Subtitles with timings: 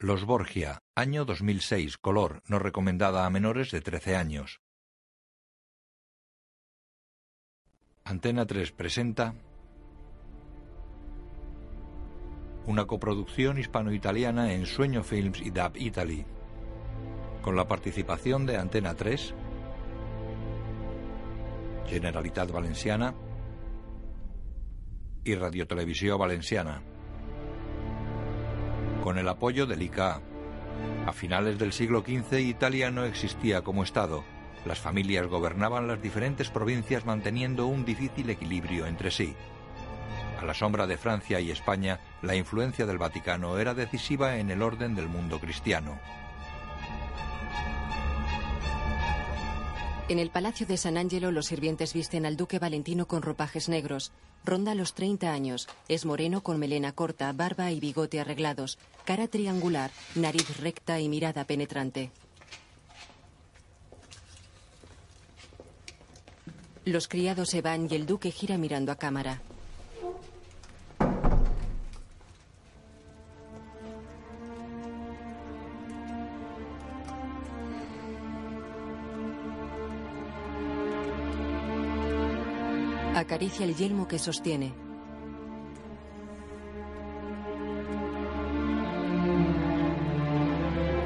[0.00, 4.60] Los Borgia, año 2006, color, no recomendada a menores de 13 años.
[8.04, 9.34] Antena 3 presenta
[12.66, 16.24] una coproducción hispano-italiana en Sueño Films y DAB Italy,
[17.42, 19.34] con la participación de Antena 3,
[21.88, 23.16] Generalitat Valenciana
[25.24, 26.97] y Radio Televisión Valenciana
[29.02, 30.20] con el apoyo del ICA.
[31.06, 34.24] A finales del siglo XV Italia no existía como Estado.
[34.64, 39.34] Las familias gobernaban las diferentes provincias manteniendo un difícil equilibrio entre sí.
[40.40, 44.62] A la sombra de Francia y España, la influencia del Vaticano era decisiva en el
[44.62, 45.98] orden del mundo cristiano.
[50.08, 54.10] En el Palacio de San Angelo los sirvientes visten al duque Valentino con ropajes negros.
[54.42, 55.68] Ronda los 30 años.
[55.86, 61.44] Es moreno con melena corta, barba y bigote arreglados, cara triangular, nariz recta y mirada
[61.44, 62.10] penetrante.
[66.86, 69.42] Los criados se van y el duque gira mirando a cámara.
[83.28, 84.72] Acaricia el yelmo que sostiene.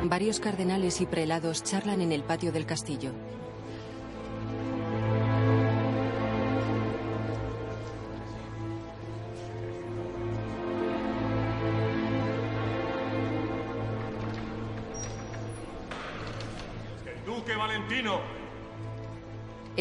[0.04, 3.10] Varios cardenales y prelados charlan en el patio del castillo.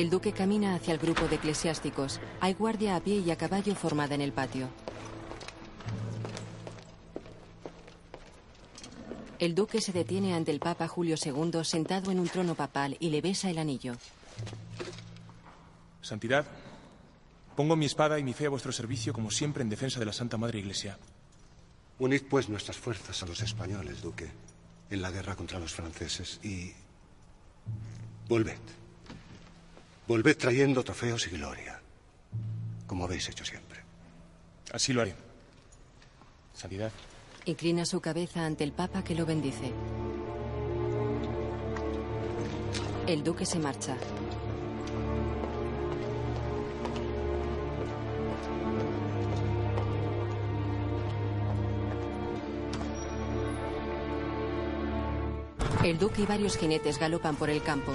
[0.02, 2.20] El duque camina hacia el grupo de eclesiásticos.
[2.40, 4.68] Hay guardia a pie y a caballo formada en el patio.
[9.38, 13.12] El duque se detiene ante el Papa Julio II sentado en un trono papal y
[13.12, 13.94] le besa el anillo.
[16.02, 16.48] Santidad,
[17.56, 20.14] pongo mi espada y mi fe a vuestro servicio como siempre en defensa de la
[20.14, 20.98] Santa Madre Iglesia.
[22.00, 24.32] Unid pues nuestras fuerzas a los españoles, duque,
[24.90, 26.74] en la guerra contra los franceses y...
[28.28, 28.81] Volved.
[30.12, 31.80] Volved trayendo trofeos y gloria,
[32.86, 33.80] como habéis hecho siempre.
[34.74, 35.16] Así lo haré.
[36.54, 36.92] Santidad.
[37.46, 39.72] Inclina su cabeza ante el Papa que lo bendice.
[43.08, 43.96] El duque se marcha.
[55.86, 57.94] El duque y varios jinetes galopan por el campo.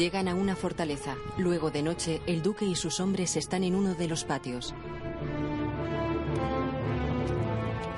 [0.00, 1.14] Llegan a una fortaleza.
[1.36, 4.74] Luego de noche, el duque y sus hombres están en uno de los patios.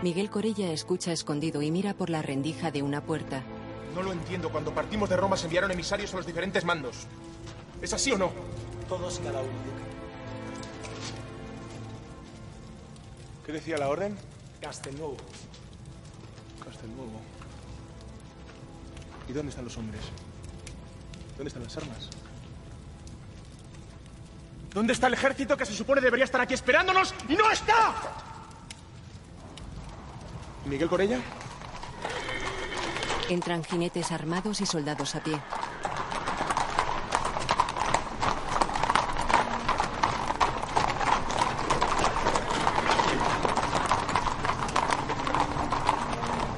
[0.02, 3.44] Miguel Corella escucha escondido y mira por la rendija de una puerta.
[3.94, 4.50] No lo entiendo.
[4.50, 7.06] Cuando partimos de Roma se enviaron emisarios a los diferentes mandos.
[7.80, 8.32] ¿Es así o no?
[8.88, 9.84] Todos y cada uno, duque.
[13.46, 14.18] ¿Qué decía la orden?
[14.60, 15.18] Castelnuovo.
[16.64, 17.20] Castelnuovo.
[19.28, 20.02] ¿Y dónde están los hombres?
[21.36, 22.10] ¿Dónde están las armas?
[24.72, 27.92] ¿Dónde está el ejército que se supone debería estar aquí esperándonos y no está?
[30.64, 31.20] ¿Miguel Corella?
[33.28, 35.38] Entran jinetes armados y soldados a pie.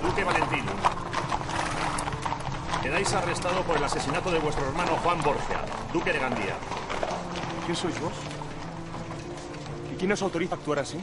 [0.03, 0.73] Duque Valentino.
[2.83, 6.57] Quedáis arrestado por el asesinato de vuestro hermano Juan Borgia, duque de Gandía.
[7.65, 8.13] ¿Quién sois vos?
[9.93, 10.99] ¿Y quién os autoriza a actuar así?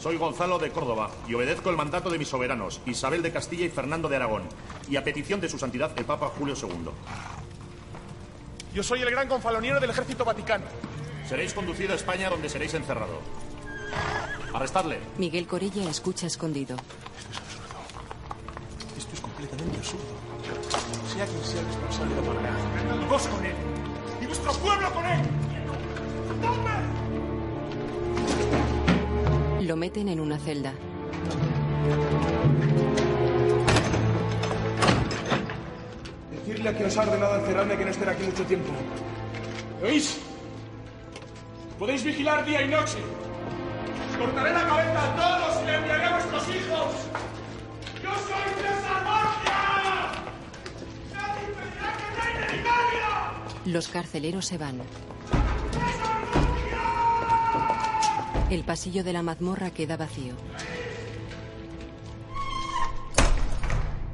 [0.00, 3.68] Soy Gonzalo de Córdoba y obedezco el mandato de mis soberanos, Isabel de Castilla y
[3.68, 4.44] Fernando de Aragón,
[4.88, 6.90] y a petición de su santidad el Papa Julio II.
[8.72, 10.64] Yo soy el gran gonfaloniero del ejército vaticano.
[11.28, 13.20] Seréis conducido a España donde seréis encerrado.
[14.54, 14.98] Arrestadle.
[15.18, 16.76] Miguel Corella escucha escondido.
[19.44, 20.04] Completamente absurdo.
[21.12, 22.56] Sea quien sea el responsable, lo pagará.
[23.02, 23.54] Y vos con él.
[24.22, 25.20] Y vuestro pueblo con él.
[29.66, 30.72] Lo meten en una celda.
[36.30, 38.72] Decirle a quien os ha ordenado encerrarme que no esté aquí mucho tiempo.
[39.82, 40.20] ¿Me ¿Oís?
[41.78, 42.98] Podéis vigilar día y noche.
[44.18, 47.33] Cortaré la cabeza a todos y le enviaré a vuestros hijos.
[53.64, 54.82] Los carceleros se van.
[58.50, 60.34] El pasillo de la mazmorra queda vacío.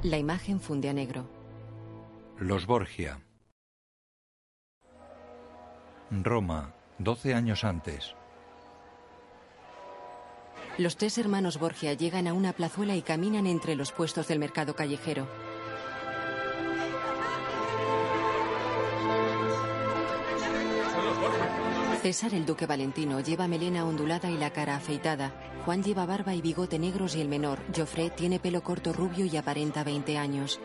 [0.02, 1.26] La imagen funde a negro.
[2.38, 3.20] Los Borgia.
[6.11, 8.14] Roma, 12 años antes.
[10.79, 14.75] Los tres hermanos Borgia llegan a una plazuela y caminan entre los puestos del mercado
[14.75, 15.29] callejero.
[22.00, 25.35] César, el duque Valentino, lleva melena ondulada y la cara afeitada.
[25.67, 29.37] Juan lleva barba y bigote negros y el menor, Joffre, tiene pelo corto rubio y
[29.37, 30.58] aparenta 20 años.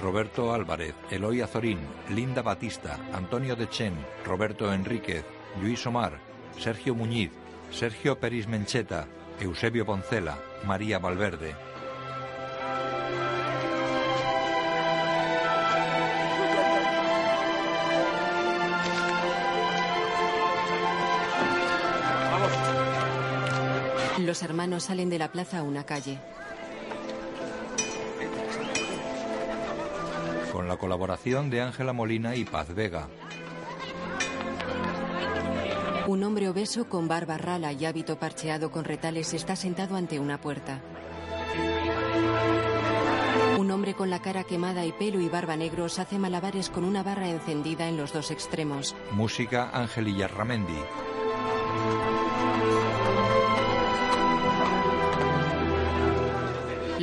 [0.00, 3.94] Roberto Álvarez, Eloy Azorín, Linda Batista, Antonio Dechen,
[4.24, 5.26] Roberto Enríquez,
[5.60, 6.18] Luis Omar,
[6.58, 7.30] Sergio Muñiz,
[7.70, 9.06] Sergio Peris Mencheta,
[9.38, 11.54] Eusebio Poncela, María Valverde.
[24.36, 26.18] Los hermanos salen de la plaza a una calle.
[30.52, 33.08] Con la colaboración de Ángela Molina y Paz Vega.
[36.06, 40.38] Un hombre obeso con barba rala y hábito parcheado con retales está sentado ante una
[40.38, 40.82] puerta.
[43.58, 47.02] Un hombre con la cara quemada y pelo y barba negros hace malabares con una
[47.02, 48.94] barra encendida en los dos extremos.
[49.12, 50.76] Música Ángel Illarramendi.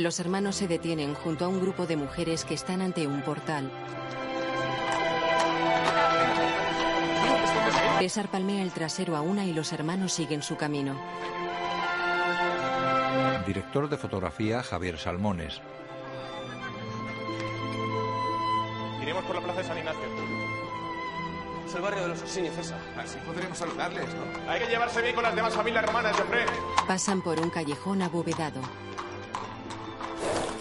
[0.04, 3.72] Los hermanos se detienen junto a un grupo de mujeres que están ante un portal.
[8.00, 10.94] César palmea el trasero a una y los hermanos siguen su camino.
[13.46, 15.62] Director de fotografía Javier Salmones.
[19.00, 20.02] Iremos por la plaza de San Ignacio.
[21.66, 22.78] Es el barrio de los Orsini, César.
[22.98, 24.50] Así podremos saludarles, ¿no?
[24.50, 26.44] Hay que llevarse bien con las demás familias romanas, Joffre.
[26.86, 28.60] Pasan por un callejón abovedado.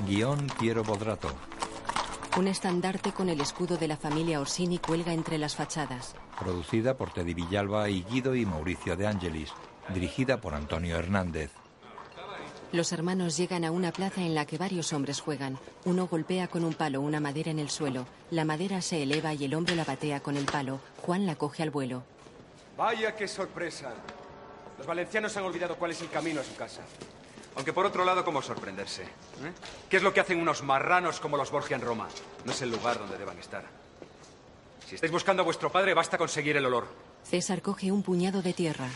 [0.07, 1.29] Guión Piero Bodrato.
[2.37, 6.15] Un estandarte con el escudo de la familia Orsini cuelga entre las fachadas.
[6.39, 9.51] Producida por Teddy Villalba y Guido y Mauricio de Angelis.
[9.93, 11.51] Dirigida por Antonio Hernández.
[12.71, 15.59] Los hermanos llegan a una plaza en la que varios hombres juegan.
[15.85, 18.05] Uno golpea con un palo una madera en el suelo.
[18.31, 20.79] La madera se eleva y el hombre la batea con el palo.
[21.03, 22.03] Juan la coge al vuelo.
[22.75, 23.93] Vaya qué sorpresa.
[24.77, 26.81] Los valencianos han olvidado cuál es el camino a su casa.
[27.55, 29.03] Aunque por otro lado, ¿cómo sorprenderse?
[29.03, 29.53] ¿Eh?
[29.89, 32.07] ¿Qué es lo que hacen unos marranos como los Borgia en Roma?
[32.45, 33.63] No es el lugar donde deban estar.
[34.87, 36.87] Si estáis buscando a vuestro padre, basta conseguir el olor.
[37.23, 38.87] César coge un puñado de tierra.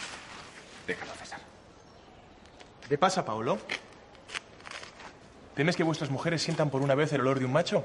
[0.86, 1.40] Déjalo, César.
[2.90, 3.58] ¿Qué pasa, Paolo?
[5.56, 7.84] ¿Temes que vuestras mujeres sientan por una vez el olor de un macho?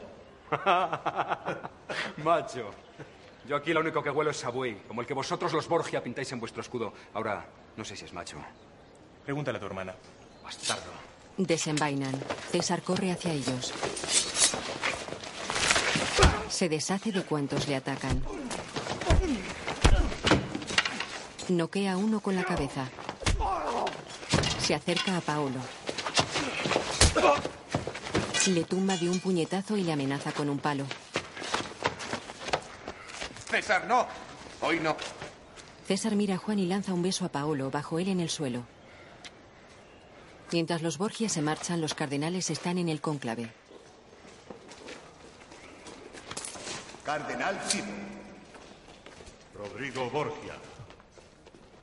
[2.23, 2.71] Macho.
[3.49, 6.31] Yo aquí lo único que huelo es sabuey, como el que vosotros los Borgia pintáis
[6.33, 6.93] en vuestro escudo.
[7.15, 7.45] Ahora,
[7.77, 8.37] no sé si es macho.
[9.25, 9.95] Pregúntale a tu hermana.
[10.53, 10.93] Bastardo.
[11.39, 12.15] Desenvainan.
[12.51, 13.73] César corre hacia ellos.
[16.51, 18.23] Se deshace de cuantos le atacan.
[21.49, 22.89] Noquea a uno con la cabeza.
[24.61, 25.59] Se acerca a Paolo.
[28.47, 30.85] Le tumba de un puñetazo y le amenaza con un palo.
[33.51, 34.07] César, no.
[34.61, 34.97] Hoy no.
[35.87, 38.65] César mira a Juan y lanza un beso a Paolo, bajo él en el suelo.
[40.53, 43.51] Mientras los Borgia se marchan, los cardenales están en el cónclave.
[47.05, 47.87] Cardenal Cibo.
[49.55, 50.55] Rodrigo Borgia.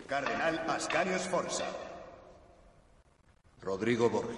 [0.08, 1.66] Cardenal Ascanio Sforza.
[3.62, 4.38] Rodrigo Borgia.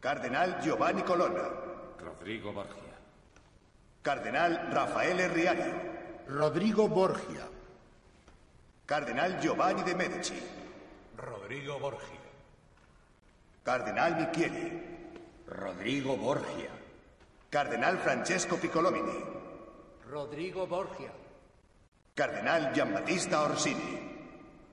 [0.00, 1.48] Cardenal Giovanni Colonna.
[1.98, 2.96] Rodrigo Borgia.
[4.02, 5.74] Cardenal Raffaele Riario.
[6.28, 7.46] Rodrigo Borgia.
[8.86, 10.40] Cardenal Giovanni de Medici.
[11.16, 12.23] Rodrigo Borgia.
[13.64, 14.82] Cardenal Michieli.
[15.46, 16.68] Rodrigo Borgia.
[17.48, 19.24] Cardenal Francesco Piccolomini.
[20.06, 21.10] Rodrigo Borgia.
[22.14, 24.28] Cardenal Giambattista Orsini.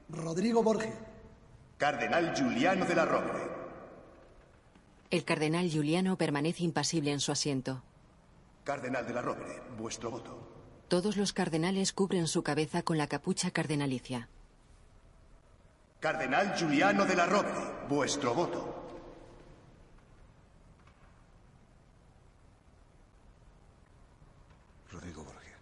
[0.09, 0.93] Rodrigo Borgia.
[1.77, 3.39] Cardenal Giuliano de la Robre.
[5.09, 7.81] El cardenal Giuliano permanece impasible en su asiento.
[8.65, 10.37] Cardenal de la Robre, vuestro voto.
[10.89, 14.27] Todos los cardenales cubren su cabeza con la capucha cardenalicia.
[16.01, 17.53] Cardenal Giuliano de la Robre,
[17.87, 18.79] vuestro voto.
[24.91, 25.57] Rodrigo Borgia.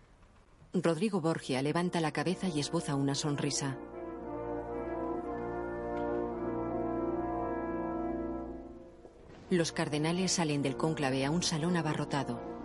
[0.83, 3.77] Rodrigo Borgia levanta la cabeza y esboza una sonrisa.
[9.49, 12.58] Los cardenales salen del cónclave a un salón abarrotado.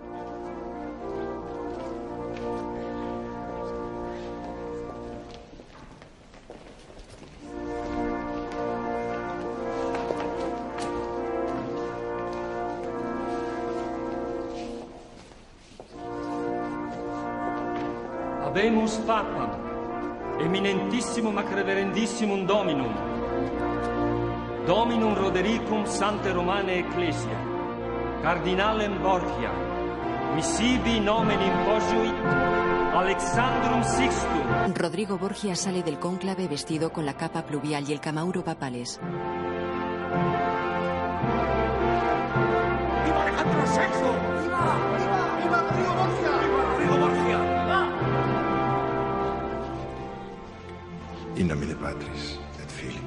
[18.94, 19.50] Habemus Papam,
[20.40, 22.92] eminentissimum ac reverendissimum Dominum,
[24.66, 27.38] Dominum Rodericum Sante Romane Ecclesia,
[28.22, 29.50] Cardinalem Borgia,
[30.34, 32.14] missibi nomen imposuit
[32.94, 34.74] Alexandrum Sixtum.
[34.74, 39.00] Rodrigo Borgia sale del cónclave vestido con la capa pluvial y el camauro papales.
[43.04, 44.42] ¡Viva Alejandro VI!
[44.42, 44.78] ¡Viva!
[44.96, 45.60] ¡Viva!
[45.76, 45.93] ¡Viva
[51.36, 53.02] In nomine Patris, et Filii,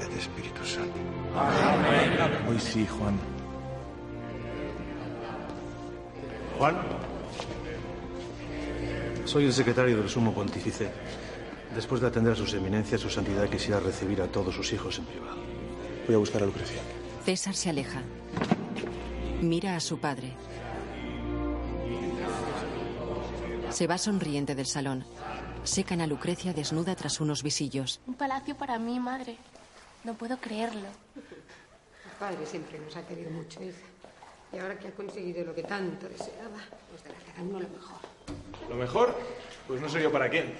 [0.00, 1.00] et Spiritus Sancti.
[1.34, 2.46] Amén.
[2.48, 3.18] Hoy sí, Juan.
[6.56, 6.76] Juan.
[9.24, 10.92] Soy el secretario del Sumo Pontífice.
[11.74, 15.04] Después de atender a sus eminencias, su santidad quisiera recibir a todos sus hijos en
[15.06, 15.36] privado.
[16.06, 16.80] Voy a buscar a Lucrecia.
[17.24, 18.02] César se aleja.
[19.42, 20.32] Mira a su padre.
[23.70, 25.04] Se va sonriente del salón.
[25.64, 28.00] Secan a Lucrecia desnuda tras unos visillos.
[28.06, 29.36] Un palacio para mí, madre.
[30.04, 30.88] No puedo creerlo.
[31.16, 33.76] El padre siempre nos ha querido mucho, hija.
[34.52, 36.58] Y ahora que ha conseguido lo que tanto deseaba,
[36.90, 37.98] pues dará cada uno lo mejor.
[38.70, 39.18] Lo mejor,
[39.66, 40.54] pues no sé yo para quién.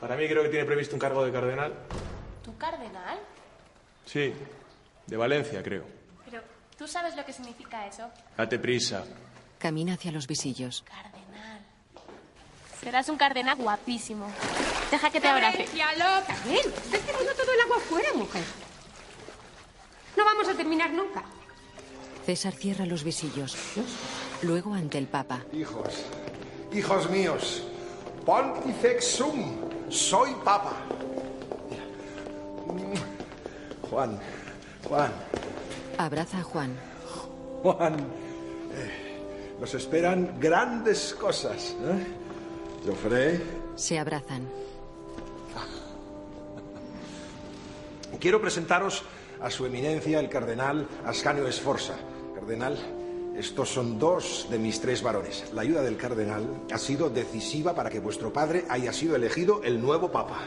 [0.00, 1.72] Para mí creo que tiene previsto un cargo de cardenal.
[2.44, 3.18] ¿Tu cardenal?
[4.04, 4.32] Sí,
[5.06, 5.84] de Valencia, creo.
[6.26, 6.42] Pero,
[6.76, 8.10] ¿tú sabes lo que significa eso?
[8.36, 9.04] Date prisa.
[9.58, 10.82] Camina hacia los visillos.
[10.82, 11.27] Cardenal.
[12.82, 14.26] Serás un cardenal guapísimo.
[14.90, 15.66] Deja que te abrace.
[15.74, 16.34] ¡Ya loca!
[16.46, 18.44] Ven, estás tirando todo el agua afuera, mujer.
[20.16, 21.22] No vamos a terminar nunca.
[22.24, 23.56] César cierra los visillos.
[24.42, 25.40] Luego ante el Papa.
[25.52, 26.04] Hijos,
[26.72, 27.62] hijos míos,
[28.24, 29.56] Pontifex sum,
[29.88, 30.72] soy papa.
[33.88, 34.18] Juan,
[34.86, 35.12] Juan,
[35.96, 36.76] Abraza a Juan.
[37.62, 37.94] Juan.
[38.74, 41.74] eh, nos esperan grandes cosas.
[41.80, 42.06] ¿eh?
[43.76, 44.48] Se abrazan.
[48.20, 49.04] quiero presentaros
[49.40, 51.94] a su eminencia el cardenal Ascanio Esforza.
[52.34, 52.76] Cardenal,
[53.36, 55.44] estos son dos de mis tres varones.
[55.54, 59.80] La ayuda del cardenal ha sido decisiva para que vuestro padre haya sido elegido el
[59.80, 60.40] nuevo papa.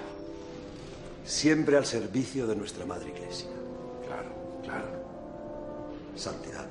[1.24, 3.48] Siempre al servicio de nuestra Madre Iglesia.
[4.06, 4.30] Claro,
[4.64, 4.88] claro.
[6.16, 6.68] Santidad.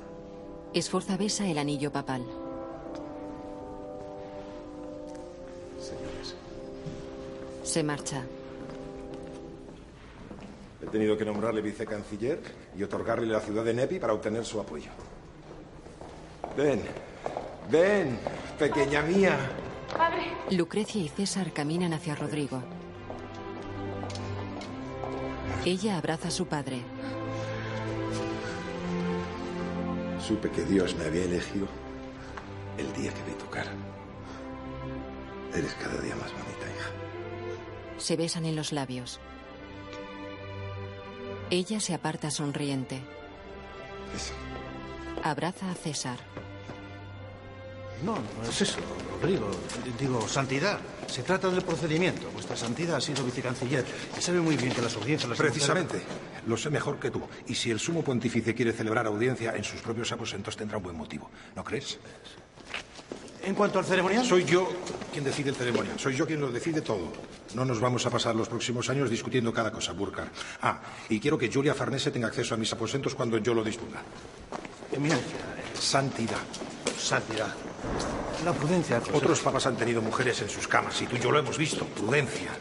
[0.73, 2.23] Esforza besa el anillo papal.
[7.63, 8.23] Se marcha.
[10.81, 12.41] he tenido que nombrarle vicecanciller
[12.75, 14.89] y otorgarle la ciudad de Nepi para obtener su apoyo.
[16.57, 16.81] Ven,
[17.69, 18.19] ven,
[18.57, 19.37] pequeña mía.
[19.95, 20.23] Padre.
[20.51, 22.61] Lucrecia y César caminan hacia Rodrigo.
[25.63, 26.81] Ella abraza a su padre.
[30.19, 31.67] Supe que Dios me había elegido
[32.77, 33.71] el día que vi tu cara.
[35.53, 37.10] Eres cada día más bonita, hija.
[38.01, 39.19] Se besan en los labios.
[41.51, 42.99] Ella se aparta sonriente.
[45.23, 46.17] Abraza a César.
[48.03, 48.79] No, no es eso,
[49.21, 49.51] Rodrigo.
[49.99, 50.79] Digo, santidad.
[51.05, 52.31] Se trata del procedimiento.
[52.31, 53.85] Vuestra santidad ha sido vicecanciller
[54.17, 55.29] y sabe muy bien que las audiencias...
[55.29, 56.01] Las Precisamente,
[56.47, 57.21] lo sé mejor que tú.
[57.47, 60.97] Y si el sumo pontífice quiere celebrar audiencia en sus propios aposentos, tendrá un buen
[60.97, 61.29] motivo.
[61.55, 61.99] ¿No crees?
[63.43, 64.25] En cuanto al ceremonial...
[64.25, 64.69] Soy yo
[65.11, 65.99] quien decide el ceremonial.
[65.99, 67.11] Soy yo quien lo decide todo.
[67.55, 70.31] No nos vamos a pasar los próximos años discutiendo cada cosa, Burkhardt.
[70.61, 74.01] Ah, y quiero que Julia Farnese tenga acceso a mis aposentos cuando yo lo disponga.
[74.91, 75.39] Eminencia.
[75.73, 76.37] Santidad.
[76.97, 77.53] Santidad.
[78.45, 79.01] La prudencia.
[79.13, 81.85] Otros papas han tenido mujeres en sus camas y tú y yo lo hemos visto.
[81.85, 82.51] Prudencia.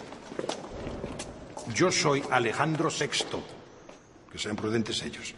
[1.75, 3.39] Yo soy Alejandro VI.
[4.33, 5.35] Que sean prudentes ellos.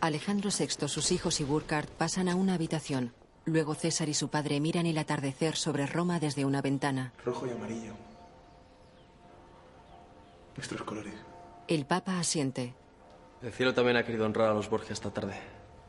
[0.00, 3.12] Alejandro VI, sus hijos y Burkhardt pasan a una habitación.
[3.44, 7.12] Luego César y su padre miran el atardecer sobre Roma desde una ventana.
[7.24, 7.94] Rojo y amarillo.
[10.56, 11.14] Nuestros colores.
[11.66, 12.74] El Papa asiente.
[13.42, 15.34] El cielo también ha querido honrar a los Borgia esta tarde.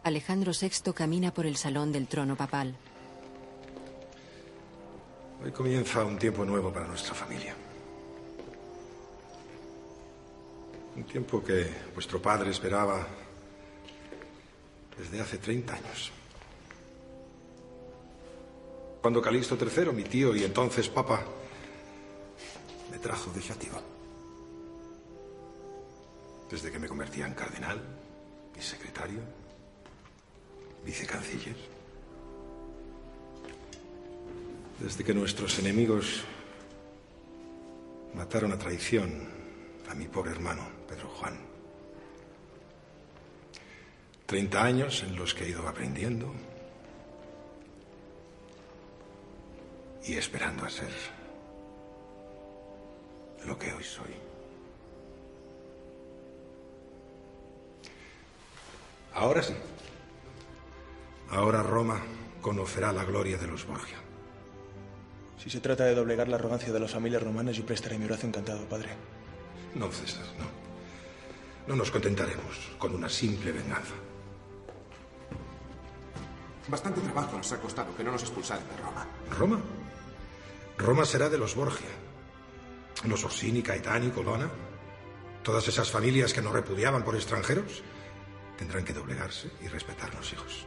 [0.04, 2.76] Alejandro VI camina por el salón del trono papal.
[5.44, 7.54] Hoy comienza un tiempo nuevo para nuestra familia.
[10.96, 13.06] Un tiempo que vuestro padre esperaba
[14.98, 16.12] desde hace 30 años.
[19.04, 21.26] Cuando Calixto III, mi tío y entonces papa,
[22.90, 23.82] me trajo de Chátiva.
[26.50, 27.82] Desde que me convertía en cardenal,
[28.56, 29.20] mi secretario,
[30.86, 31.58] vicecanciller.
[34.80, 36.24] Desde que nuestros enemigos
[38.14, 39.28] mataron a traición
[39.90, 41.38] a mi pobre hermano, Pedro Juan.
[44.26, 46.34] Treinta años en los que he ido aprendiendo
[50.06, 50.92] y esperando a ser
[53.46, 54.14] lo que hoy soy.
[59.14, 59.54] Ahora sí.
[61.30, 62.02] Ahora Roma
[62.42, 63.98] conocerá la gloria de los Borgia.
[65.38, 68.28] Si se trata de doblegar la arrogancia de las familias romanas, yo prestaré mi brazo
[68.28, 68.90] encantado, padre.
[69.76, 70.46] No, César, no.
[71.68, 73.94] No nos contentaremos con una simple venganza.
[76.68, 79.08] Bastante trabajo nos ha costado que no nos expulsaran de Roma.
[79.38, 79.60] ¿Roma?
[80.78, 81.90] Roma será de los Borgia.
[83.06, 84.50] Los Orsini, Caetani, Colonna.
[85.44, 87.84] Todas esas familias que nos repudiaban por extranjeros
[88.58, 90.66] tendrán que doblegarse y respetarnos, hijos.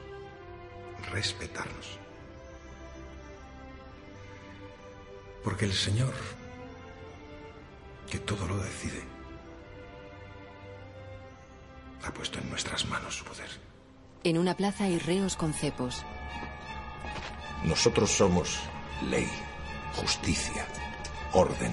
[1.11, 1.99] Respetarnos.
[5.43, 6.13] Porque el Señor,
[8.11, 9.03] que todo lo decide,
[12.05, 13.49] ha puesto en nuestras manos su poder.
[14.25, 16.05] En una plaza hay reos con cepos.
[17.65, 18.59] Nosotros somos
[19.09, 19.31] ley,
[19.97, 20.67] justicia,
[21.33, 21.73] orden.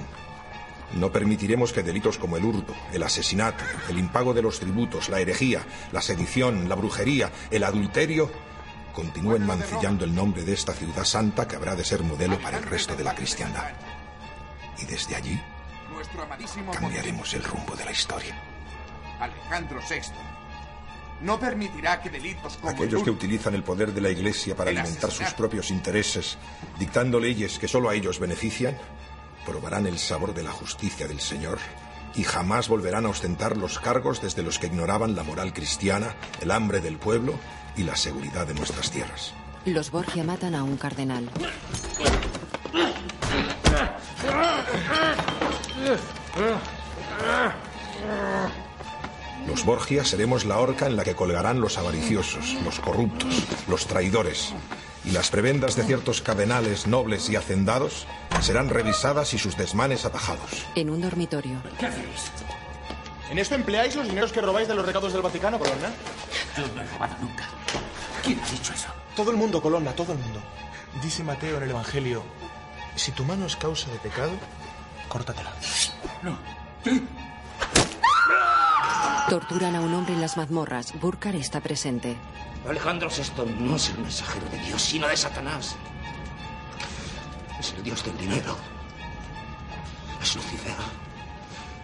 [0.93, 5.19] No permitiremos que delitos como el hurto, el asesinato, el impago de los tributos, la
[5.19, 8.29] herejía, la sedición, la brujería, el adulterio
[8.93, 12.63] continúen mancillando el nombre de esta ciudad santa que habrá de ser modelo para el
[12.63, 13.71] resto de la cristiandad.
[14.79, 15.41] Y desde allí
[15.91, 18.35] Nuestro amadísimo cambiaremos el rumbo de la historia.
[19.19, 20.01] Alejandro VI
[21.23, 24.71] no permitirá que delitos como el Aquellos que utilizan el poder de la Iglesia para
[24.71, 26.37] El alimentar sus propios intereses,
[26.77, 28.77] dictando leyes que solo a ellos benefician,
[29.45, 31.59] probarán el sabor de la justicia del Señor
[32.15, 36.51] y jamás volverán a ostentar los cargos desde los que ignoraban la moral cristiana, el
[36.51, 37.39] hambre del pueblo
[37.75, 39.33] y la seguridad de nuestras tierras.
[39.65, 41.29] Los Borgia matan a un cardenal.
[49.47, 54.53] Los Borgia seremos la horca en la que colgarán los avariciosos, los corruptos, los traidores.
[55.05, 58.07] Y las prebendas de ciertos cardenales nobles y hacendados
[58.41, 60.65] serán revisadas y sus desmanes atajados.
[60.75, 61.61] En un dormitorio.
[61.77, 62.31] ¿Qué hacéis?
[63.29, 65.91] ¿En esto empleáis los dineros que robáis de los recados del Vaticano, Colonna?
[66.55, 67.45] Yo no he robado nunca.
[68.23, 68.87] ¿Quién ha dicho eso?
[69.15, 70.41] Todo el mundo, Colonna, todo el mundo.
[71.01, 72.23] Dice Mateo en el Evangelio,
[72.95, 74.31] si tu mano es causa de pecado,
[75.09, 75.51] córtatela.
[76.21, 76.37] No.
[79.33, 80.93] Torturan a un hombre en las mazmorras.
[81.01, 82.15] Burkar está presente.
[82.69, 85.75] Alejandro VI no es el mensajero de Dios, sino de Satanás.
[87.59, 88.55] Es el Dios del dinero.
[90.21, 90.75] Es Lucifer.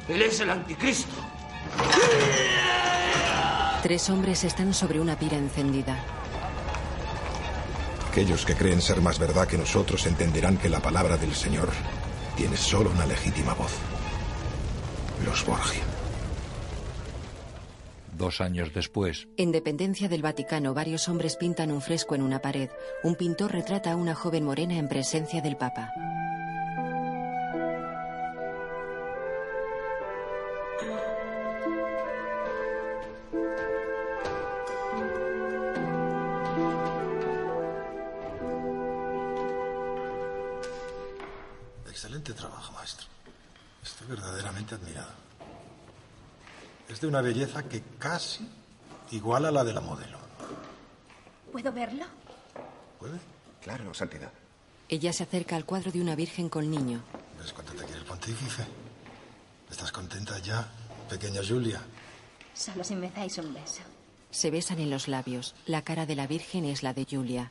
[0.10, 1.16] Él es el anticristo.
[3.82, 5.98] Tres hombres están sobre una pira encendida.
[8.12, 11.70] Aquellos que creen ser más verdad que nosotros entenderán que la palabra del Señor
[12.38, 13.74] tiene solo una legítima voz.
[15.26, 15.99] Los Borgia.
[18.20, 22.70] Dos años después, En dependencia del Vaticano, varios hombres pintan un fresco en una pared.
[23.02, 25.94] Un pintor retrata a una joven morena en presencia del Papa.
[47.00, 48.46] Es de una belleza que casi
[49.12, 50.18] iguala a la de la modelo.
[51.50, 52.04] ¿Puedo verlo?
[53.00, 53.18] ¿Puede?
[53.62, 54.34] Claro, Santidad.
[54.90, 57.02] Ella se acerca al cuadro de una virgen con niño.
[57.40, 58.66] ¿Ves cuánto te quiere el pontífice?
[59.72, 60.70] ¿Estás contenta ya,
[61.10, 61.82] pequeña Julia?
[62.54, 63.82] Solo si me dais un beso.
[64.30, 65.56] Se besan en los labios.
[65.68, 67.50] La cara de la virgen es la de Julia.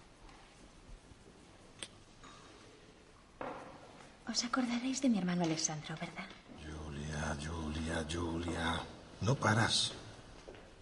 [4.29, 6.29] Os acordaréis de mi hermano Alessandro, ¿verdad?
[6.61, 8.98] Julia, Julia, Julia.
[9.21, 9.93] No paras.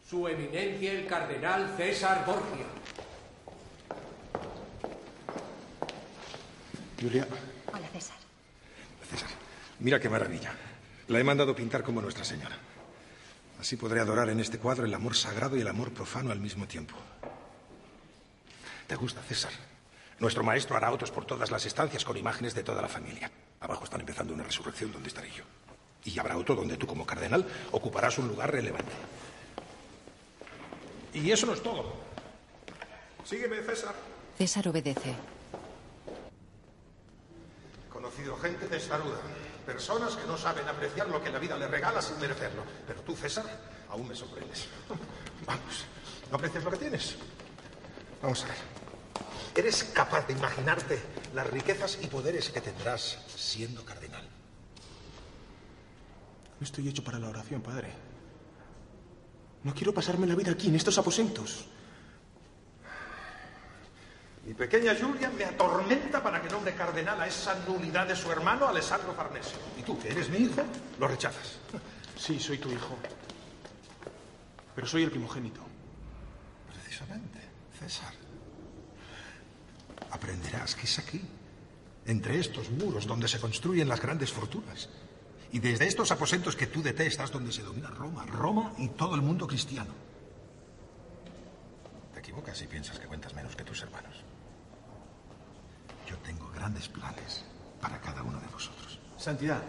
[0.09, 2.67] Su eminencia el cardenal César Borgia.
[7.01, 7.27] Julia,
[7.73, 8.17] Hola, César.
[9.11, 9.29] César,
[9.81, 10.55] mira qué maravilla.
[11.09, 12.57] La he mandado pintar como Nuestra Señora.
[13.61, 16.67] Así podré adorar en este cuadro el amor sagrado y el amor profano al mismo
[16.67, 16.95] tiempo.
[18.87, 19.53] ¿Te gusta, César?
[20.19, 23.31] Nuestro maestro hará autos por todas las estancias con imágenes de toda la familia.
[23.61, 25.45] Abajo están empezando una resurrección donde estaré yo.
[26.07, 28.93] Y habrá auto donde tú, como cardenal, ocuparás un lugar relevante.
[31.13, 31.93] Y eso no es todo.
[33.25, 33.95] Sígueme, César.
[34.39, 35.15] César obedece.
[37.85, 39.19] He conocido gente testaruda.
[39.67, 42.63] Personas que no saben apreciar lo que la vida le regala sin merecerlo.
[42.87, 43.45] Pero tú, César,
[43.89, 44.69] aún me sorprendes.
[45.47, 45.87] Vamos,
[46.31, 47.17] ¿no aprecias lo que tienes?
[48.23, 48.57] Vamos a ver.
[49.57, 51.03] ¿Eres capaz de imaginarte
[51.35, 54.26] las riquezas y poderes que tendrás siendo cardenal?
[56.61, 57.93] No estoy hecho para la oración, padre.
[59.63, 61.67] No quiero pasarme la vida aquí, en estos aposentos.
[64.47, 68.69] Mi pequeña Julia me atormenta para que nombre cardenal a esa nulidad de su hermano
[68.69, 69.59] Alessandro Farnesio.
[69.77, 70.63] Y tú, que eres mi hijo,
[71.01, 71.59] lo rechazas.
[72.17, 72.97] Sí, soy tu hijo.
[74.75, 75.61] Pero soy el primogénito.
[76.73, 77.41] Precisamente,
[77.77, 78.15] César.
[80.13, 81.21] Aprenderás que es aquí,
[82.07, 84.89] entre estos muros donde se construyen las grandes fortunas.
[85.57, 89.23] Y desde estos aposentos que tú detestas, donde se domina Roma, Roma y todo el
[89.23, 89.89] mundo cristiano.
[92.13, 94.17] Te equivocas si piensas que cuentas menos que tus hermanos.
[96.07, 97.43] Yo tengo grandes planes
[97.81, 98.99] para cada uno de vosotros.
[99.17, 99.63] Santidad,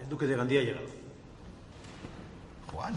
[0.00, 0.86] el duque de Gandía ha llegado.
[2.70, 2.94] Juan.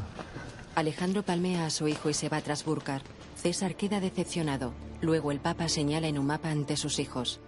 [0.75, 3.01] Alejandro palmea a su hijo y se va tras Burkar.
[3.37, 4.71] César queda decepcionado.
[5.01, 7.39] Luego el Papa señala en un mapa ante sus hijos.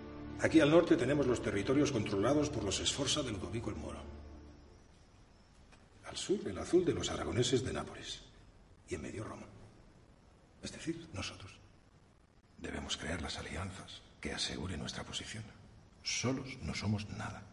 [0.41, 4.16] Aquí al norte tenemos los territorios controlados por los Esforza de Ludovico el Moro.
[6.17, 8.21] Sur, el azul de los aragoneses de Nápoles.
[8.89, 9.45] Y en medio Roma.
[10.63, 11.51] Es decir, nosotros.
[12.57, 15.43] Debemos crear las alianzas que aseguren nuestra posición.
[16.03, 17.43] Solos no somos nada.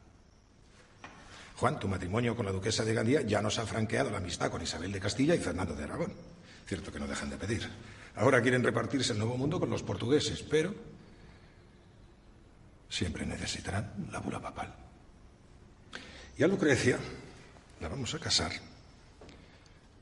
[1.56, 4.62] Juan, tu matrimonio con la duquesa de Gandía ya nos ha franqueado la amistad con
[4.62, 6.12] Isabel de Castilla y Fernando de Aragón.
[6.66, 7.68] Cierto que no dejan de pedir.
[8.16, 10.74] Ahora quieren repartirse el nuevo mundo con los portugueses, pero
[12.88, 14.74] siempre necesitarán la bula papal.
[16.36, 16.98] Y a Lucrecia
[17.80, 18.52] la vamos a casar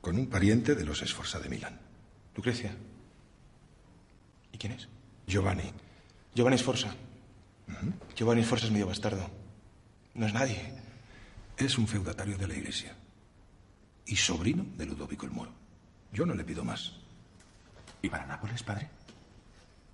[0.01, 1.79] con un pariente de los Esforza de Milán.
[2.35, 2.75] Lucrecia.
[4.51, 4.87] ¿Y quién es?
[5.27, 5.71] Giovanni.
[6.35, 6.93] Giovanni Sforza.
[8.15, 9.29] Giovanni Sforza es medio bastardo.
[10.15, 10.73] No es nadie.
[11.57, 12.95] Es un feudatario de la Iglesia.
[14.05, 15.51] Y sobrino de Ludovico el Moro.
[16.11, 16.93] Yo no le pido más.
[18.01, 18.89] ¿Y para Nápoles, padre?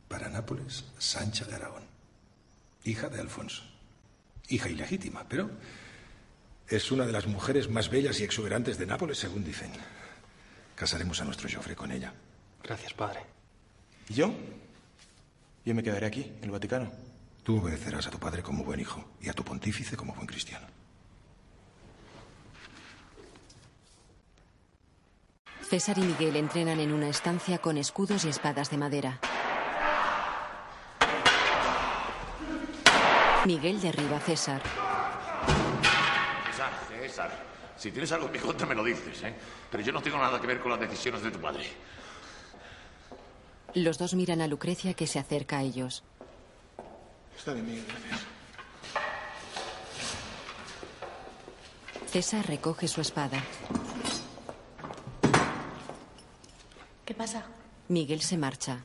[0.07, 1.83] Para Nápoles, Sancha de Aragón.
[2.83, 3.63] Hija de Alfonso.
[4.47, 5.51] Hija ilegítima, pero
[6.69, 9.71] es una de las mujeres más bellas y exuberantes de Nápoles, según dicen.
[10.75, 12.13] Casaremos a nuestro Joffre con ella.
[12.63, 13.21] Gracias, padre.
[14.07, 14.33] ¿Y yo?
[15.65, 16.91] Yo me quedaré aquí, en el Vaticano.
[17.43, 20.67] Tú obedecerás a tu padre como buen hijo y a tu pontífice como buen cristiano.
[25.69, 29.19] César y Miguel entrenan en una estancia con escudos y espadas de madera.
[33.45, 34.88] Miguel derriba a César.
[37.09, 39.33] César, César, si tienes algo en mi contra me lo dices, ¿eh?
[39.71, 41.65] Pero yo no tengo nada que ver con las decisiones de tu padre.
[43.73, 46.03] Los dos miran a Lucrecia que se acerca a ellos.
[47.37, 48.25] Está bien, Miguel, gracias.
[52.07, 53.41] César recoge su espada.
[57.05, 57.45] ¿Qué pasa?
[57.87, 58.83] Miguel se marcha.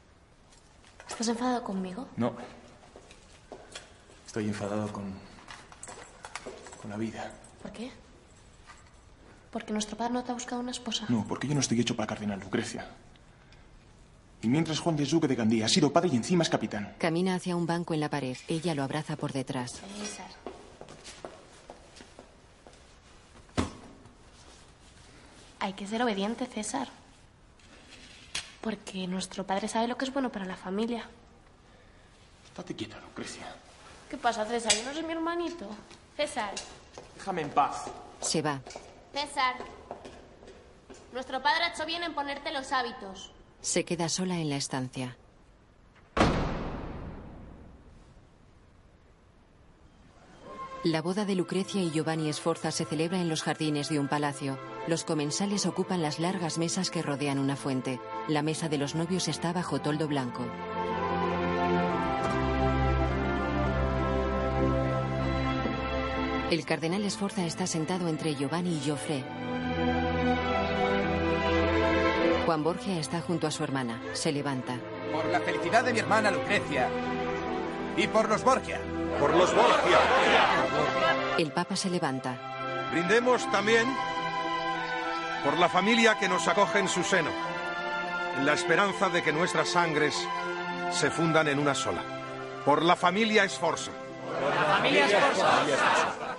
[1.08, 2.08] ¿Estás enfadado conmigo?
[2.16, 2.34] No.
[4.26, 5.12] Estoy enfadado con.
[6.80, 7.32] con la vida.
[7.62, 8.03] ¿Por qué?
[9.54, 11.06] ¿Porque nuestro padre no te ha buscado una esposa?
[11.08, 12.88] No, porque yo no estoy hecho para cardenal, Lucrecia.
[14.42, 16.96] Y mientras Juan de Duque de Gandía ha sido padre y encima es capitán.
[16.98, 18.36] Camina hacia un banco en la pared.
[18.48, 19.80] Ella lo abraza por detrás.
[20.00, 20.26] César.
[25.60, 26.88] Hay que ser obediente, César.
[28.60, 31.08] Porque nuestro padre sabe lo que es bueno para la familia.
[32.48, 33.54] Estate quieta, Lucrecia.
[34.10, 34.72] ¿Qué pasa, César?
[34.74, 35.68] Yo no soy mi hermanito.
[36.16, 36.52] César.
[37.14, 37.84] Déjame en paz.
[38.20, 38.60] Se va.
[39.14, 39.54] César.
[41.12, 43.30] Nuestro padre ha hecho bien en ponerte los hábitos.
[43.60, 45.16] Se queda sola en la estancia.
[50.82, 54.58] La boda de Lucrecia y Giovanni Sforza se celebra en los jardines de un palacio.
[54.86, 58.00] Los comensales ocupan las largas mesas que rodean una fuente.
[58.28, 60.44] La mesa de los novios está bajo toldo blanco.
[66.54, 69.24] El cardenal Sforza está sentado entre Giovanni y Joffre.
[72.46, 74.00] Juan Borgia está junto a su hermana.
[74.12, 74.76] Se levanta.
[75.12, 76.88] Por la felicidad de mi hermana Lucrecia.
[77.96, 78.78] Y por los Borgia.
[79.18, 79.98] Por los Borgia.
[81.38, 82.38] El Papa se levanta.
[82.92, 83.92] Brindemos también
[85.42, 87.30] por la familia que nos acoge en su seno,
[88.38, 90.14] en la esperanza de que nuestras sangres
[90.92, 92.02] se fundan en una sola.
[92.64, 93.90] Por la familia Esforza.
[94.40, 96.34] Por la familia Esforza.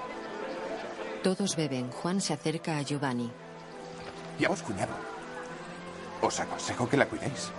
[1.25, 1.89] Todos beben.
[1.89, 3.31] Juan se acerca a Giovanni.
[4.37, 4.93] Y a vos, cuñado.
[6.21, 7.49] Os aconsejo que la cuidéis.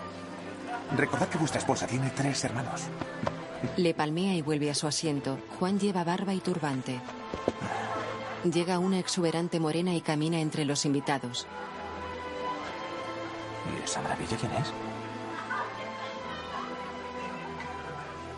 [0.97, 2.83] Recordad que vuestra esposa tiene tres hermanos.
[3.77, 5.41] Le palmea y vuelve a su asiento.
[5.59, 7.01] Juan lleva barba y turbante.
[8.45, 11.49] Llega una exuberante morena y camina entre los invitados.
[13.67, 14.69] ¿Y esa maravilla quién es?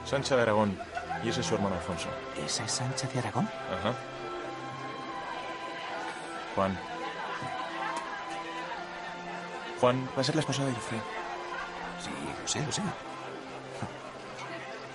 [0.09, 0.79] Sancha de Aragón.
[1.23, 2.09] Y ese es su hermano Alfonso.
[2.43, 3.45] ¿Esa es Sancha de Aragón?
[3.79, 3.95] Ajá.
[6.59, 6.77] Juan.
[9.81, 10.99] Juan va a ser la esposa de Joffre.
[12.03, 12.11] Sí,
[12.43, 12.83] lo sé, lo sé.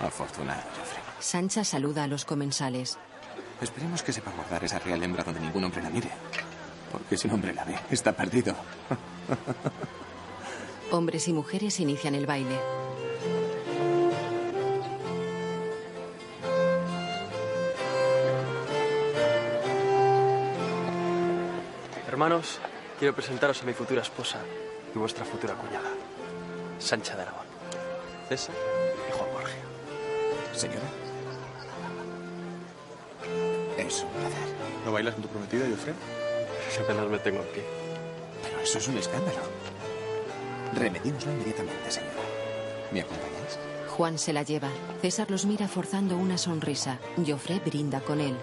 [0.06, 1.02] Afortunado, Joffrey.
[1.20, 2.98] Sancha saluda a los comensales.
[3.62, 6.10] Esperemos que sepa guardar esa real hembra donde ningún hombre la mire.
[6.92, 8.54] Porque si un hombre la ve, está perdido.
[10.90, 12.60] Hombres y mujeres inician el baile.
[22.14, 22.60] Hermanos,
[22.96, 24.38] quiero presentaros a mi futura esposa
[24.94, 25.90] y vuestra futura cuñada,
[26.78, 27.44] Sancha de Aragón.
[28.28, 28.54] César
[29.08, 29.56] y Juan Borgia.
[30.52, 30.86] Señora.
[33.76, 34.54] Es un placer.
[34.84, 35.96] ¿No bailas con tu prometida, Joffrey?
[36.84, 37.64] Apenas me tengo en pie.
[38.44, 39.40] Pero eso es un escándalo.
[40.72, 42.12] Remedímoslo inmediatamente, señora.
[42.92, 43.58] ¿Me acompañáis?
[43.88, 44.68] Juan se la lleva.
[45.02, 47.00] César los mira forzando una sonrisa.
[47.26, 48.36] Joffre brinda con él.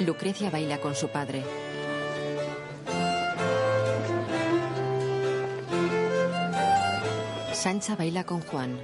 [0.00, 1.42] Lucrecia baila con su padre.
[7.52, 8.78] Sancha baila con Juan.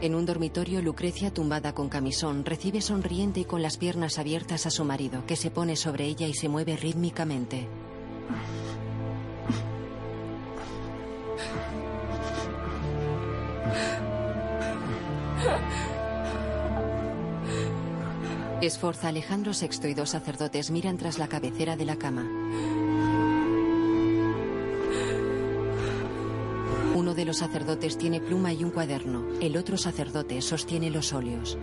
[0.00, 4.70] En un dormitorio, Lucrecia, tumbada con camisón, recibe sonriente y con las piernas abiertas a
[4.70, 7.68] su marido, que se pone sobre ella y se mueve rítmicamente.
[18.62, 22.22] Esforza Alejandro VI y dos sacerdotes miran tras la cabecera de la cama.
[26.94, 29.26] Uno de los sacerdotes tiene pluma y un cuaderno.
[29.40, 31.58] El otro sacerdote sostiene los óleos.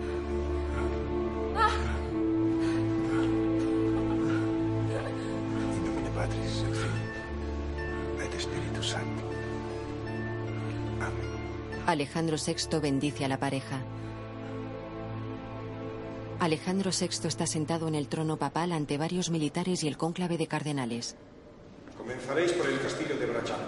[11.86, 13.80] Alejandro VI bendice a la pareja.
[16.50, 20.48] Alejandro VI está sentado en el trono papal ante varios militares y el cónclave de
[20.48, 21.16] cardenales.
[21.96, 23.60] Comenzaréis por el castillo de Brachan.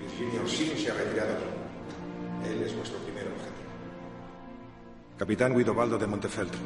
[0.00, 2.50] Virginia Orsini se ha retirado aquí.
[2.50, 3.68] Él es vuestro primer objetivo.
[5.18, 6.58] Capitán Guidobaldo de Montefeltro.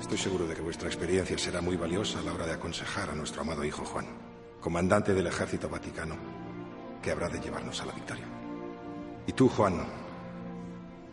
[0.00, 3.14] Estoy seguro de que vuestra experiencia será muy valiosa a la hora de aconsejar a
[3.14, 4.06] nuestro amado hijo Juan,
[4.60, 6.16] comandante del ejército vaticano,
[7.00, 8.26] que habrá de llevarnos a la victoria.
[9.28, 9.86] Y tú, Juan,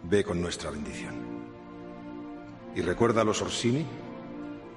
[0.06, 1.23] ve con nuestra bendición.
[2.76, 3.86] Y recuerda a los Orsini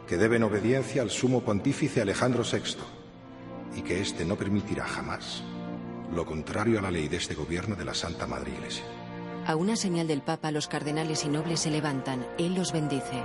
[0.07, 2.77] que deben obediencia al sumo pontífice Alejandro VI
[3.77, 5.43] y que éste no permitirá jamás
[6.15, 8.85] lo contrario a la ley de este gobierno de la Santa Madre Iglesia.
[9.47, 12.27] A una señal del Papa, los cardenales y nobles se levantan.
[12.39, 13.25] Él los bendice.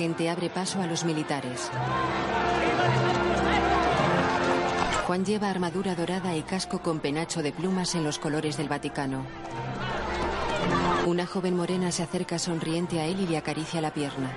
[0.00, 1.70] Gente abre paso a los militares.
[5.06, 9.26] Juan lleva armadura dorada y casco con penacho de plumas en los colores del Vaticano.
[11.04, 14.30] Una joven morena se acerca sonriente a él y le acaricia la pierna.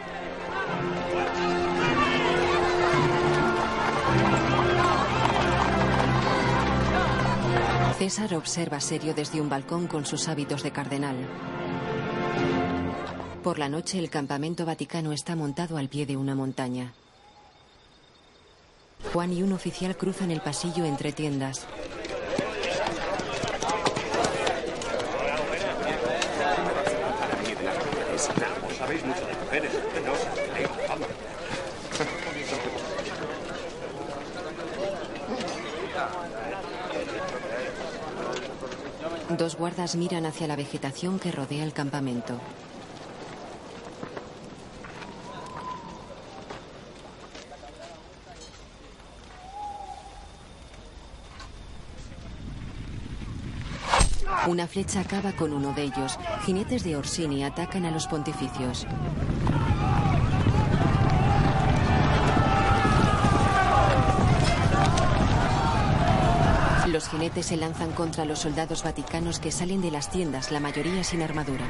[7.97, 11.15] César observa serio desde un balcón con sus hábitos de cardenal.
[13.43, 16.93] Por la noche el campamento vaticano está montado al pie de una montaña.
[19.11, 21.67] Juan y un oficial cruzan el pasillo entre tiendas.
[39.37, 42.39] Dos guardas miran hacia la vegetación que rodea el campamento.
[54.45, 56.19] Una flecha acaba con uno de ellos.
[56.45, 58.85] Jinetes de Orsini atacan a los pontificios.
[66.87, 71.03] Los jinetes se lanzan contra los soldados vaticanos que salen de las tiendas, la mayoría
[71.05, 71.65] sin armadura.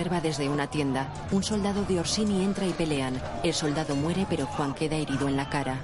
[0.00, 1.12] Observa desde una tienda.
[1.30, 3.20] Un soldado de Orsini entra y pelean.
[3.44, 5.78] El soldado muere, pero Juan queda herido en la cara.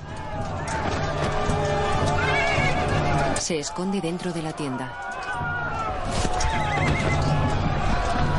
[3.38, 4.90] Se esconde dentro de la tienda.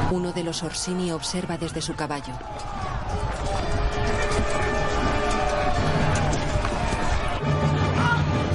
[0.10, 2.34] Uno de los Orsini observa desde su caballo.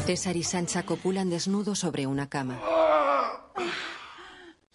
[0.07, 2.59] César y Sancha copulan desnudos sobre una cama.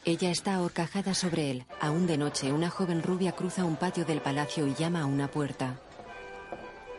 [0.07, 1.65] Ella está ahorcajada sobre él.
[1.81, 5.27] Aún de noche, una joven rubia cruza un patio del palacio y llama a una
[5.27, 5.81] puerta.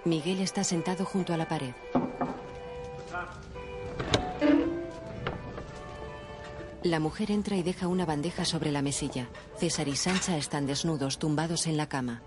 [0.04, 1.72] Miguel está sentado junto a la pared.
[6.82, 9.26] La mujer entra y deja una bandeja sobre la mesilla.
[9.56, 12.20] César y Sancha están desnudos, tumbados en la cama.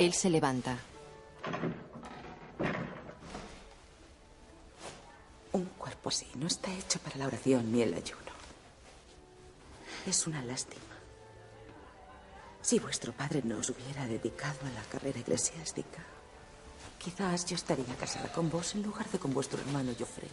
[0.00, 0.78] Él se levanta.
[6.04, 8.30] Cuerpo así no está hecho para la oración ni el ayuno.
[10.06, 10.82] Es una lástima.
[12.60, 16.04] Si vuestro padre no os hubiera dedicado a la carrera eclesiástica,
[16.98, 20.28] quizás yo estaría casada con vos en lugar de con vuestro hermano Joffrey.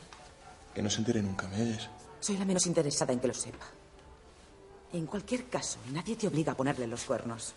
[0.75, 1.87] Que no se entere nunca, ¿me oyes?
[2.19, 3.65] Soy la menos interesada en que lo sepa.
[4.91, 7.53] En cualquier caso, nadie te obliga a ponerle los cuernos.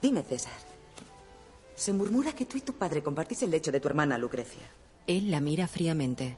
[0.00, 0.52] Dime, César.
[1.74, 4.85] Se murmura que tú y tu padre compartís el lecho de tu hermana Lucrecia.
[5.06, 6.36] Él la mira fríamente.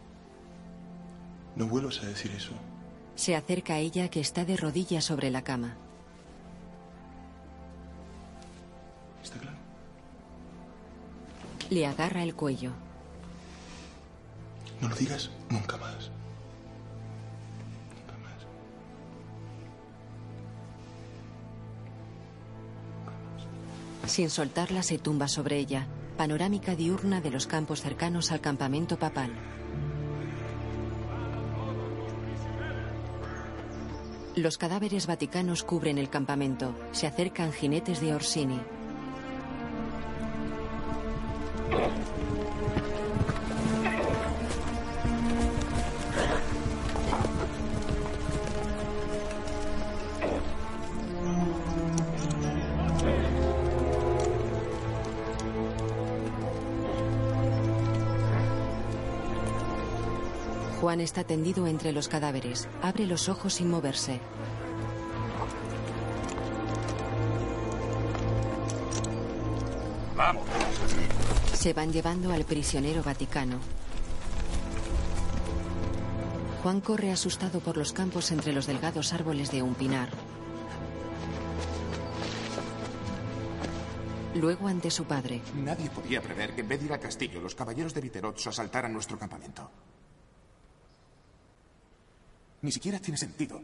[1.57, 2.53] No vuelvas a decir eso.
[3.17, 5.77] Se acerca a ella que está de rodillas sobre la cama.
[9.23, 9.57] ¿Está claro?
[11.71, 12.73] Le agarra el cuello.
[14.81, 16.11] No lo digas nunca más.
[24.07, 25.87] Sin soltarla se tumba sobre ella.
[26.19, 29.31] Panorámica diurna de los campos cercanos al campamento papal.
[34.35, 36.75] Los cadáveres vaticanos cubren el campamento.
[36.91, 38.61] Se acercan jinetes de Orsini.
[60.99, 62.69] Juan está tendido entre los cadáveres.
[62.83, 64.19] Abre los ojos sin moverse.
[70.17, 70.43] Vamos.
[71.55, 73.61] Se van llevando al prisionero vaticano.
[76.65, 80.09] Juan corre asustado por los campos entre los delgados árboles de un pinar.
[84.35, 85.43] Luego ante su padre.
[85.55, 88.93] Nadie podía prever que en vez de ir al castillo, los caballeros de Viterozzo asaltaran
[88.93, 89.71] nuestro campamento.
[92.63, 93.61] Ni siquiera tiene sentido.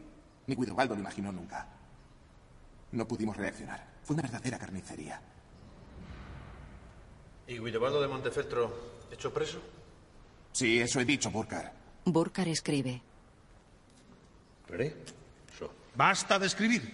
[0.47, 1.67] Ni Guidobaldo lo imaginó nunca.
[2.91, 3.85] No pudimos reaccionar.
[4.03, 5.21] Fue una verdadera carnicería.
[7.47, 9.59] ¿Y Guidobaldo de Montefeltro hecho preso?
[10.51, 11.73] Sí, eso he dicho, Burkar.
[12.05, 13.01] Burkar escribe.
[15.95, 16.93] Basta de escribir.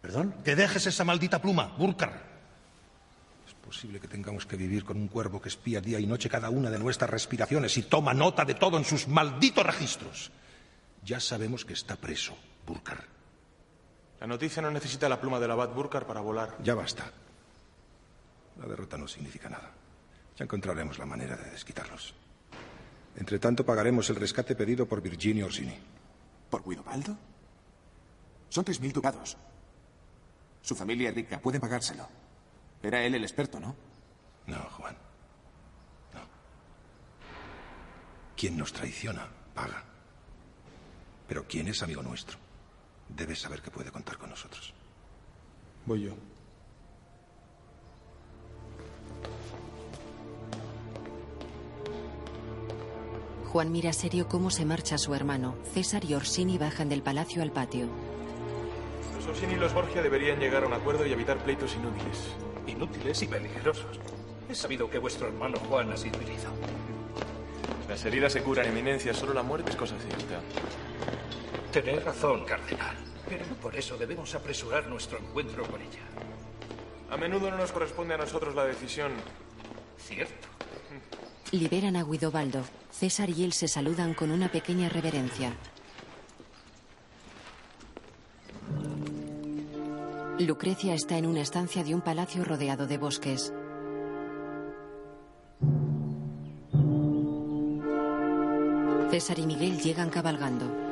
[0.00, 0.34] ¿Perdón?
[0.44, 2.22] Que dejes esa maldita pluma, Burkar.
[3.46, 6.50] Es posible que tengamos que vivir con un cuervo que espía día y noche cada
[6.50, 10.30] una de nuestras respiraciones y toma nota de todo en sus malditos registros.
[11.04, 13.04] Ya sabemos que está preso, Burkar.
[14.20, 16.56] La noticia no necesita la pluma del abad Burkar para volar.
[16.62, 17.10] Ya basta.
[18.58, 19.72] La derrota no significa nada.
[20.36, 22.14] Ya encontraremos la manera de desquitarlos.
[23.16, 25.76] Entre tanto, pagaremos el rescate pedido por Virginio Orsini.
[26.50, 27.16] ¿Por Guidobaldo?
[28.48, 29.36] Son tres mil ducados.
[30.62, 32.08] Su familia es rica, pueden pagárselo.
[32.82, 33.74] Era él el experto, ¿no?
[34.46, 34.96] No, Juan.
[36.14, 36.20] No.
[38.36, 39.84] Quien nos traiciona, paga.
[41.28, 42.38] Pero quien es amigo nuestro,
[43.08, 44.72] debe saber que puede contar con nosotros.
[45.84, 46.14] Voy yo.
[53.52, 55.54] Juan mira serio cómo se marcha su hermano.
[55.72, 57.86] César y Orsini bajan del palacio al patio.
[59.16, 62.34] Los Orsini y los Borgia deberían llegar a un acuerdo y evitar pleitos inútiles.
[62.66, 63.98] Inútiles y peligrosos.
[64.50, 66.50] He sabido que vuestro hermano Juan ha sido herido.
[67.88, 69.14] Las heridas se curan, eminencia.
[69.14, 70.40] Solo la muerte es cosa cierta.
[71.72, 72.96] Tenéis razón, cardenal.
[73.28, 76.00] Pero no por eso debemos apresurar nuestro encuentro con ella.
[77.10, 79.12] A menudo no nos corresponde a nosotros la decisión.
[79.98, 80.48] Cierto.
[81.52, 82.64] Liberan a Guidobaldo.
[82.90, 85.52] César y él se saludan con una pequeña reverencia.
[90.38, 93.52] Lucrecia está en una estancia de un palacio rodeado de bosques.
[99.10, 100.87] César y Miguel llegan cabalgando.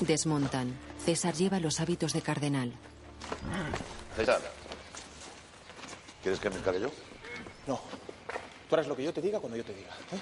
[0.00, 0.76] Desmontan.
[1.04, 2.72] César lleva los hábitos de cardenal.
[4.16, 4.40] César.
[6.22, 6.90] ¿Quieres que me encargue yo?
[7.66, 7.80] No.
[8.68, 9.90] Tú harás lo que yo te diga cuando yo te diga.
[10.12, 10.20] ¿eh?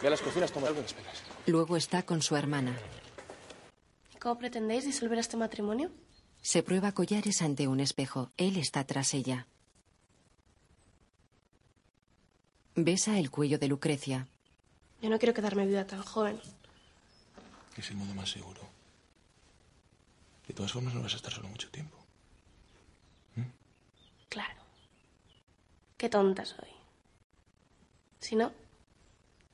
[0.00, 1.22] Ve a las cocinas, toma algo y me esperas.
[1.46, 2.76] Luego está con su hermana.
[4.20, 5.90] ¿Cómo pretendéis disolver este matrimonio?
[6.42, 8.30] Se prueba collares ante un espejo.
[8.36, 9.46] Él está tras ella.
[12.74, 14.28] Besa el cuello de Lucrecia.
[15.02, 16.40] Yo no quiero quedarme viuda tan joven.
[17.76, 18.60] Es el modo más seguro.
[20.48, 21.96] De todas formas, no vas a estar solo mucho tiempo.
[24.28, 24.60] Claro.
[25.96, 26.68] Qué tonta soy.
[28.20, 28.52] Si no,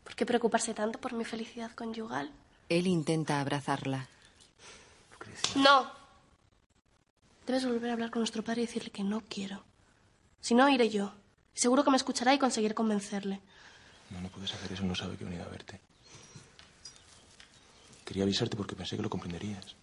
[0.02, 2.32] ¿por qué preocuparse tanto por mi felicidad conyugal?
[2.68, 4.08] Él intenta abrazarla.
[5.56, 5.90] No.
[7.46, 9.62] Debes volver a hablar con nuestro padre y decirle que no quiero.
[10.40, 11.12] Si no, iré yo.
[11.54, 13.40] Seguro que me escuchará y conseguiré convencerle.
[14.10, 15.80] No, no puedes hacer eso, no sabe que he venido a verte.
[18.04, 19.76] Quería avisarte porque pensé que lo comprenderías.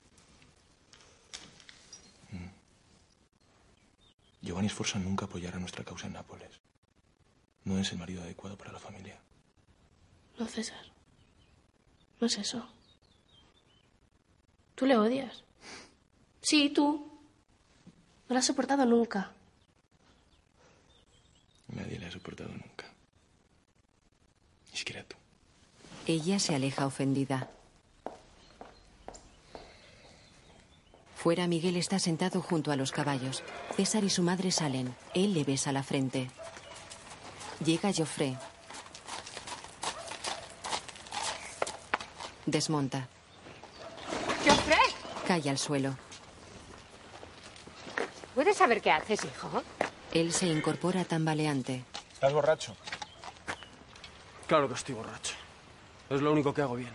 [4.41, 6.59] Giovanni Sforza nunca apoyará nuestra causa en Nápoles.
[7.63, 9.19] No es el marido adecuado para la familia.
[10.39, 10.83] No, César.
[12.19, 12.67] No es eso.
[14.75, 15.43] Tú le odias.
[16.41, 17.21] Sí, tú.
[18.27, 19.31] No lo has soportado nunca.
[21.67, 22.85] Nadie le ha soportado nunca.
[24.71, 25.15] Ni siquiera tú.
[26.07, 27.51] Ella se aleja ofendida.
[31.22, 33.43] Fuera, Miguel está sentado junto a los caballos.
[33.76, 34.95] César y su madre salen.
[35.13, 36.32] Él le besa la frente.
[37.63, 38.36] Llega Joffre.
[42.47, 43.07] Desmonta.
[44.43, 44.78] ¡Joffre!
[45.28, 45.95] Cae al suelo.
[48.34, 49.61] ¿Puedes saber qué haces, hijo?
[50.13, 51.86] Él se incorpora tambaleante.
[52.13, 52.76] ¿Estás borracho?
[54.47, 55.36] Claro que estoy borracho.
[56.09, 56.93] Es lo único que hago bien.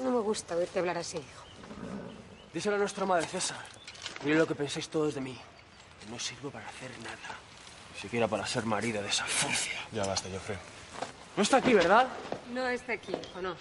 [0.00, 1.43] No me gusta oírte hablar así, hijo.
[2.54, 3.58] Díselo a nuestra madre César.
[4.22, 5.36] Mire lo que pensáis todos de mí.
[6.00, 7.34] Que no sirvo para hacer nada.
[7.94, 9.80] Ni siquiera para ser marido de esa furcia.
[9.90, 10.56] Ya basta, Joffre.
[11.36, 12.06] No está aquí, ¿verdad?
[12.52, 13.56] No está aquí, hijo, no.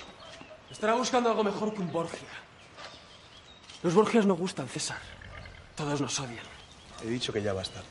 [0.69, 2.29] Estará buscando algo mejor que un Borgia.
[3.81, 4.99] Los Borgias no gustan, César.
[5.75, 6.45] Todos nos odian.
[7.03, 7.81] He dicho que ya basta.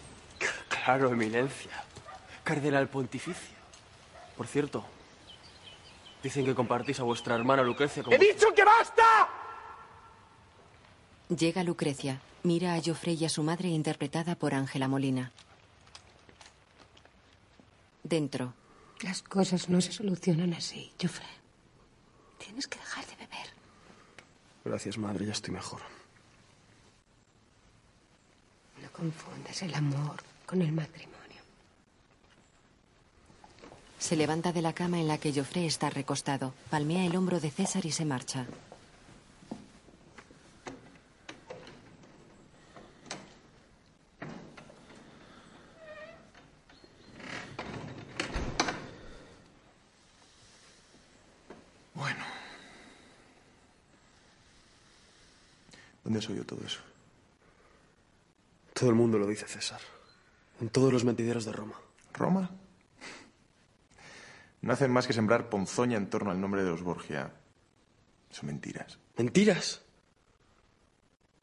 [0.68, 1.82] Claro, eminencia.
[2.44, 3.56] Cardenal pontificio.
[4.36, 4.84] Por cierto,
[6.22, 8.14] dicen que compartís a vuestra hermana Lucrecia como...
[8.14, 9.21] ¡He dicho que basta!
[11.38, 12.20] Llega Lucrecia.
[12.42, 15.32] Mira a Joffre y a su madre interpretada por Ángela Molina.
[18.02, 18.52] Dentro.
[19.00, 21.26] Las cosas no se solucionan así, Joffre.
[22.38, 23.46] Tienes que dejar de beber.
[24.64, 25.80] Gracias, madre, ya estoy mejor.
[28.82, 31.12] No confundas el amor con el matrimonio.
[33.98, 36.52] Se levanta de la cama en la que Joffre está recostado.
[36.68, 38.46] Palmea el hombro de César y se marcha.
[56.22, 56.80] ¿Dónde has oído todo eso?
[58.74, 59.80] Todo el mundo lo dice, César.
[60.60, 61.74] En todos los mentideros de Roma.
[62.12, 62.50] ¿Roma?
[64.60, 67.32] No hacen más que sembrar ponzoña en torno al nombre de los Borgia.
[68.30, 68.98] Son mentiras.
[69.16, 69.82] ¿Mentiras?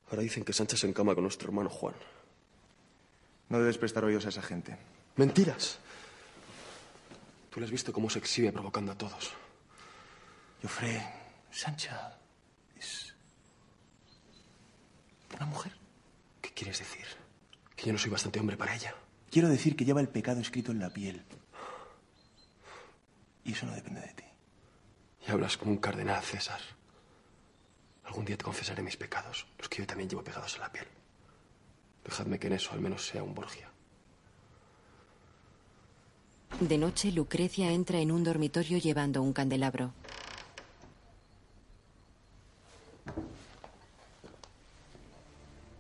[0.09, 1.95] Ahora dicen que Sánchez se encama con nuestro hermano Juan.
[3.49, 4.77] No debes prestar oídos a esa gente.
[5.17, 5.77] ¿Mentiras?
[7.49, 9.34] Tú le has visto cómo se exhibe provocando a todos.
[10.61, 11.05] Joffre,
[11.51, 12.17] Sancha
[12.77, 13.13] es
[15.40, 15.72] una mujer.
[16.42, 17.06] ¿Qué quieres decir?
[17.76, 18.94] ¿Que yo no soy bastante hombre para ella?
[19.32, 21.24] Quiero decir que lleva el pecado escrito en la piel.
[23.46, 24.24] Y eso no depende de ti.
[25.28, 26.60] Y hablas como un cardenal, César.
[28.04, 30.88] Algún día te confesaré mis pecados, los que yo también llevo pegados en la piel.
[32.04, 33.70] Dejadme que en eso al menos sea un Borgia.
[36.60, 39.94] De noche, Lucrecia entra en un dormitorio llevando un candelabro.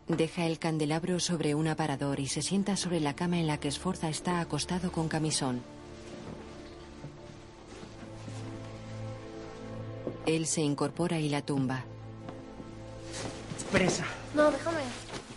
[0.09, 3.69] Deja el candelabro sobre un aparador y se sienta sobre la cama en la que
[3.69, 5.61] Sforza está acostado con camisón.
[10.25, 11.83] Él se incorpora y la tumba.
[13.71, 14.03] Presa.
[14.33, 14.81] No, déjame.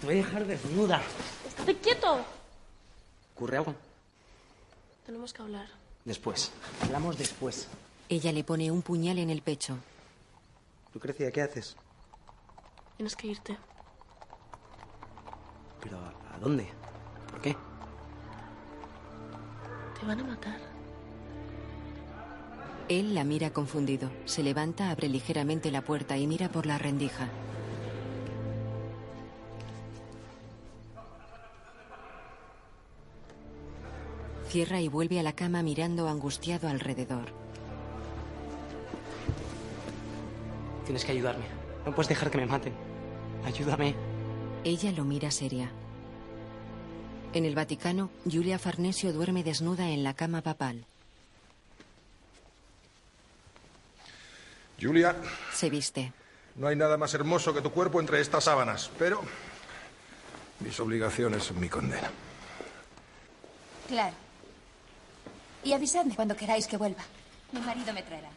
[0.00, 1.02] Te voy a dejar desnuda.
[1.46, 2.24] Estate quieto.
[3.34, 3.74] ¿Ocurre algo?
[5.04, 5.66] Tenemos que hablar.
[6.06, 6.50] Después.
[6.80, 7.68] Hablamos después.
[8.08, 9.76] Ella le pone un puñal en el pecho.
[10.94, 11.76] Lucrecia, ¿qué haces?
[12.96, 13.58] Tienes que irte.
[15.82, 16.68] ¿Pero a, a dónde?
[17.30, 17.56] ¿Por qué?
[19.98, 20.58] Te van a matar.
[22.88, 24.10] Él la mira confundido.
[24.24, 27.28] Se levanta, abre ligeramente la puerta y mira por la rendija.
[34.48, 37.24] Cierra y vuelve a la cama mirando angustiado alrededor.
[40.84, 41.44] Tienes que ayudarme.
[41.86, 42.74] No puedes dejar que me maten.
[43.46, 44.11] Ayúdame.
[44.64, 45.70] Ella lo mira seria.
[47.32, 50.84] En el Vaticano, Julia Farnesio duerme desnuda en la cama papal.
[54.80, 55.16] Julia,
[55.52, 56.12] Se viste.
[56.56, 59.22] no hay nada más hermoso que tu cuerpo entre estas sábanas, pero
[60.60, 62.10] mis obligaciones son mi condena.
[63.88, 64.14] Claro.
[65.64, 67.02] Y avisadme cuando queráis que vuelva.
[67.52, 68.30] Mi marido me traerá.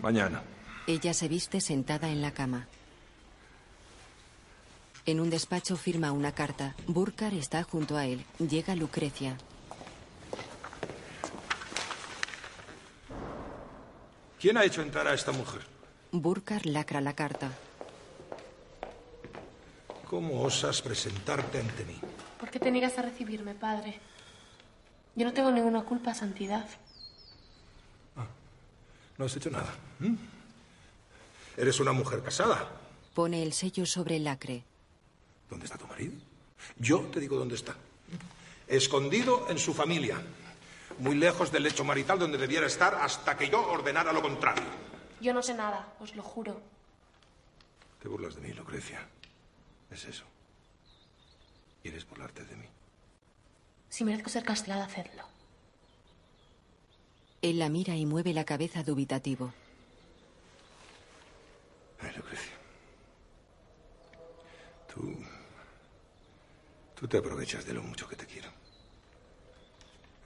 [0.00, 0.42] Mañana.
[0.86, 2.66] Ella se viste sentada en la cama.
[5.06, 6.74] En un despacho firma una carta.
[6.86, 8.24] Burkar está junto a él.
[8.38, 9.36] Llega Lucrecia.
[14.40, 15.62] ¿Quién ha hecho entrar a esta mujer?
[16.12, 17.50] Burkar lacra la carta.
[20.08, 21.96] ¿Cómo osas presentarte ante mí?
[22.38, 24.00] ¿Por qué te niegas a recibirme, padre?
[25.14, 26.66] Yo no tengo ninguna culpa, Santidad.
[29.18, 29.74] No has hecho nada.
[30.00, 30.16] ¿m?
[31.56, 32.70] Eres una mujer casada.
[33.12, 34.64] Pone el sello sobre el lacre.
[35.50, 36.14] ¿Dónde está tu marido?
[36.78, 37.74] Yo te digo dónde está.
[38.68, 40.22] Escondido en su familia.
[40.98, 44.64] Muy lejos del lecho marital donde debiera estar hasta que yo ordenara lo contrario.
[45.20, 46.60] Yo no sé nada, os lo juro.
[48.00, 49.06] Te burlas de mí, Lucrecia.
[49.90, 50.24] Es eso.
[51.82, 52.66] ¿Quieres burlarte de mí?
[53.88, 55.24] Si merezco ser castigada, hacedlo.
[57.42, 59.52] Él la mira y mueve la cabeza dubitativo.
[62.00, 62.52] Ay, Lucrecia.
[64.94, 65.16] Tú.
[67.00, 68.50] Tú te aprovechas de lo mucho que te quiero.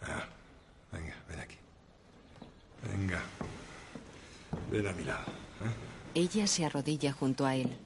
[0.03, 0.27] Ah,
[0.91, 1.57] venga, ven aquí.
[2.83, 3.23] Venga.
[4.73, 5.23] Ven a mi lado.
[5.23, 5.73] ¿eh?
[6.17, 7.79] Ella se arrodilla junto a él.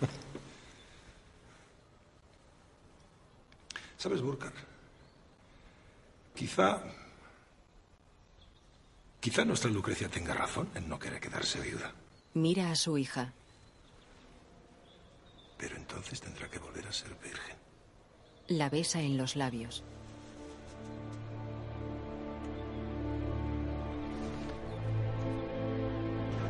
[3.98, 4.52] ¿Sabes, Burkar?
[6.34, 6.82] Quizá.
[9.20, 11.92] Quizá nuestra Lucrecia tenga razón en no querer quedarse viuda.
[12.34, 13.32] Mira a su hija.
[15.56, 17.63] Pero entonces tendrá que volver a ser virgen.
[18.48, 19.82] La besa en los labios.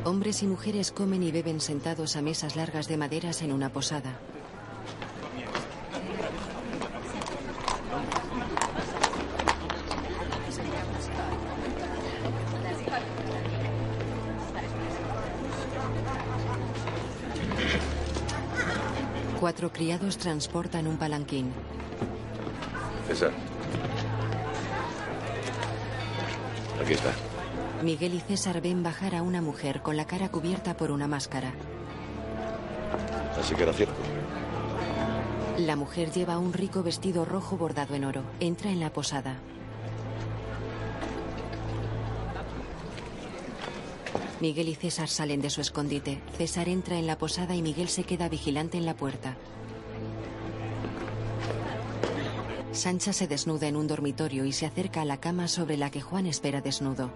[0.03, 4.19] Hombres y mujeres comen y beben sentados a mesas largas de maderas en una posada.
[19.65, 21.51] Cuatro criados transportan un palanquín.
[23.07, 23.31] César.
[26.79, 27.11] Aquí está.
[27.81, 31.51] Miguel y César ven bajar a una mujer con la cara cubierta por una máscara.
[33.39, 33.95] Así que era cierto.
[35.57, 38.21] La mujer lleva un rico vestido rojo bordado en oro.
[38.39, 39.33] Entra en la posada.
[44.45, 46.21] Miguel y César salen de su escondite.
[46.37, 49.35] César entra en la posada y Miguel se queda vigilante en la puerta.
[52.71, 55.99] Sancha se desnuda en un dormitorio y se acerca a la cama sobre la que
[55.99, 57.09] Juan espera desnudo.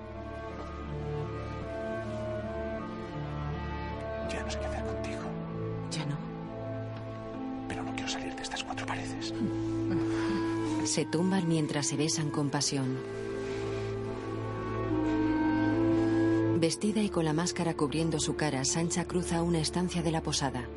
[4.32, 5.22] Ya no sé qué hacer contigo.
[5.92, 6.18] Ya no.
[7.68, 9.36] Pero no quiero salir de estas cuatro paredes.
[10.86, 13.19] Se tumban mientras se besan con pasión.
[16.60, 20.68] Vestida y con la máscara cubriendo su cara, Sancha cruza una estancia de la posada.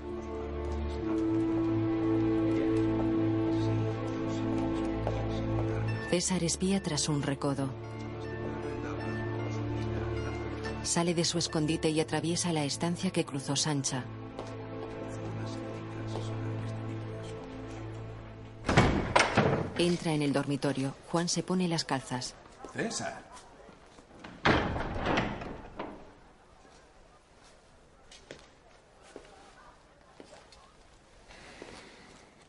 [6.09, 7.69] César espía tras un recodo.
[10.85, 14.05] Sale de su escondite y atraviesa la estancia que cruzó Sancha.
[19.79, 20.95] Entra en el dormitorio.
[21.11, 22.37] Juan se pone las calzas.
[22.73, 23.33] César.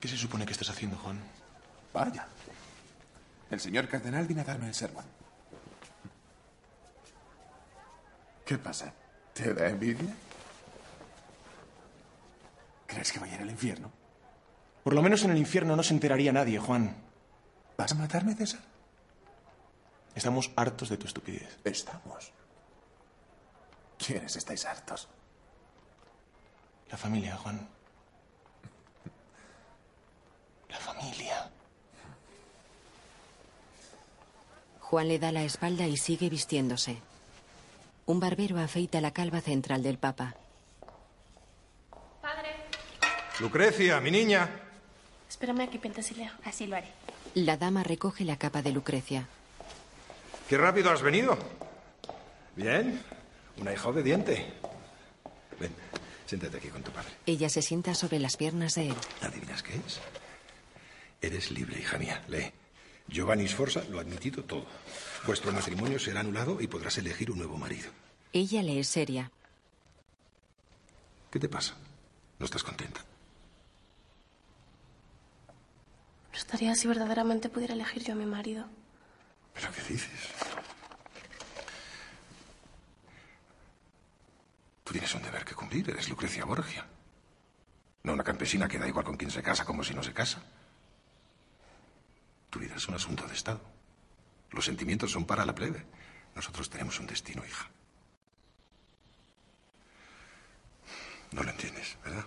[0.04, 1.18] ¿Qué se supone que estás haciendo, Juan?
[1.93, 2.28] Vaya.
[3.49, 5.06] El señor cardenal viene a darme el sermón.
[8.45, 8.93] ¿Qué pasa?
[9.34, 10.14] ¿Te da envidia?
[12.86, 13.89] ¿Crees que voy a ir al infierno?
[14.84, 16.97] Por lo menos en el infierno no se enteraría nadie, Juan.
[17.78, 18.60] ¿Vas a matarme, César?
[20.16, 21.60] Estamos hartos de tu estupidez.
[21.64, 22.34] Estamos.
[23.97, 25.08] ¿Quiénes estáis hartos?
[26.91, 27.73] La familia, Juan.
[30.74, 31.50] La familia.
[34.82, 36.98] Juan le da la espalda y sigue vistiéndose.
[38.08, 40.36] Un barbero afeita la calva central del Papa.
[42.22, 42.50] Padre.
[43.40, 44.50] Lucrecia, mi niña.
[45.30, 46.38] Espérame aquí, Pentesilea.
[46.44, 46.90] Así lo haré.
[47.36, 49.28] La dama recoge la capa de Lucrecia.
[50.50, 51.38] Qué rápido has venido.
[52.56, 53.02] Bien.
[53.58, 54.54] Una hija obediente.
[55.60, 55.74] Ven,
[56.26, 57.10] siéntate aquí con tu padre.
[57.26, 58.96] Ella se sienta sobre las piernas de él.
[59.22, 60.00] ¿Adivinas qué es?
[61.24, 62.22] Eres libre, hija mía.
[62.28, 62.52] Lee.
[63.08, 64.66] Giovanni Sforza lo ha admitido todo.
[65.26, 67.90] Vuestro matrimonio será anulado y podrás elegir un nuevo marido.
[68.34, 69.32] Ella le es seria.
[71.32, 71.76] ¿Qué te pasa?
[72.40, 73.00] ¿No estás contenta?
[76.34, 78.66] No estaría si verdaderamente pudiera elegir yo a mi marido.
[79.54, 80.12] ¿Pero qué dices?
[84.84, 85.90] Tú tienes un deber que cumplir.
[85.90, 86.86] Eres Lucrecia Borgia.
[88.04, 90.44] No una campesina que da igual con quién se casa como si no se casa.
[92.54, 93.60] Tu vida es un asunto de Estado.
[94.51, 95.84] Los sentimientos son para la plebe.
[96.36, 97.68] Nosotros tenemos un destino, hija.
[101.32, 102.26] No lo entiendes, ¿verdad?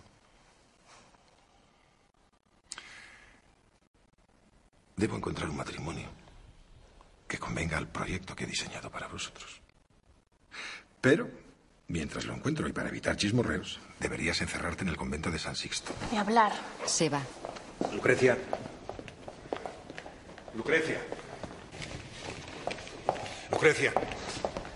[4.96, 6.08] Debo encontrar un matrimonio
[7.28, 9.60] que convenga al proyecto que he diseñado para vosotros.
[11.00, 11.30] Pero,
[11.86, 15.94] mientras lo encuentro y para evitar chismorreos, deberías encerrarte en el convento de San Sixto.
[16.10, 16.52] Ni hablar.
[16.84, 17.22] Se va.
[17.92, 18.36] Lucrecia.
[20.56, 21.00] Lucrecia.
[23.50, 23.92] Lucrecia.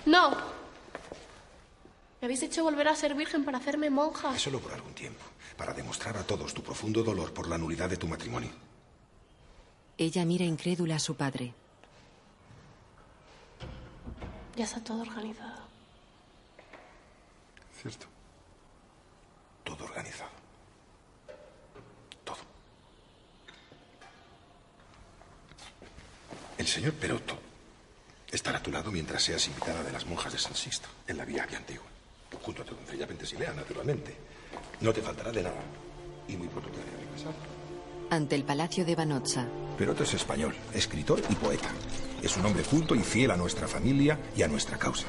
[0.05, 0.31] No.
[2.21, 4.35] Me habéis hecho volver a ser virgen para hacerme monja.
[4.35, 5.25] Es solo por algún tiempo,
[5.57, 8.51] para demostrar a todos tu profundo dolor por la nulidad de tu matrimonio.
[9.97, 11.55] Ella mira incrédula a su padre.
[14.57, 15.63] Ya está todo organizado.
[17.81, 18.07] Cierto.
[19.65, 20.40] Todo organizado.
[26.61, 27.39] El señor Peroto
[28.31, 31.25] estará a tu lado mientras seas invitada de las monjas de San Sixto, en la
[31.25, 31.87] vía antigua.
[32.43, 34.15] Junto a tu doncella Pentesilea, naturalmente.
[34.83, 35.63] No te faltará de nada.
[36.29, 37.33] Y muy pronto te haré regresar.
[38.11, 39.47] Ante el palacio de Vanozza.
[39.79, 41.71] Peroto es español, escritor y poeta.
[42.23, 45.07] Es un hombre culto y fiel a nuestra familia y a nuestra causa.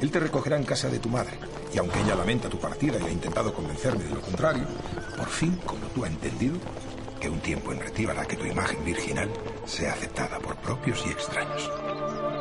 [0.00, 1.38] Él te recogerá en casa de tu madre.
[1.72, 4.66] Y aunque ella lamenta tu partida y ha intentado convencerme de lo contrario,
[5.16, 6.56] por fin, como tú has entendido,
[7.20, 9.30] que un tiempo en retiro hará que tu imagen virginal
[9.68, 11.70] sea aceptada por propios y extraños.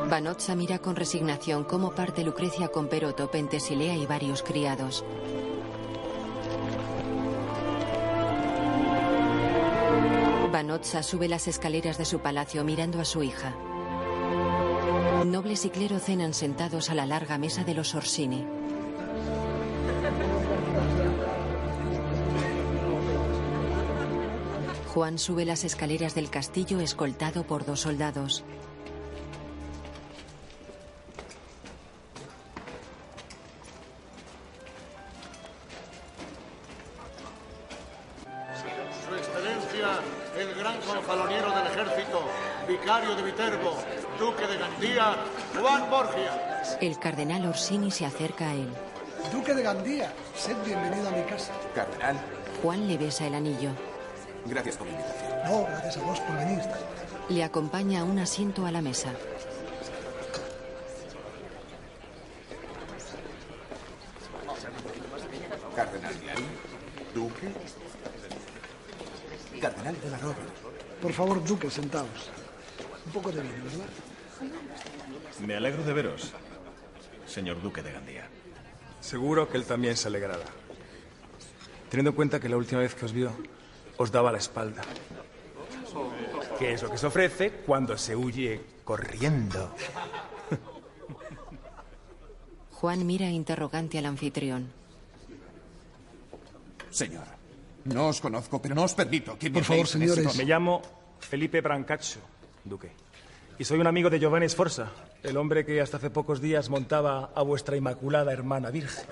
[0.09, 5.03] Vanozza mira con resignación cómo parte Lucrecia con Peroto, Pentesilea y varios criados.
[10.51, 13.53] Vanozza sube las escaleras de su palacio mirando a su hija.
[15.25, 18.56] Nobles y clero cenan sentados a la larga mesa de los Orsini.
[24.97, 28.43] Juan sube las escaleras del castillo escoltado por dos soldados.
[39.07, 39.99] Su Excelencia,
[40.35, 42.21] el gran gonfaloniero del ejército,
[42.67, 43.77] vicario de Viterbo,
[44.19, 45.15] duque de Gandía,
[45.61, 46.63] Juan Borgia.
[46.81, 48.73] El cardenal Orsini se acerca a él.
[49.31, 51.53] Duque de Gandía, sed bienvenido a mi casa.
[51.75, 52.17] Cardenal.
[52.63, 53.69] Juan le besa el anillo.
[54.49, 55.31] Gracias por la invitación.
[55.45, 56.59] No, gracias a vos por venir.
[57.29, 59.11] Le acompaña a un asiento a la mesa.
[65.75, 66.13] Cardenal.
[67.13, 67.51] Duque.
[69.61, 70.35] Cardenal de la Roba.
[71.01, 72.31] Por favor, Duque, sentaos.
[73.05, 73.85] Un poco de vino, ¿verdad?
[75.45, 76.33] Me alegro de veros,
[77.27, 78.27] señor Duque de Gandía.
[79.01, 80.45] Seguro que él también se alegrará.
[81.89, 83.31] Teniendo en cuenta que la última vez que os vio,
[83.97, 84.81] os daba la espalda.
[86.59, 89.71] ¿Qué es lo que se ofrece cuando se huye corriendo?
[92.73, 94.71] Juan mira interrogante al anfitrión.
[96.89, 97.25] Señor,
[97.85, 100.23] no os conozco, pero no os permito que Por favor, señores.
[100.23, 100.35] tono.
[100.37, 100.81] Me llamo
[101.19, 102.21] Felipe Brancaccio,
[102.63, 102.91] duque.
[103.59, 104.91] Y soy un amigo de Giovanni Sforza,
[105.23, 109.05] el hombre que hasta hace pocos días montaba a vuestra inmaculada hermana virgen.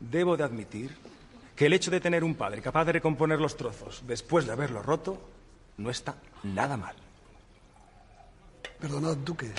[0.00, 0.96] Debo de admitir
[1.54, 4.84] que el hecho de tener un padre capaz de recomponer los trozos después de haberlos
[4.84, 5.20] roto
[5.76, 6.96] no está nada mal.
[8.80, 9.52] Perdonad, Duque.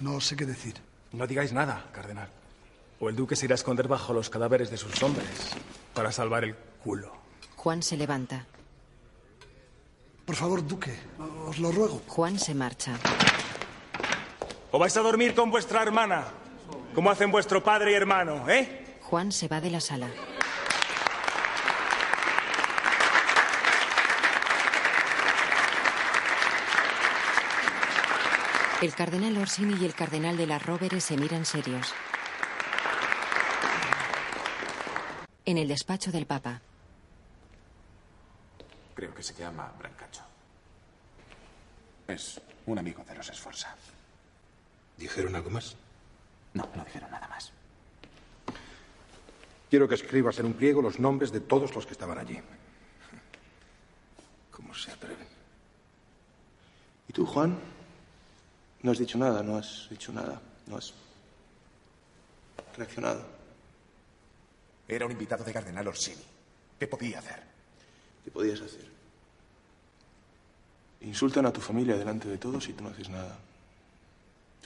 [0.00, 0.74] No sé qué decir.
[1.12, 2.28] No digáis nada, cardenal.
[3.00, 5.56] O el duque se irá a esconder bajo los cadáveres de sus hombres
[5.94, 7.12] para salvar el culo.
[7.56, 8.44] Juan se levanta.
[10.26, 10.94] Por favor, Duque,
[11.46, 12.02] os lo ruego.
[12.06, 12.98] Juan se marcha.
[14.70, 16.26] ¿O vais a dormir con vuestra hermana?
[16.94, 18.84] Como hacen vuestro padre y hermano, ¿eh?
[19.08, 20.10] Juan se va de la sala.
[28.82, 31.94] El cardenal Orsini y el cardenal de las Rovere se miran serios.
[35.46, 36.60] En el despacho del Papa.
[38.94, 40.22] Creo que se llama Brancacho.
[42.08, 43.74] Es un amigo de los Esforza.
[44.98, 45.76] ¿Dijeron algo más?
[46.52, 47.52] No, no dijeron nada más.
[49.70, 52.38] Quiero que escribas en un pliego los nombres de todos los que estaban allí.
[54.50, 55.26] ¿Cómo se atreven?
[57.08, 57.58] ¿Y tú, Juan?
[58.82, 60.94] No has dicho nada, no has dicho nada, no has
[62.76, 63.24] reaccionado.
[64.86, 66.22] Era un invitado de Cardenal Orsini.
[66.78, 67.42] ¿Qué podía hacer?
[68.24, 68.88] ¿Qué podías hacer?
[71.02, 73.38] Insultan a tu familia delante de todos y tú no haces nada.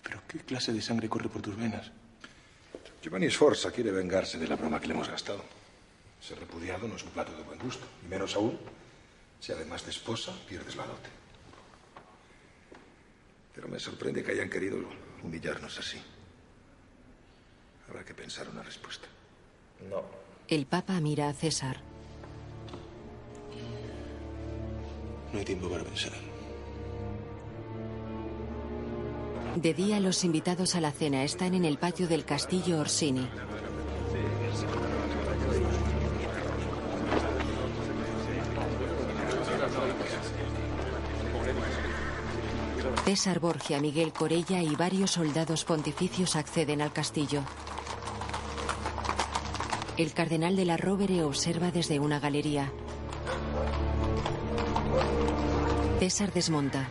[0.03, 1.91] ¿Pero qué clase de sangre corre por tus venas?
[3.03, 5.43] Giovanni Sforza quiere vengarse de la broma que le hemos gastado.
[6.21, 7.85] Ser repudiado no es un plato de buen gusto.
[8.05, 8.57] Y menos aún,
[9.41, 11.11] si además de esposa pierdes la dote.
[13.53, 14.79] Pero me sorprende que hayan querido
[15.25, 16.01] humillarnos así.
[17.89, 19.09] Habrá que pensar una respuesta.
[19.91, 20.05] No.
[20.47, 21.81] El Papa mira a César.
[25.33, 26.32] No hay tiempo para pensar.
[29.57, 33.29] De día, los invitados a la cena están en el patio del castillo Orsini.
[43.05, 47.43] César Borgia, Miguel Corella y varios soldados pontificios acceden al castillo.
[49.99, 52.73] El cardenal de la Rovere observa desde una galería.
[55.99, 56.89] César desmonta.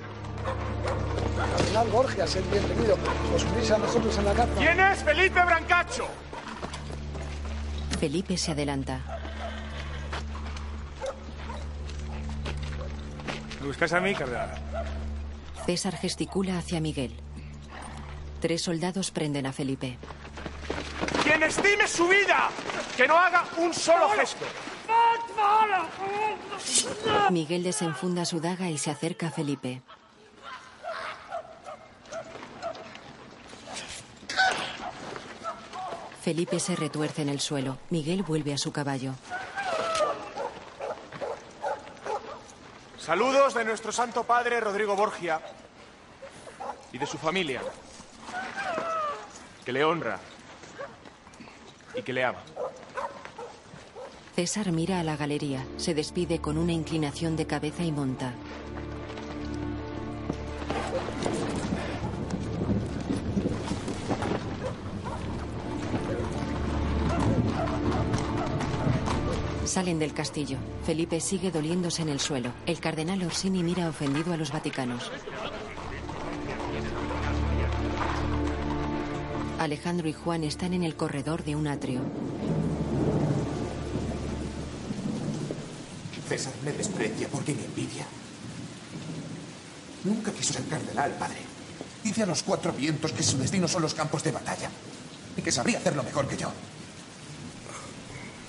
[1.71, 2.97] Cardenal Borgia, sed bienvenido.
[3.33, 4.51] Os unís a nosotros en la caza.
[4.57, 6.05] ¿Quién es Felipe Brancacho?
[7.97, 8.99] Felipe se adelanta.
[13.61, 14.51] ¿Me buscas a mí, cardenal?
[15.65, 17.15] César gesticula hacia Miguel.
[18.41, 19.97] Tres soldados prenden a Felipe.
[21.23, 22.49] Quien estime su vida,
[22.97, 24.45] que no haga un solo gesto.
[27.29, 29.81] Miguel desenfunda su daga y se acerca a Felipe.
[36.21, 37.79] Felipe se retuerce en el suelo.
[37.89, 39.13] Miguel vuelve a su caballo.
[42.99, 45.41] Saludos de nuestro santo padre Rodrigo Borgia
[46.93, 47.61] y de su familia,
[49.65, 50.19] que le honra
[51.95, 52.39] y que le ama.
[54.35, 58.33] César mira a la galería, se despide con una inclinación de cabeza y monta.
[69.71, 70.57] Salen del castillo.
[70.85, 72.51] Felipe sigue doliéndose en el suelo.
[72.65, 75.09] El cardenal Orsini mira ofendido a los vaticanos.
[79.59, 82.01] Alejandro y Juan están en el corredor de un atrio.
[86.27, 88.05] César me desprecia porque me envidia.
[90.03, 91.39] Nunca quiso ser cardenal, padre.
[92.03, 94.69] Dice a los cuatro vientos que su destino son los campos de batalla.
[95.37, 96.51] Y que sabría hacerlo mejor que yo.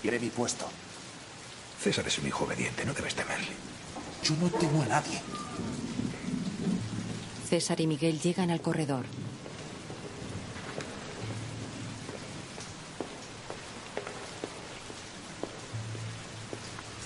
[0.03, 0.67] Quiere mi puesto.
[1.83, 3.49] César es un hijo obediente, no debes temerle.
[4.23, 5.21] Yo no temo a nadie.
[7.49, 9.05] César y Miguel llegan al corredor.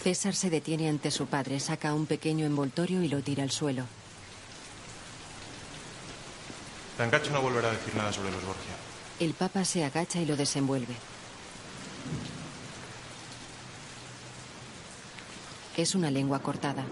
[0.03, 3.85] César se detiene ante su padre, saca un pequeño envoltorio y lo tira al suelo.
[6.99, 8.77] Brancacho no volverá a decir nada sobre los Borgia.
[9.20, 10.95] El papa se agacha y lo desenvuelve.
[15.77, 16.85] Es una lengua cortada.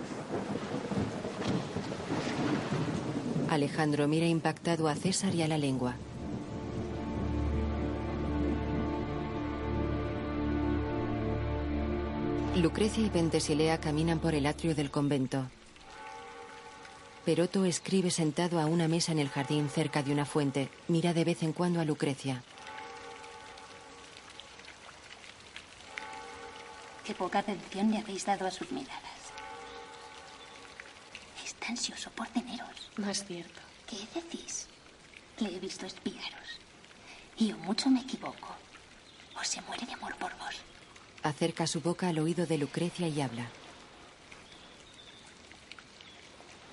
[3.49, 5.95] Alejandro mira impactado a César y a la lengua.
[12.57, 15.47] Lucrecia y Pentesilea caminan por el atrio del convento.
[17.25, 20.69] Peroto escribe sentado a una mesa en el jardín cerca de una fuente.
[20.89, 22.43] Mira de vez en cuando a Lucrecia.
[27.05, 29.21] Qué poca atención le habéis dado a sus miradas.
[31.45, 32.91] Está ansioso por teneros.
[32.97, 33.61] No es cierto.
[33.87, 34.67] ¿Qué decís?
[35.39, 36.61] Le he visto espiaros.
[37.37, 38.57] Y o mucho me equivoco.
[39.39, 40.57] O se muere de amor por vos.
[41.23, 43.49] Acerca su boca al oído de Lucrecia y habla.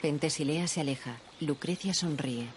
[0.01, 1.17] Pentesilea se aleja.
[1.39, 2.47] Lucrecia sonríe.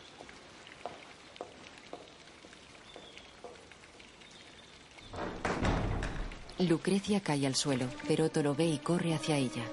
[6.58, 9.64] Lucrecia cae al suelo, pero Otto lo ve y corre hacia ella.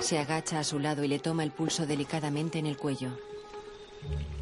[0.00, 3.10] Se agacha a su lado y le toma el pulso delicadamente en el cuello.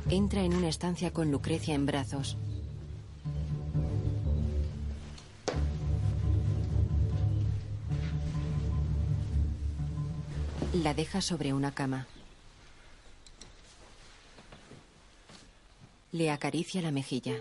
[0.08, 2.36] Entra en una estancia con Lucrecia en brazos.
[10.72, 12.06] La deja sobre una cama.
[16.12, 17.36] Le acaricia la mejilla.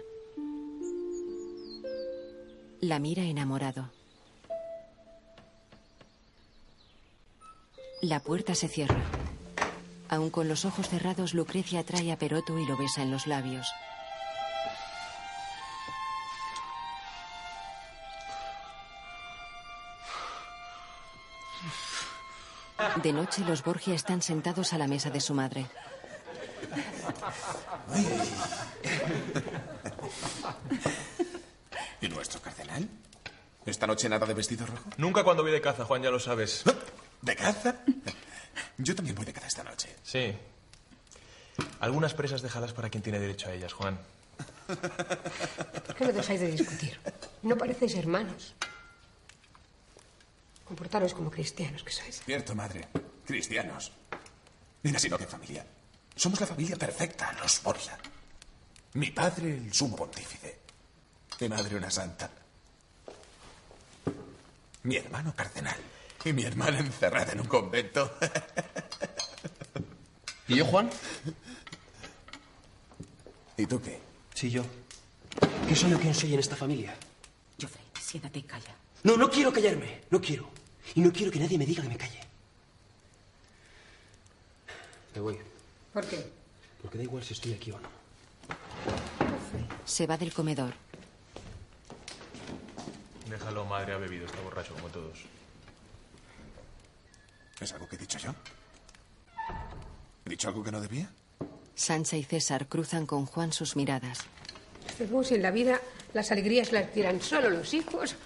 [2.81, 3.91] La mira enamorado.
[8.01, 9.03] La puerta se cierra.
[10.09, 13.71] Aún con los ojos cerrados, Lucrecia atrae a Peroto y lo besa en los labios.
[23.03, 25.67] De noche, los Borgia están sentados a la mesa de su madre.
[32.01, 32.87] ¿Y nuestro cardenal?
[33.65, 34.89] ¿Esta noche nada de vestido rojo?
[34.97, 36.63] Nunca cuando voy de caza, Juan, ya lo sabes.
[37.21, 37.75] ¿De caza?
[38.77, 39.95] Yo también voy de caza esta noche.
[40.03, 40.33] Sí.
[41.79, 43.99] Algunas presas déjalas para quien tiene derecho a ellas, Juan.
[44.65, 46.99] ¿Por qué no dejáis de discutir?
[47.43, 48.55] No parecéis hermanos.
[50.65, 52.21] Comportaros como cristianos que sois.
[52.23, 52.87] Cierto, madre.
[53.25, 53.91] Cristianos.
[54.81, 55.65] Mira, sino que familia.
[56.15, 57.97] Somos la familia perfecta, los Borgia.
[58.93, 60.60] Mi padre, el sumo pontífice.
[61.41, 62.29] Mi madre, una santa.
[64.83, 65.77] Mi hermano, cardenal.
[66.23, 68.15] Y mi hermana encerrada en un convento.
[70.47, 70.91] ¿Y yo, Juan?
[73.57, 73.99] ¿Y tú qué?
[74.35, 74.63] Sí, yo.
[75.67, 76.95] ¿Qué soy o quién soy en esta familia?
[77.59, 78.75] Joffrey, siéntate y calla.
[79.01, 80.01] No, no quiero callarme.
[80.11, 80.47] No quiero.
[80.93, 82.19] Y no quiero que nadie me diga que me calle.
[85.15, 85.39] Me voy.
[85.91, 86.23] ¿Por qué?
[86.83, 87.89] Porque da igual si estoy aquí o no.
[89.85, 90.75] Se va del comedor.
[93.31, 95.19] Déjalo, madre ha bebido, está borracho como todos.
[97.61, 98.35] ¿Es algo que he dicho yo?
[100.25, 101.09] ¿He dicho algo que no debía?
[101.73, 104.25] Sancha y César cruzan con Juan sus miradas.
[104.97, 105.79] Según si en la vida
[106.13, 108.17] las alegrías las tiran solo los hijos,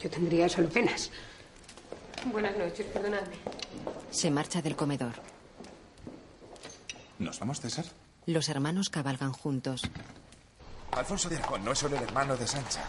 [0.00, 1.12] yo tendría solo penas.
[2.24, 3.36] Buenas noches, perdonadme.
[4.10, 5.12] Se marcha del comedor.
[7.20, 7.84] ¿Nos vamos, César?
[8.26, 9.82] Los hermanos cabalgan juntos.
[10.90, 12.82] Alfonso de Aragón no es solo el hermano de Sancha.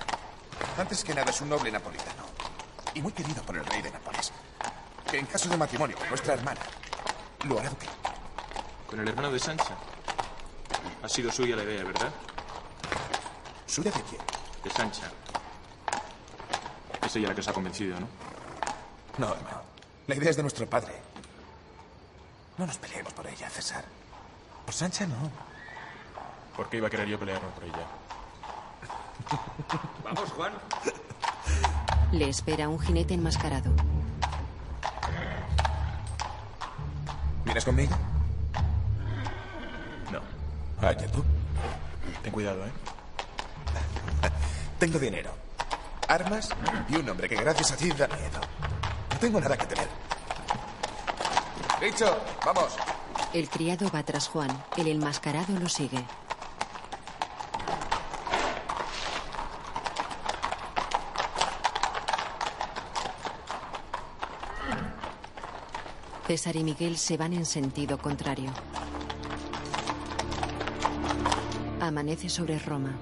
[0.77, 2.23] Antes que nada es un noble napolitano.
[2.93, 4.31] Y muy querido por el rey de Nápoles.
[5.09, 6.61] Que en caso de matrimonio con nuestra hermana,
[7.45, 7.87] lo hará duque.
[8.87, 9.75] ¿Con el hermano de Sancha?
[11.03, 12.11] Ha sido suya la idea, ¿verdad?
[13.65, 14.21] ¿Suya de quién?
[14.63, 15.11] De Sancha.
[17.05, 18.07] Es ella la que os ha convencido, ¿no?
[19.17, 19.61] No, hermano.
[20.07, 20.93] La idea es de nuestro padre.
[22.57, 23.85] No nos peleemos por ella, César.
[24.65, 25.31] Por Sancha no.
[26.55, 27.85] ¿Por qué iba a querer yo pelearme por ella?
[30.09, 30.53] Vamos, Juan.
[32.11, 33.71] Le espera un jinete enmascarado.
[37.45, 37.95] ¿Vienes conmigo?
[40.11, 40.19] No.
[40.81, 41.23] Vaya tú.
[42.23, 42.71] Ten cuidado, ¿eh?
[44.79, 45.31] Tengo dinero,
[46.07, 46.49] armas
[46.87, 48.39] y un hombre que gracias a ti da miedo.
[49.11, 49.87] No tengo nada que temer.
[51.81, 52.77] Dicho, vamos.
[53.33, 54.49] El criado va tras Juan.
[54.77, 56.03] El enmascarado lo sigue.
[66.29, 68.53] César y Miguel se van en sentido contrario.
[71.81, 72.95] Amanece sobre Roma.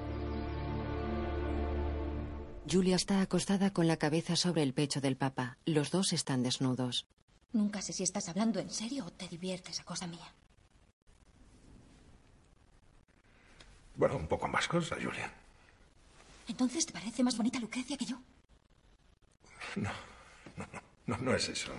[2.72, 5.58] Julia está acostada con la cabeza sobre el pecho del Papa.
[5.66, 7.06] Los dos están desnudos.
[7.52, 10.34] Nunca sé si estás hablando en serio o te diviertes a cosa mía.
[13.98, 15.34] Bueno, un poco más cosas, Julia.
[16.48, 18.22] Entonces, ¿te parece más bonita Lucrecia que yo?
[19.76, 19.92] No,
[20.56, 21.74] no, no, no, no es eso.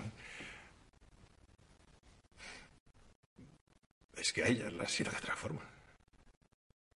[4.21, 5.61] Es que a ella la sido de otra forma.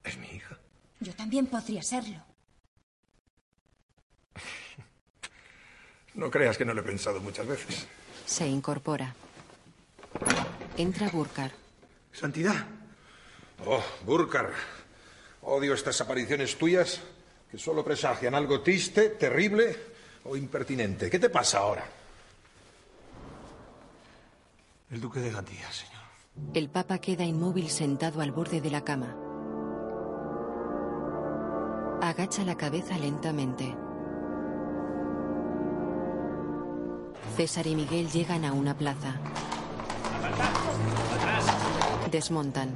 [0.03, 0.57] Es mi hija.
[0.99, 2.23] Yo también podría serlo.
[6.15, 7.87] No creas que no lo he pensado muchas veces.
[8.25, 9.13] Se incorpora.
[10.77, 11.51] Entra Burkar.
[12.11, 12.65] Santidad.
[13.65, 14.51] Oh, Burkar.
[15.41, 17.01] Odio estas apariciones tuyas
[17.49, 19.77] que solo presagian algo triste, terrible
[20.25, 21.09] o impertinente.
[21.09, 21.85] ¿Qué te pasa ahora?
[24.91, 25.98] El duque de Gandía, señor.
[26.53, 29.15] El Papa queda inmóvil sentado al borde de la cama.
[32.01, 33.75] Agacha la cabeza lentamente.
[37.37, 39.15] César y Miguel llegan a una plaza.
[42.11, 42.69] Desmontan.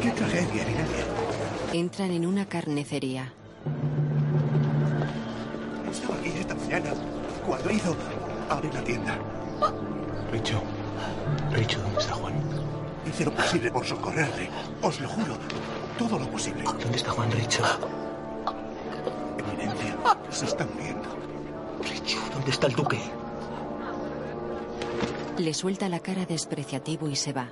[0.00, 0.66] ¡Qué tragedia!
[1.72, 3.32] Entran en una carnicería.
[5.90, 6.90] Estaba aquí esta mañana
[7.46, 7.96] cuando hizo
[8.50, 9.18] abrir la tienda.
[10.32, 10.62] Richo.
[11.52, 12.34] Richo, ¿dónde está Juan?
[13.06, 14.48] Hice lo posible por socorrerle.
[14.80, 15.36] Os lo juro.
[15.98, 16.62] Todo lo posible.
[16.64, 17.62] ¿Dónde está Juan Richo?
[19.38, 19.96] Eminencia,
[20.30, 21.08] se está muriendo.
[21.82, 22.98] Richo, ¿dónde está el duque?
[25.36, 27.50] Le suelta la cara despreciativo y se va.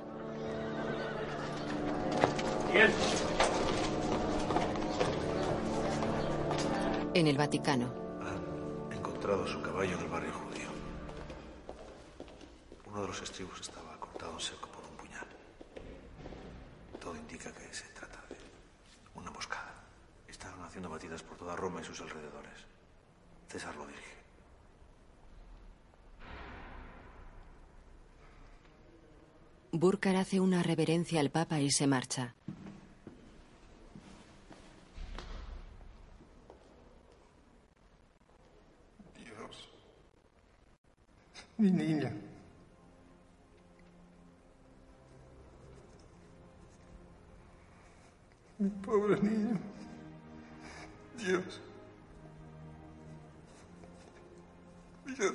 [2.73, 2.89] Bien.
[7.13, 7.93] En el Vaticano.
[8.21, 10.50] Han encontrado su caballo en el barrio judío.
[12.91, 15.25] Uno de los estribos estaba cortado en seco por un puñal.
[16.99, 18.35] Todo indica que se trata de
[19.15, 19.73] una emboscada.
[20.27, 22.65] Estaban haciendo batidas por toda Roma y sus alrededores.
[23.47, 24.11] César lo dirige.
[29.71, 32.35] Burkar hace una reverencia al Papa y se marcha.
[39.15, 39.69] Dios.
[41.57, 42.11] Mi niña.
[48.61, 49.57] Mi pobre niño.
[51.17, 51.61] Dios.
[55.03, 55.33] Dios.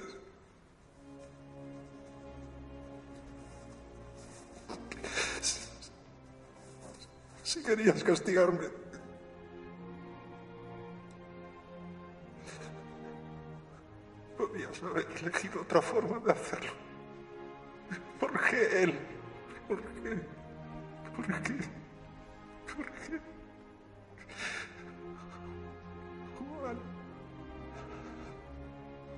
[7.43, 8.69] Si querías castigarme.
[14.39, 16.71] Podías haber elegido otra forma de hacerlo.
[18.21, 18.95] ¿Por qué él?
[19.67, 20.21] ¿Por qué?
[21.17, 21.86] ¿Por qué?
[22.77, 23.21] ¿Por qué?
[26.39, 26.79] Juan.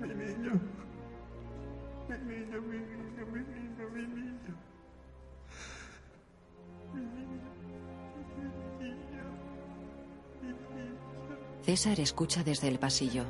[0.00, 0.52] Mi niño.
[2.08, 4.54] Mi niño, mi niño, mi niño, mi niño.
[6.94, 7.50] Mi niño.
[8.36, 9.24] Mi niño.
[10.40, 10.96] Mi niño.
[11.62, 13.24] César escucha desde el pasillo.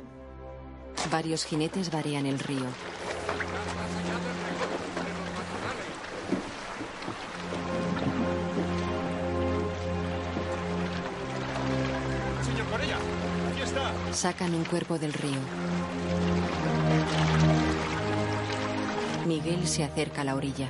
[1.11, 2.65] Varios jinetes varean el río.
[14.11, 15.39] Sacan un cuerpo del río.
[19.25, 20.67] Miguel se acerca a la orilla.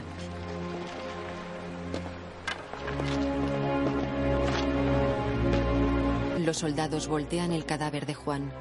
[6.40, 8.52] Los soldados voltean el cadáver de Juan.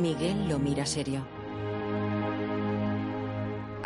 [0.00, 1.43] Miguel lo mira serio.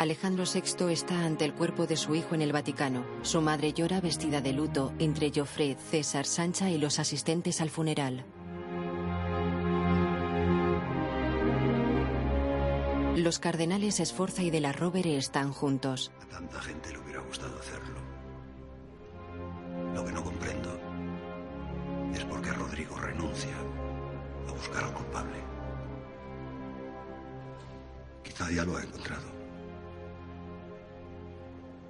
[0.09, 3.05] Alejandro VI está ante el cuerpo de su hijo en el Vaticano.
[3.21, 8.25] Su madre llora vestida de luto entre Joffre, César, Sancha y los asistentes al funeral.
[13.17, 16.11] Los cardenales Esforza y de la Rovere están juntos.
[16.23, 17.99] A tanta gente le hubiera gustado hacerlo.
[19.93, 20.79] Lo que no comprendo
[22.15, 23.55] es por qué Rodrigo renuncia
[24.47, 25.37] a buscar al culpable.
[28.23, 29.38] Quizá ya lo ha encontrado.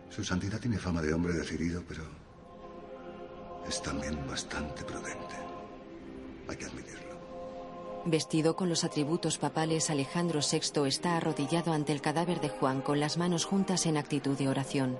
[0.10, 2.04] Su santidad tiene fama de hombre decidido, pero
[3.68, 5.36] es también bastante prudente.
[6.48, 7.10] Hay que admitirlo.
[8.06, 13.00] Vestido con los atributos papales, Alejandro VI está arrodillado ante el cadáver de Juan con
[13.00, 14.98] las manos juntas en actitud de oración.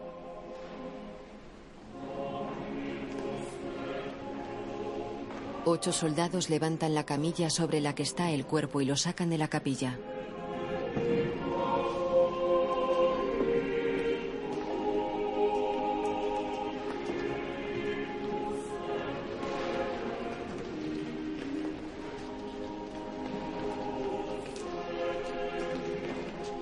[5.66, 9.38] Ocho soldados levantan la camilla sobre la que está el cuerpo y lo sacan de
[9.38, 9.98] la capilla.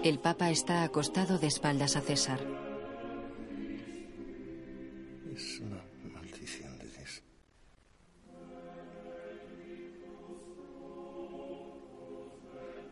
[0.07, 2.39] El Papa está acostado de espaldas a César.
[5.35, 5.83] Es una
[6.13, 7.23] maldición de Dios.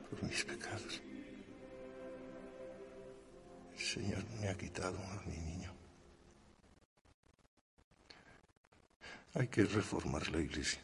[0.09, 1.01] Por mis pecados.
[3.77, 5.71] El Señor me ha quitado a mi niño.
[9.35, 10.81] Hay que reformar la iglesia.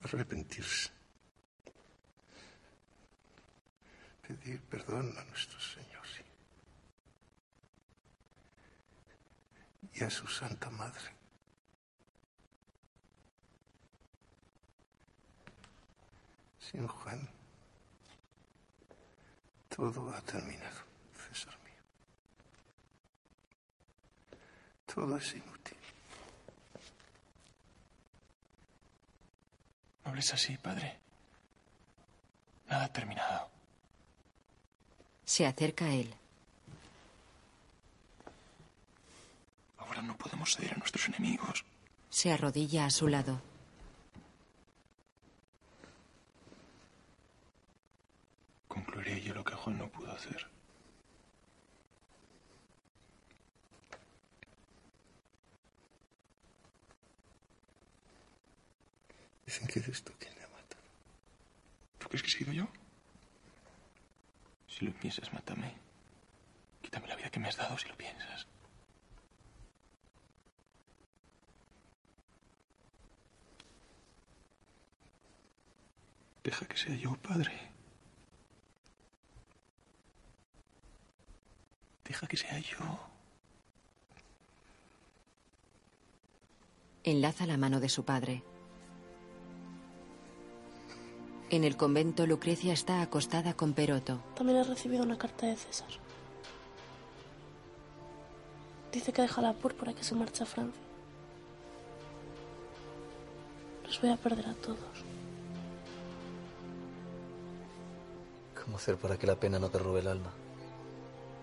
[0.00, 1.01] Arrepentirse.
[4.42, 6.02] Pedir perdón a nuestro Señor.
[9.94, 11.14] Y a su Santa Madre.
[16.58, 17.28] Sin Juan,
[19.68, 20.80] todo ha terminado,
[21.28, 21.82] César mío.
[24.86, 25.78] Todo es inútil.
[30.04, 30.98] No hables así, padre.
[32.66, 33.61] Nada ha terminado.
[35.32, 36.14] Se acerca a él.
[39.78, 41.64] Ahora no podemos ceder a nuestros enemigos.
[42.10, 43.40] Se arrodilla a su lado.
[48.68, 50.46] Concluiré yo lo que Juan no pudo hacer.
[59.46, 60.82] Dicen que eres tú quien le ha matado.
[62.00, 62.81] ¿Tú crees que he sido yo?
[64.82, 65.72] Si lo piensas, mátame.
[66.80, 68.48] Quítame la vida que me has dado si lo piensas.
[76.42, 77.52] Deja que sea yo, padre.
[82.04, 83.08] Deja que sea yo.
[87.04, 88.42] Enlaza la mano de su padre.
[91.52, 94.22] En el convento, Lucrecia está acostada con Peroto.
[94.34, 95.90] También he recibido una carta de César.
[98.90, 100.80] Dice que deja la púrpura y que se marcha a Francia.
[103.84, 104.78] Los voy a perder a todos.
[108.64, 110.32] ¿Cómo hacer para que la pena no te robe el alma?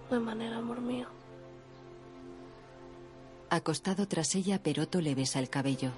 [0.10, 1.08] No hay manera, amor mío.
[3.52, 5.92] Acostado tras ella, Peroto le besa el cabello.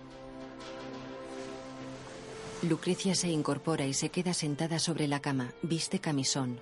[2.63, 5.51] Lucrecia se incorpora y se queda sentada sobre la cama.
[5.63, 6.59] Viste camisón.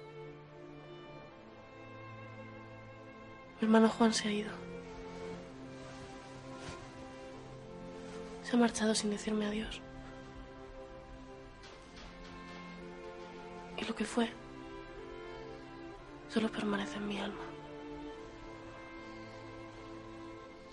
[3.59, 4.51] Mi hermano Juan se ha ido.
[8.43, 9.81] Se ha marchado sin decirme adiós.
[13.77, 14.29] Y lo que fue
[16.29, 17.43] solo permanece en mi alma.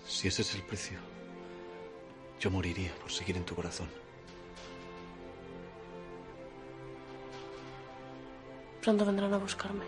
[0.07, 0.97] Si ese es el precio,
[2.39, 4.06] yo moriría por seguir en tu corazón.
[8.87, 9.83] Pronto vendrán a buscarme.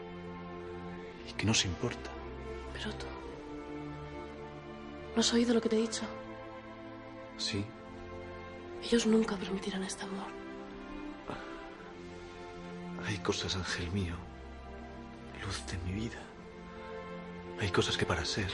[1.26, 2.10] ¿Y qué nos importa?
[2.74, 3.06] Pero tú...
[5.16, 6.02] ¿No has oído lo que te he dicho?
[7.38, 7.64] Sí,
[8.84, 10.28] Ellos nunca permitirán este amor.
[13.08, 14.16] hay cosas, ángel mío,
[15.46, 16.20] luz de mi vida.
[17.62, 18.52] Hay cosas que para ser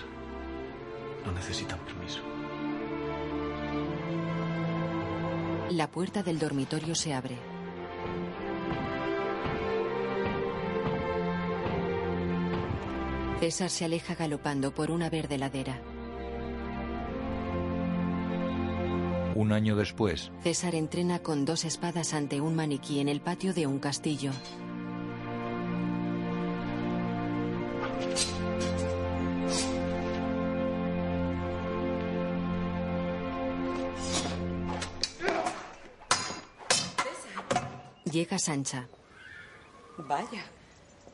[1.25, 2.21] no necesitan permiso.
[5.71, 7.54] La puerta del dormitorio se abre.
[13.45, 15.79] César se aleja galopando por una verde ladera.
[19.35, 23.67] Un año después, César entrena con dos espadas ante un maniquí en el patio de
[23.67, 24.31] un castillo.
[38.05, 38.87] Llega Sancha.
[39.99, 40.43] Vaya,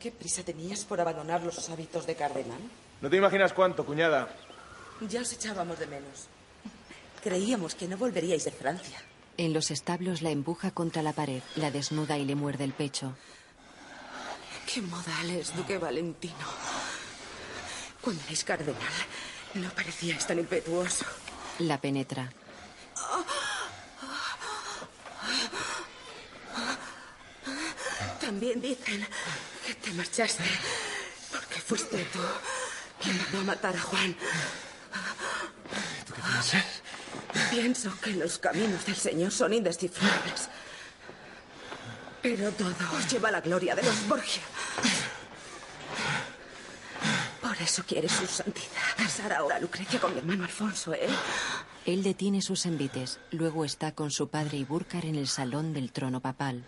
[0.02, 2.58] ¿qué prisa tenías por abandonar los hábitos de cardenal?
[3.00, 4.34] No te imaginas cuánto, cuñada.
[5.08, 6.26] Ya os echábamos de menos.
[7.22, 9.00] Creíamos que no volveríais de Francia.
[9.36, 13.14] En los establos la empuja contra la pared, la desnuda y le muerde el pecho.
[14.66, 16.48] Qué modales, Duque Valentino.
[18.00, 18.96] Cuando erais cardenal,
[19.54, 21.04] no parecíais tan impetuoso.
[21.60, 22.32] La penetra.
[28.20, 29.06] También dicen
[29.72, 30.44] que te marchaste
[31.30, 32.18] porque fuiste tú
[33.02, 34.14] quien mandó a matar a Juan.
[36.06, 36.64] ¿Tú qué piensas?
[37.50, 40.48] Pienso que los caminos del Señor son indescifrables.
[42.22, 44.42] Pero todo os lleva a la gloria de los Borgia.
[47.40, 51.08] Por eso quiere su santidad casar ahora a Lucrecia con mi hermano Alfonso, ¿eh?
[51.84, 53.18] Él detiene sus envites.
[53.30, 56.64] Luego está con su padre y Burkar en el salón del trono papal.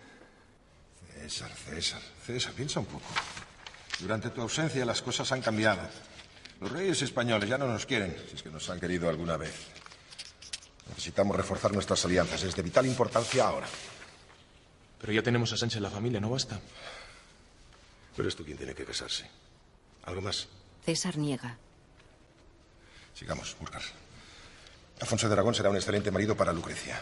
[1.25, 3.07] César, César, César, piensa un poco.
[3.99, 5.81] Durante tu ausencia las cosas han cambiado.
[6.61, 9.55] Los reyes españoles ya no nos quieren, si es que nos han querido alguna vez.
[10.91, 12.43] Necesitamos reforzar nuestras alianzas.
[12.43, 13.67] Es de vital importancia ahora.
[15.01, 16.61] Pero ya tenemos a Sánchez en la familia, ¿no basta?
[18.15, 19.27] Pero es tú quien tiene que casarse.
[20.05, 20.47] ¿Algo más?
[20.85, 21.57] César niega.
[23.15, 23.83] Sigamos, Burkar.
[25.01, 27.01] Alfonso de Aragón será un excelente marido para Lucrecia.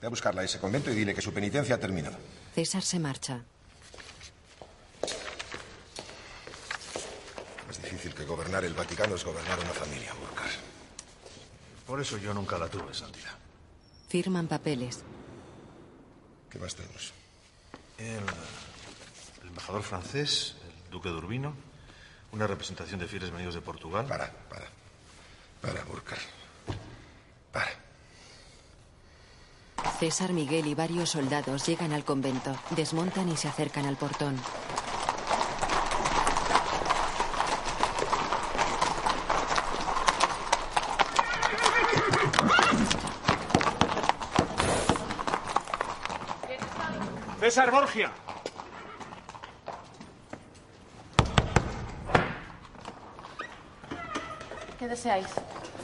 [0.00, 2.16] Ve a buscarla a ese convento y dile que su penitencia ha terminado.
[2.54, 3.42] César se marcha.
[7.70, 10.50] Es difícil que gobernar el Vaticano es gobernar una familia, Burkar.
[11.86, 13.36] Por eso yo nunca la tuve, Santidad.
[14.08, 15.00] Firman papeles.
[16.50, 17.12] ¿Qué más tenemos?
[17.98, 18.22] El,
[19.42, 20.54] el embajador francés,
[20.84, 21.54] el duque de Urbino,
[22.32, 24.06] una representación de fieles venidos de Portugal.
[24.06, 24.66] Para, para.
[25.60, 26.18] Para, Burkar.
[29.98, 34.36] César, Miguel y varios soldados llegan al convento, desmontan y se acercan al portón.
[47.40, 48.12] César Borgia.
[54.78, 55.28] ¿Qué deseáis?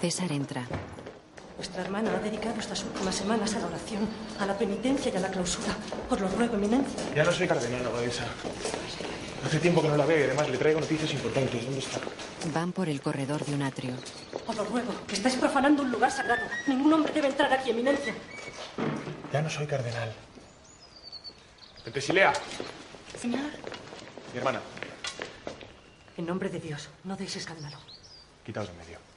[0.00, 0.66] César entra.
[1.56, 4.08] Vuestra hermana ha dedicado estas últimas semanas a la oración,
[4.40, 5.74] a la penitencia y a la clausura.
[6.10, 6.98] Os lo ruego, eminencia.
[7.14, 8.24] Ya no soy cardenal, abadesa.
[9.44, 11.64] Hace tiempo que no la veo y además le traigo noticias importantes.
[11.64, 12.00] ¿Dónde está?
[12.52, 13.94] Van por el corredor de un atrio.
[14.46, 16.42] Os lo ruego, que estáis profanando un lugar sagrado.
[16.66, 18.14] Ningún hombre debe entrar aquí, eminencia.
[19.32, 20.12] Ya no soy cardenal.
[21.84, 22.32] Pentesilea,
[23.20, 23.40] Señor.
[24.32, 24.60] mi hermana,
[26.16, 27.76] En nombre de Dios, no deis escándalo.
[28.44, 29.13] quitaos de en medio.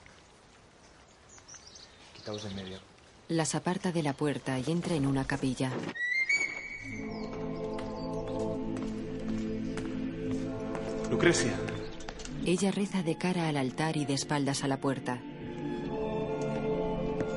[2.27, 2.79] Quitaos de en medio.
[3.29, 5.71] Las aparta de la puerta y entra en una capilla.
[11.09, 11.53] Lucrecia,
[12.45, 15.21] Ella reza de cara al altar y de espaldas a la puerta.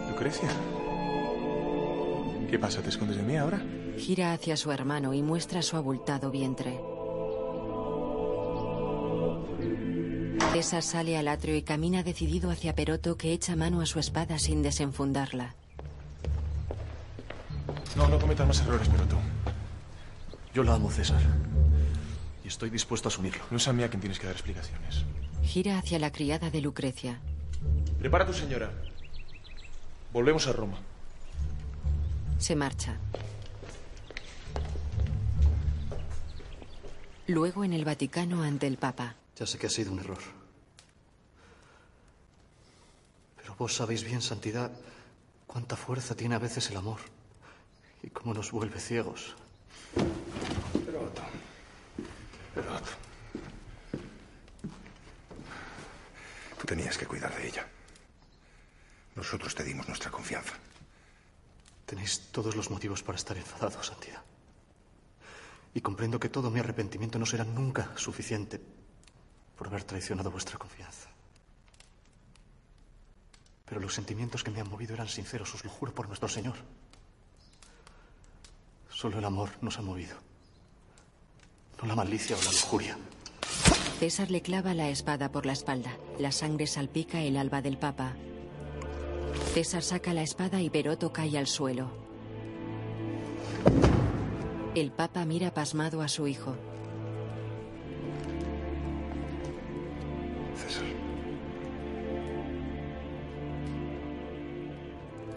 [0.09, 0.49] Lucrecia.
[2.51, 2.83] ¿Qué pasa?
[2.83, 3.63] ¿Te escondes de mí ahora?
[3.97, 6.81] Gira hacia su hermano y muestra su abultado vientre.
[10.61, 14.39] César sale al atrio y camina decidido hacia Peroto que echa mano a su espada
[14.39, 15.55] sin desenfundarla.
[17.97, 19.17] No, no cometas más errores, pero tú.
[20.53, 21.23] Yo la amo, César.
[22.45, 23.43] Y estoy dispuesto a asumirlo.
[23.51, 25.07] No es a mí a quien tienes que dar explicaciones.
[25.43, 27.21] Gira hacia la criada de Lucrecia.
[27.99, 28.71] Prepara a tu señora.
[30.13, 30.77] Volvemos a Roma.
[32.37, 32.99] Se marcha.
[37.29, 39.15] Luego en el Vaticano ante el Papa.
[39.39, 40.19] Ya sé que ha sido un error.
[43.41, 44.73] Pero vos sabéis bien, Santidad,
[45.47, 46.99] cuánta fuerza tiene a veces el amor.
[48.03, 49.37] Y cómo nos vuelve ciegos.
[50.87, 51.23] Peroto.
[52.55, 52.91] Peroto.
[56.59, 57.69] Tú tenías que cuidar de ella.
[59.15, 60.55] Nosotros te dimos nuestra confianza.
[61.85, 64.23] Tenéis todos los motivos para estar enfadados, Santidad.
[65.75, 68.59] Y comprendo que todo mi arrepentimiento no será nunca suficiente
[69.55, 71.11] por haber traicionado vuestra confianza.
[73.71, 76.57] Pero los sentimientos que me han movido eran sinceros, os lo juro por nuestro Señor.
[78.91, 80.17] Solo el amor nos ha movido.
[81.81, 82.99] No la malicia o la lujuria.
[84.01, 85.97] César le clava la espada por la espalda.
[86.19, 88.17] La sangre salpica el alba del Papa.
[89.55, 91.93] César saca la espada y Peroto cae al suelo.
[94.75, 96.57] El Papa mira pasmado a su hijo.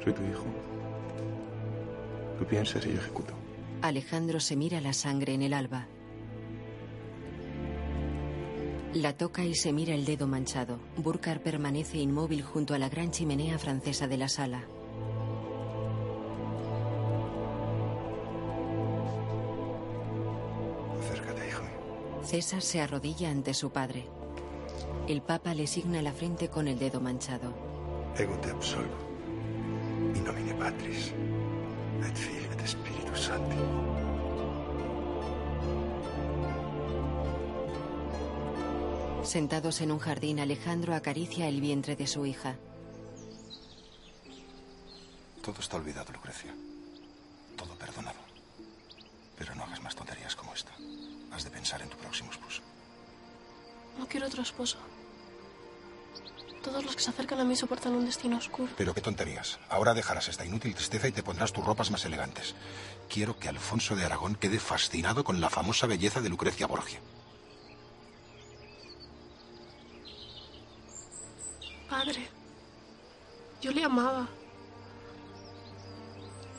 [0.03, 0.45] Soy tu hijo.
[2.37, 3.33] Tú piensas y yo ejecuto.
[3.81, 5.87] Alejandro se mira la sangre en el alba.
[8.93, 10.77] La toca y se mira el dedo manchado.
[10.97, 14.63] Burkar permanece inmóvil junto a la gran chimenea francesa de la sala.
[20.99, 21.63] Acércate, hijo.
[22.23, 24.05] César se arrodilla ante su padre.
[25.07, 27.53] El Papa le signa la frente con el dedo manchado.
[28.17, 29.12] Ego te absolvo.
[30.15, 31.11] In nomine Patris,
[32.07, 33.57] et Filii et Spiritus Sancti.
[39.23, 42.55] Sentados en un jardín, Alejandro acaricia el vientre de su hija.
[45.41, 46.53] Todo está olvidado, Lucrecia.
[47.57, 48.19] Todo perdonado.
[49.37, 50.71] Pero no hagas más tonterías como esta.
[51.31, 52.61] Has de pensar en tu próximo esposo.
[53.97, 54.77] No quiero otro esposo.
[56.63, 58.71] Todos los que se acercan a mí soportan un destino oscuro.
[58.77, 59.59] Pero qué tonterías.
[59.69, 62.55] Ahora dejarás esta inútil tristeza y te pondrás tus ropas más elegantes.
[63.09, 67.01] Quiero que Alfonso de Aragón quede fascinado con la famosa belleza de Lucrecia Borgia.
[71.89, 72.29] Padre,
[73.61, 74.27] yo le amaba.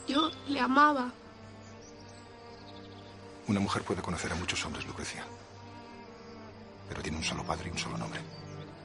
[0.06, 1.10] Yo le amaba.
[3.48, 5.24] Una mujer puede conocer a muchos hombres, Lucrecia.
[6.90, 8.20] Pero tiene un solo padre y un solo nombre.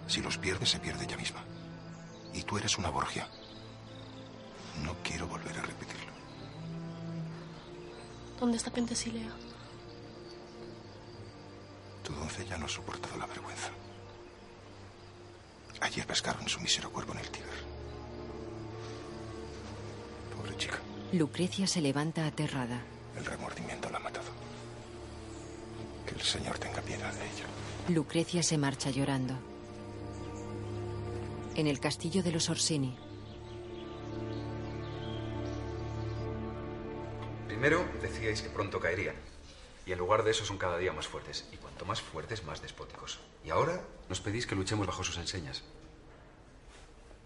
[0.10, 1.44] Si los pierde, se pierde ella misma.
[2.34, 3.28] Y tú eres una Borgia.
[4.84, 6.12] No quiero volver a repetirlo.
[8.40, 9.30] ¿Dónde está Pentesilea?
[12.04, 13.70] Tu doncella no ha soportado la vergüenza.
[15.82, 17.64] Ayer pescaron su mísero cuerpo en el Tíber.
[20.36, 20.80] Pobre chica.
[21.14, 22.82] Lucrecia se levanta aterrada.
[23.16, 24.32] El remordimiento la ha matado.
[26.08, 27.46] Que el Señor tenga piedad de ella.
[27.90, 29.49] Lucrecia se marcha llorando.
[31.60, 32.96] En el castillo de los Orsini,
[37.48, 39.16] Primero decíais que pronto caerían.
[39.86, 41.50] Y en lugar de eso son cada día más fuertes.
[41.52, 43.20] Y cuanto más fuertes, más despóticos.
[43.44, 45.64] Y ahora nos pedís que luchemos bajo sus enseñas.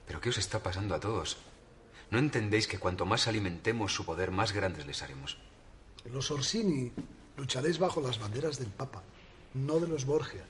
[0.07, 1.37] ¿Pero qué os está pasando a todos?
[2.09, 5.37] ¿No entendéis que cuanto más alimentemos su poder, más grandes les haremos?
[6.05, 6.91] Los Orsini
[7.37, 9.03] lucharéis bajo las banderas del Papa,
[9.53, 10.43] no de los Borgia.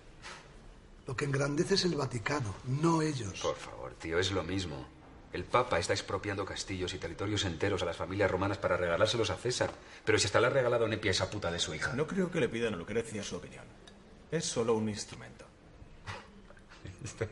[1.06, 3.42] Lo que engrandece es el Vaticano, no ellos.
[3.42, 4.88] Por favor, tío, es lo mismo.
[5.34, 9.36] El Papa está expropiando castillos y territorios enteros a las familias romanas para regalárselos a
[9.36, 9.72] César.
[10.06, 11.94] Pero si hasta le ha regalado Nepia esa puta de su hija.
[11.94, 13.66] No creo que le pidan a Lucrecia su opinión.
[14.32, 15.46] Es solo un instrumento.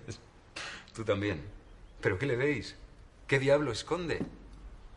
[0.96, 1.46] Tú también.
[2.02, 2.76] ¿Pero qué le veis?
[3.28, 4.20] ¿Qué diablo esconde?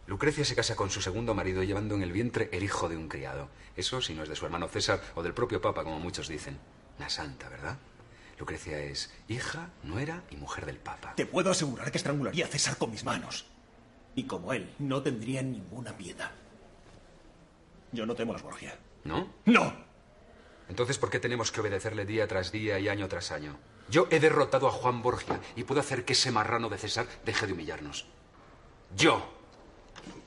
[0.07, 3.09] Lucrecia se casa con su segundo marido llevando en el vientre el hijo de un
[3.09, 3.51] criado.
[3.77, 6.59] Eso si no es de su hermano César o del propio Papa, como muchos dicen.
[6.99, 7.79] La santa, ¿verdad?
[8.39, 11.15] Lucrecia es hija, nuera y mujer del Papa.
[11.15, 13.47] Te puedo asegurar que estrangularía a César con mis manos.
[14.15, 16.31] Y como él, no tendría ninguna piedad.
[17.93, 18.77] Yo no temo a los Borgia.
[19.05, 19.33] ¿No?
[19.45, 19.73] ¡No!
[20.69, 23.57] Entonces, ¿por qué tenemos que obedecerle día tras día y año tras año?
[23.89, 27.47] Yo he derrotado a Juan Borgia y puedo hacer que ese marrano de César deje
[27.47, 28.07] de humillarnos.
[28.97, 29.23] Yo.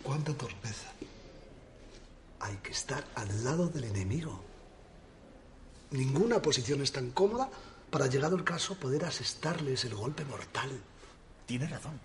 [0.04, 0.92] ¡Cuánta torpeza!
[2.40, 4.44] Hay que estar al lado del enemigo.
[5.92, 7.50] Ninguna posición es tan cómoda
[7.90, 10.70] para, llegado el caso, poder asestarles el golpe mortal.
[11.46, 12.00] Tiene razón.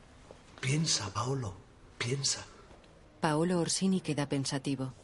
[0.60, 1.54] Piensa, Paolo,
[1.98, 2.44] piensa.
[3.20, 4.94] Paolo Orsini queda pensativo.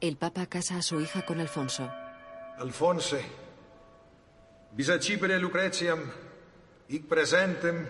[0.00, 1.90] El Papa casa a su hija con Alfonso.
[2.58, 3.24] Alfonse,
[4.72, 6.00] bisacipere Lucretiam,
[6.88, 7.86] hic presentem,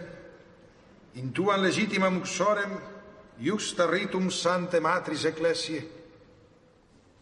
[1.14, 2.78] in tuam legitimam uxorem,
[3.38, 5.88] iusta ritum sante matris ecclesiae.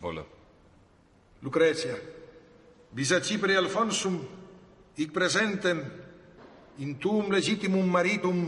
[0.01, 0.25] Hola.
[1.41, 1.97] Lucretia,
[2.95, 4.21] bisacipere Alfonsum,
[4.97, 5.83] hic presentem,
[6.79, 8.47] in tuum legitimum maritum,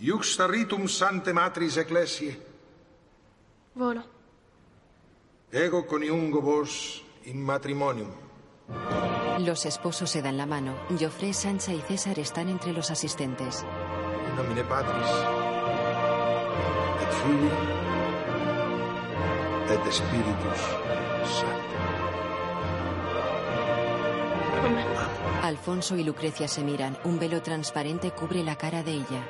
[0.00, 2.36] iusta ritum sante matris ecclesiae.
[3.74, 4.02] Volo.
[5.52, 8.10] Ego coniungo vos in matrimonium.
[9.38, 10.76] Los esposos se dan la mano.
[10.98, 13.64] Joffre, Sancha y César están entre los asistentes.
[14.28, 15.10] In nomine Patris,
[17.00, 17.58] et Filii,
[19.70, 20.60] et Spiritus
[21.40, 21.59] Sancti.
[25.42, 26.98] Alfonso y Lucrecia se miran.
[27.04, 29.24] Un velo transparente cubre la cara de ella.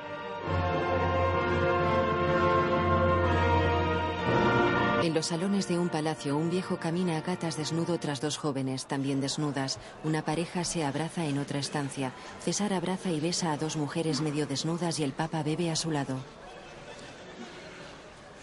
[5.03, 8.85] En los salones de un palacio, un viejo camina a gatas desnudo tras dos jóvenes,
[8.87, 9.79] también desnudas.
[10.05, 12.13] Una pareja se abraza en otra estancia.
[12.45, 15.91] César abraza y besa a dos mujeres medio desnudas y el Papa bebe a su
[15.91, 16.19] lado.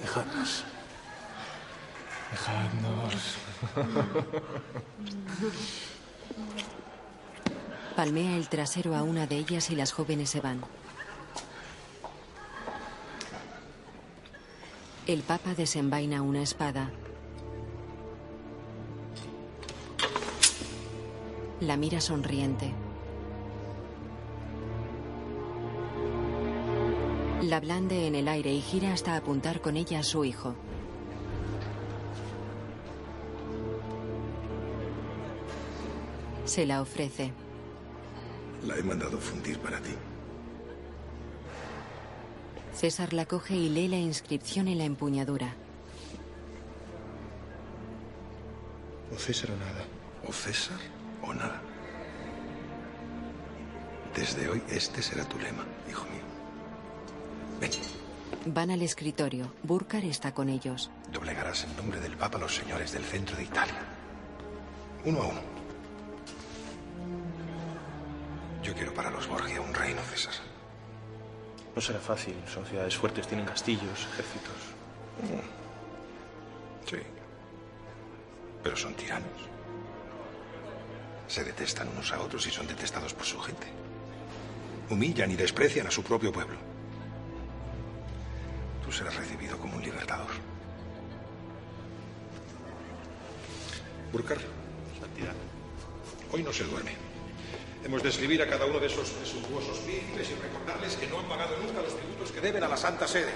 [0.01, 0.63] Dejadnos.
[2.31, 3.37] Dejadnos.
[7.95, 10.61] Palmea el trasero a una de ellas y las jóvenes se van.
[15.07, 16.91] El Papa desenvaina una espada.
[21.61, 22.73] La mira sonriente.
[27.41, 30.53] La blande en el aire y gira hasta apuntar con ella a su hijo.
[36.47, 37.31] Se la ofrece.
[38.65, 39.91] La he mandado fundir para ti.
[42.73, 45.55] César la coge y lee la inscripción en la empuñadura.
[49.13, 49.85] O César o nada.
[50.27, 50.79] O César
[51.23, 51.61] o nada.
[54.15, 56.23] Desde hoy este será tu lema, hijo mío.
[57.59, 57.71] Ven,
[58.53, 59.51] Van al escritorio.
[59.63, 60.89] Burkar está con ellos.
[61.11, 63.81] doblegarás en nombre del Papa a los señores del centro de Italia.
[65.05, 65.56] Uno a uno.
[68.63, 70.33] Yo quiero para los Borgia un reino, César.
[71.75, 72.35] No será fácil.
[72.51, 74.55] Son ciudades fuertes, tienen castillos, ejércitos.
[76.89, 76.97] Sí.
[78.63, 79.29] Pero son tiranos.
[81.27, 83.67] Se detestan unos a otros y son detestados por su gente.
[84.89, 86.57] Humillan y desprecian a su propio pueblo.
[88.83, 90.31] Tú serás recibido como un libertador.
[94.11, 94.37] Burkar.
[94.99, 95.35] Santidad.
[96.31, 97.06] Hoy no se duerme.
[97.87, 101.25] Hemos de escribir a cada uno de esos presuntuosos príncipes y recordarles que no han
[101.29, 103.31] pagado nunca los tributos que deben a la Santa Sede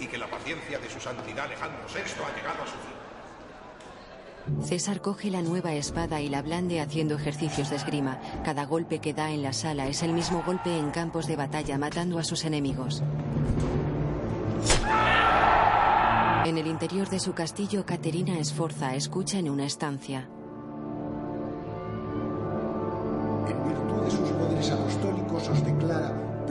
[0.00, 4.64] y que la paciencia de su santidad Alejandro VI ha llegado a su fin.
[4.66, 8.18] César coge la nueva espada y la blande haciendo ejercicios de esgrima.
[8.42, 11.76] Cada golpe que da en la sala es el mismo golpe en campos de batalla,
[11.76, 13.02] matando a sus enemigos.
[16.46, 20.26] En el interior de su castillo, Caterina Esforza escucha en una estancia.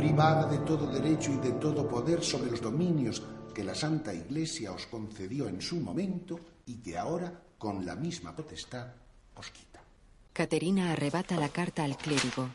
[0.04, 3.24] Privada de todo derecho y de todo poder sobre los dominios
[3.56, 8.36] que la Santa Iglesia os concedió en su momento y que ahora, con la misma
[8.36, 8.92] potestad,
[9.34, 9.80] os quita.
[10.34, 12.50] Caterina arrebata la carta al clérigo.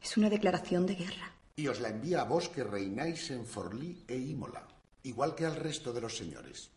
[0.00, 1.32] Es una declaración de guerra.
[1.56, 4.62] Y os la envía a vos que reináis en Forlí e Imola,
[5.02, 6.70] igual que al resto de los señores.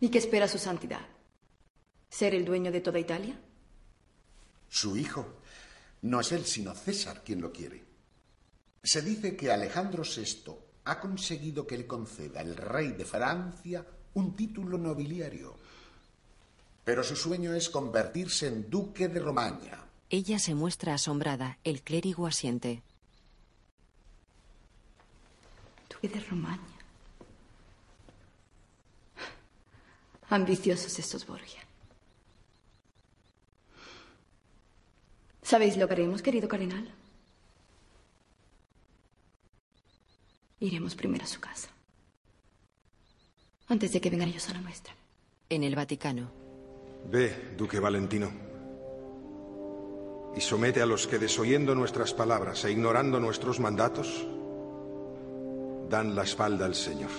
[0.00, 1.21] ¿Y qué espera su santidad?
[2.12, 3.40] ¿Ser el dueño de toda Italia?
[4.68, 5.40] Su hijo.
[6.02, 7.82] No es él, sino César quien lo quiere.
[8.82, 10.52] Se dice que Alejandro VI
[10.84, 15.56] ha conseguido que le conceda el rey de Francia un título nobiliario.
[16.84, 19.82] Pero su sueño es convertirse en duque de Romaña.
[20.10, 21.58] Ella se muestra asombrada.
[21.64, 22.82] El clérigo asiente.
[25.88, 26.60] Duque de Romaña.
[30.28, 31.61] Ambiciosos estos Borgia.
[35.52, 36.88] ¿Sabéis lo que haremos, querido cardenal?
[40.60, 41.68] Iremos primero a su casa.
[43.68, 44.94] Antes de que vengan ellos a la nuestra.
[45.50, 46.30] En el Vaticano.
[47.10, 48.32] Ve, Duque Valentino.
[50.34, 54.26] Y somete a los que, desoyendo nuestras palabras e ignorando nuestros mandatos,
[55.90, 57.10] dan la espalda al Señor,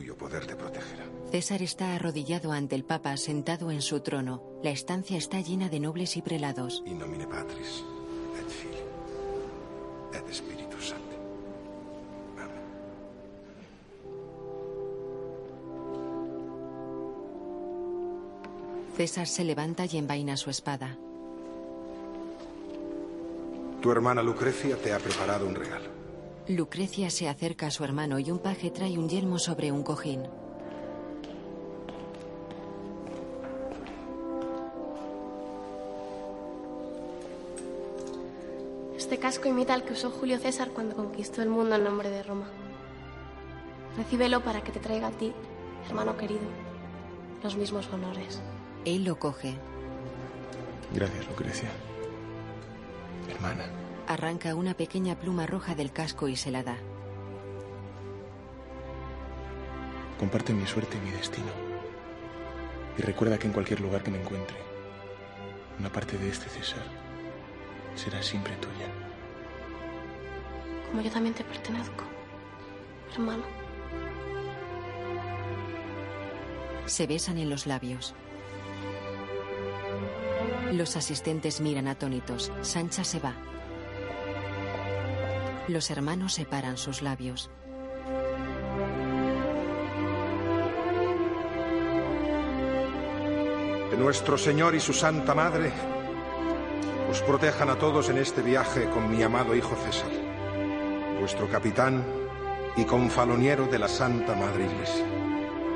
[0.00, 1.04] cuyo poder te protegerá.
[1.30, 4.42] César está arrodillado ante el Papa sentado en su trono.
[4.62, 6.82] La estancia está llena de nobles y prelados.
[6.86, 7.84] In nomine Patris,
[8.38, 8.80] et Filii,
[10.14, 11.16] et Spiritus Sancti.
[12.38, 12.62] Amén.
[18.96, 20.96] César se levanta y envaina su espada.
[23.82, 25.99] Tu hermana Lucrecia te ha preparado un regalo.
[26.48, 30.22] Lucrecia se acerca a su hermano y un paje trae un yelmo sobre un cojín.
[38.96, 42.22] Este casco imita al que usó Julio César cuando conquistó el mundo en nombre de
[42.22, 42.46] Roma.
[43.96, 45.32] Recíbelo para que te traiga a ti,
[45.88, 46.40] hermano querido,
[47.42, 48.40] los mismos honores.
[48.84, 49.54] Él lo coge.
[50.94, 51.68] Gracias, Lucrecia.
[53.28, 53.64] Hermana.
[54.10, 56.76] Arranca una pequeña pluma roja del casco y se la da.
[60.18, 61.52] Comparte mi suerte y mi destino.
[62.98, 64.56] Y recuerda que en cualquier lugar que me encuentre,
[65.78, 66.82] una parte de este César
[67.94, 68.88] será siempre tuya.
[70.88, 72.02] Como yo también te pertenezco,
[73.12, 73.44] hermano.
[76.86, 78.16] Se besan en los labios.
[80.72, 82.50] Los asistentes miran atónitos.
[82.62, 83.36] Sancha se va.
[85.68, 87.50] Los hermanos separan sus labios.
[93.90, 95.72] Que nuestro Señor y su Santa Madre
[97.10, 100.10] os protejan a todos en este viaje con mi amado hijo César,
[101.18, 102.04] vuestro capitán
[102.76, 105.04] y confaloniero de la Santa Madre Iglesia.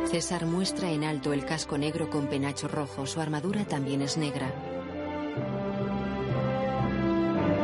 [0.06, 3.06] César muestra en alto el casco negro con penacho rojo.
[3.06, 4.52] Su armadura también es negra.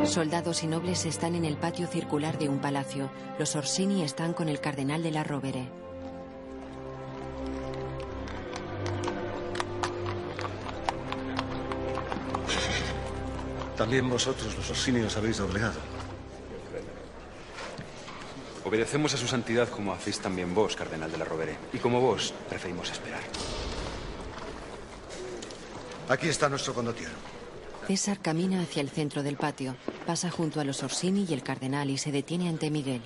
[0.05, 3.09] Soldados y nobles están en el patio circular de un palacio.
[3.39, 5.69] Los Orsini están con el cardenal de la Rovere.
[13.77, 15.79] También vosotros, los Orsini, os habéis doblegado.
[18.65, 21.57] Obedecemos a su santidad como hacéis también vos, cardenal de la Rovere.
[21.73, 23.21] Y como vos, preferimos esperar.
[26.09, 27.40] Aquí está nuestro condottiero.
[27.91, 29.75] César camina hacia el centro del patio.
[30.07, 33.01] Pasa junto a los Orsini y el cardenal y se detiene ante Miguel.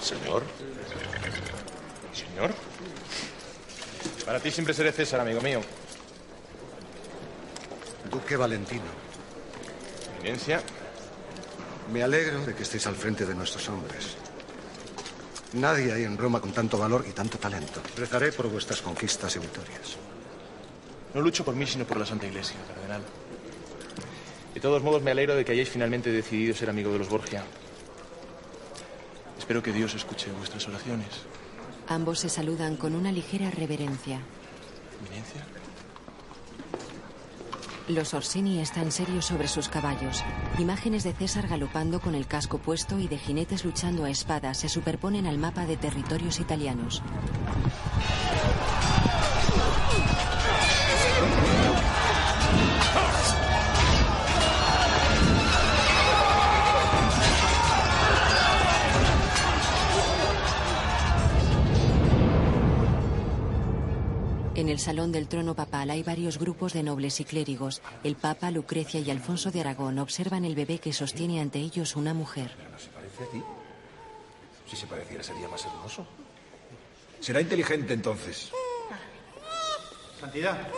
[0.00, 0.42] Señor.
[2.14, 2.54] Señor.
[4.24, 5.60] Para ti siempre seré César, amigo mío.
[8.10, 8.88] Duque Valentino.
[10.18, 10.62] Eminencia.
[11.92, 14.16] Me alegro de que estéis al frente de nuestros hombres.
[15.52, 17.82] Nadie hay en Roma con tanto valor y tanto talento.
[17.94, 19.98] Rezaré por vuestras conquistas y victorias.
[21.16, 23.00] No lucho por mí, sino por la Santa Iglesia, cardenal.
[24.52, 27.42] De todos modos, me alegro de que hayáis finalmente decidido ser amigo de los Borgia.
[29.38, 31.08] Espero que Dios escuche vuestras oraciones.
[31.88, 34.20] Ambos se saludan con una ligera reverencia.
[35.00, 35.46] Eminencia.
[37.88, 40.22] Los Orsini están serios sobre sus caballos.
[40.58, 44.68] Imágenes de César galopando con el casco puesto y de jinetes luchando a espada se
[44.68, 47.02] superponen al mapa de territorios italianos.
[64.76, 67.80] El salón del trono papal hay varios grupos de nobles y clérigos.
[68.04, 72.12] El papa, Lucrecia y Alfonso de Aragón observan el bebé que sostiene ante ellos una
[72.12, 72.54] mujer.
[72.70, 73.42] ¿No se parece a ti?
[74.68, 76.06] Si se pareciera sería más hermoso.
[77.20, 78.52] Será inteligente entonces.
[80.20, 80.68] Santidad.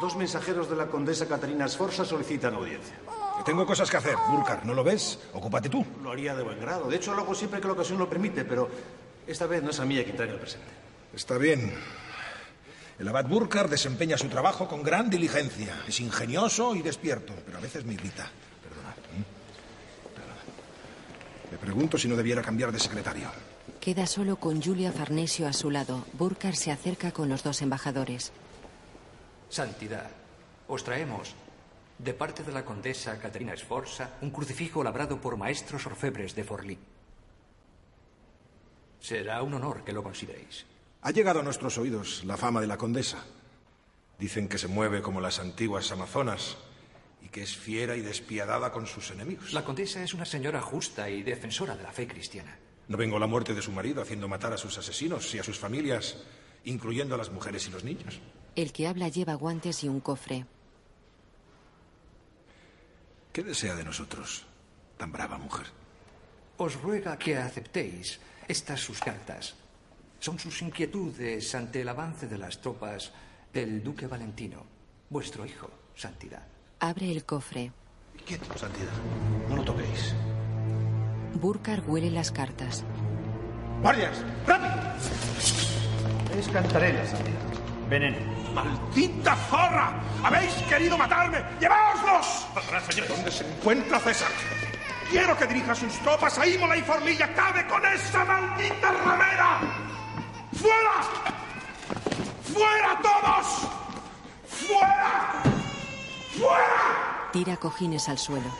[0.00, 2.94] Dos mensajeros de la condesa Catarina Sforza solicitan audiencia.
[3.36, 4.64] Que tengo cosas que hacer, Burkar.
[4.64, 5.18] ¿No lo ves?
[5.34, 5.84] Ocúpate tú.
[6.02, 6.88] Lo haría de buen grado.
[6.88, 8.70] De hecho, lo hago siempre que la ocasión lo permite, pero
[9.26, 10.87] Esta vez no es a mí a quien traigo el presente.
[11.12, 11.72] Está bien.
[12.98, 15.82] El abad Burkar desempeña su trabajo con gran diligencia.
[15.86, 18.28] Es ingenioso y despierto, pero a veces me irrita.
[18.62, 18.94] Perdona.
[20.14, 20.42] Perdona.
[21.52, 23.30] Me pregunto si no debiera cambiar de secretario.
[23.80, 26.04] Queda solo con Julia Farnesio a su lado.
[26.12, 28.32] Burkar se acerca con los dos embajadores.
[29.48, 30.10] Santidad,
[30.66, 31.34] os traemos,
[31.98, 36.78] de parte de la condesa Caterina Sforza, un crucifijo labrado por maestros orfebres de Forlì.
[39.00, 40.66] Será un honor que lo consideréis.
[41.02, 43.24] Ha llegado a nuestros oídos la fama de la condesa.
[44.18, 46.56] Dicen que se mueve como las antiguas amazonas
[47.22, 49.52] y que es fiera y despiadada con sus enemigos.
[49.52, 52.58] La condesa es una señora justa y defensora de la fe cristiana.
[52.88, 55.44] No vengo a la muerte de su marido haciendo matar a sus asesinos y a
[55.44, 56.16] sus familias,
[56.64, 58.18] incluyendo a las mujeres y los niños.
[58.56, 60.46] El que habla lleva guantes y un cofre.
[63.32, 64.46] ¿Qué desea de nosotros,
[64.96, 65.66] tan brava mujer?
[66.56, 68.18] Os ruega que aceptéis
[68.48, 69.54] estas sus cartas.
[70.20, 73.12] Son sus inquietudes ante el avance de las tropas
[73.52, 74.64] del duque Valentino,
[75.08, 76.42] vuestro hijo, Santidad.
[76.80, 77.70] Abre el cofre.
[78.26, 78.92] Quieto, Santidad.
[79.48, 80.14] No lo toquéis.
[81.34, 82.84] Burkar huele las cartas.
[83.80, 84.24] ¡Guardias!
[84.46, 84.74] ¡Rápido!
[86.36, 87.38] Es cantarela, Santidad.
[87.88, 88.38] Veneno.
[88.52, 90.02] ¡Maldita zorra!
[90.24, 91.38] ¡Habéis querido matarme!
[91.60, 92.46] ¡Lleváoslos!
[93.08, 94.30] ¿Dónde se encuentra César?
[95.10, 97.32] Quiero que dirija sus tropas a Imola y Formilla.
[97.34, 99.87] ¡Cabe con esa maldita ramera!
[100.60, 101.02] ¡Fuera!
[102.52, 103.46] ¡Fuera todos!
[104.48, 105.42] ¡Fuera!
[106.36, 107.30] ¡Fuera!
[107.32, 108.50] Tira cojines al suelo.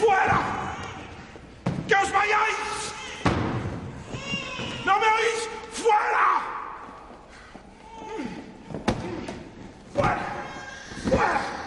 [0.00, 0.40] ¡Fuera!
[1.86, 2.94] ¡Que os vayáis!
[4.86, 5.48] ¿No me oís?
[5.72, 6.26] ¡Fuera!
[9.94, 10.26] ¡Fuera!
[11.10, 11.63] ¡Fuera!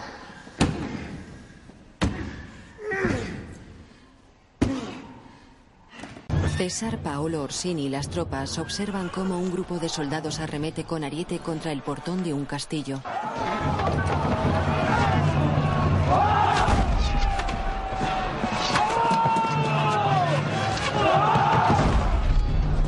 [6.57, 11.37] César, Paolo Orsini y las tropas observan cómo un grupo de soldados arremete con ariete
[11.37, 12.99] contra el portón de un castillo.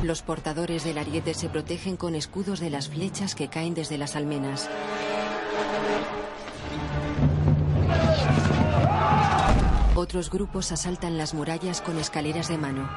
[0.01, 4.15] Los portadores del ariete se protegen con escudos de las flechas que caen desde las
[4.15, 4.67] almenas.
[9.93, 12.89] Otros grupos asaltan las murallas con escaleras de mano.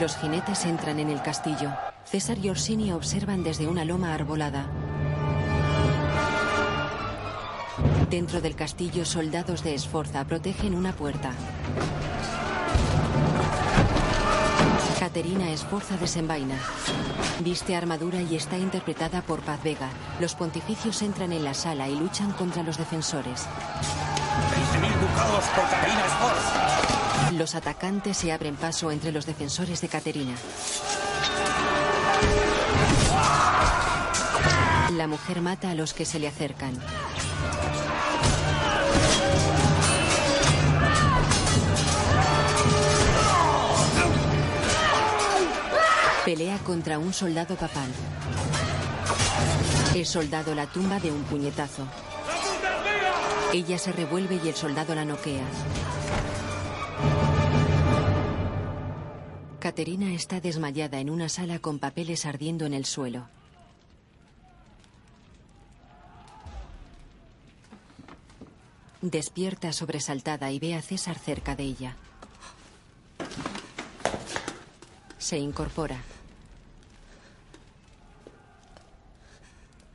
[0.00, 1.70] Los jinetes entran en el castillo.
[2.04, 4.66] César y Orsini observan desde una loma arbolada.
[8.08, 11.32] Dentro del castillo, soldados de Esforza protegen una puerta.
[15.08, 16.58] Caterina Esforza desenvaina.
[17.40, 19.88] Viste armadura y está interpretada por Paz Vega.
[20.20, 23.46] Los pontificios entran en la sala y luchan contra los defensores.
[23.46, 27.30] 20.000 ducados por Caterina Sforza.
[27.38, 30.34] Los atacantes se abren paso entre los defensores de Caterina.
[34.94, 36.78] La mujer mata a los que se le acercan.
[46.28, 47.88] Pelea contra un soldado papal.
[49.94, 51.88] El soldado la tumba de un puñetazo.
[53.54, 55.46] Ella se revuelve y el soldado la noquea.
[59.58, 63.26] Caterina está desmayada en una sala con papeles ardiendo en el suelo.
[69.00, 71.96] Despierta sobresaltada y ve a César cerca de ella.
[75.16, 76.02] Se incorpora.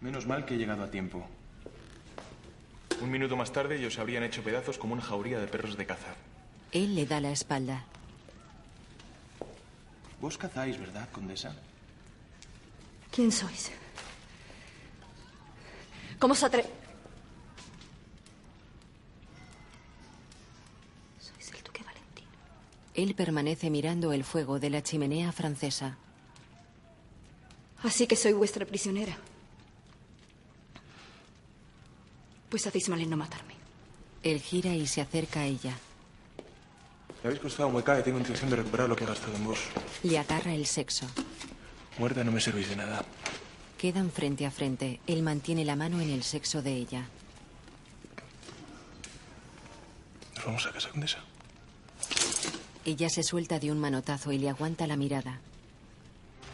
[0.04, 1.26] Menos mal que he llegado a tiempo.
[3.02, 5.86] Un minuto más tarde ellos se habrían hecho pedazos como una jauría de perros de
[5.86, 6.14] caza.
[6.74, 7.86] Él le da la espalda.
[10.20, 11.56] Vos cazáis, ¿verdad, condesa?
[13.12, 13.72] ¿Quién sois?
[16.20, 16.70] ¿Cómo se atreve?
[21.20, 22.30] Sois el duque Valentino.
[22.94, 25.96] Él permanece mirando el fuego de la chimenea francesa.
[27.82, 29.18] Así que soy vuestra prisionera.
[32.54, 33.56] Pues hacéis mal en no matarme.
[34.22, 35.76] Él gira y se acerca a ella.
[37.24, 39.44] Me habéis costado muy caro y tengo intención de recuperar lo que he gastado en
[39.44, 39.58] vos.
[40.04, 41.08] Le agarra el sexo.
[41.98, 43.04] Muerta no me servís de nada.
[43.76, 45.00] Quedan frente a frente.
[45.08, 47.08] Él mantiene la mano en el sexo de ella.
[50.36, 51.24] Nos vamos a casa, condesa.
[52.86, 55.40] Ella se suelta de un manotazo y le aguanta la mirada.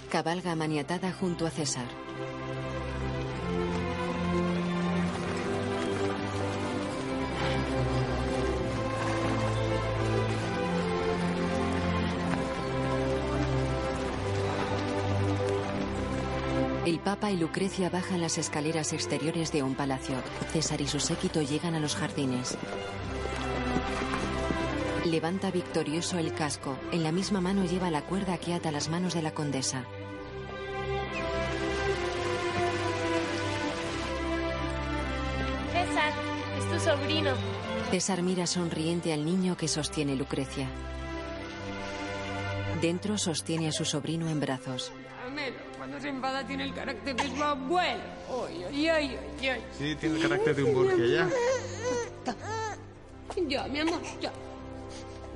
[0.10, 1.88] Cabalga maniatada junto a César.
[17.10, 20.18] Papa y Lucrecia bajan las escaleras exteriores de un palacio.
[20.54, 22.56] César y su séquito llegan a los jardines.
[25.06, 26.78] Levanta victorioso el casco.
[26.92, 29.86] En la misma mano lleva la cuerda que ata las manos de la condesa.
[35.74, 36.14] César,
[36.60, 37.32] es tu sobrino.
[37.90, 40.68] César mira sonriente al niño que sostiene Lucrecia.
[42.84, 44.92] Dentro sostiene a su sobrino en brazos.
[45.78, 48.02] Cuando se enfada tiene el carácter de su abuelo.
[48.30, 49.62] Oy, oy, oy, oy, oy.
[49.78, 51.30] Sí, tiene el carácter de un Borgia ya.
[53.48, 54.32] Ya, mi amor, ya.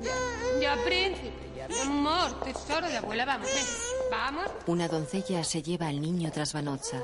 [0.02, 0.12] Ya,
[0.60, 3.64] ya, príncipe, ya, mi amor, tesoro de abuela, vamos, ven.
[4.10, 4.50] Vamos.
[4.66, 7.00] Una doncella se lleva al niño tras Vanozza.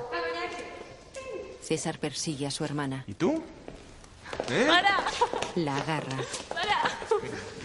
[1.63, 3.05] César persigue a su hermana.
[3.07, 3.43] ¿Y tú?
[4.51, 4.67] ¿Eh?
[4.67, 5.05] ¡Para!
[5.55, 6.17] La agarra.
[6.49, 6.83] ¡Para!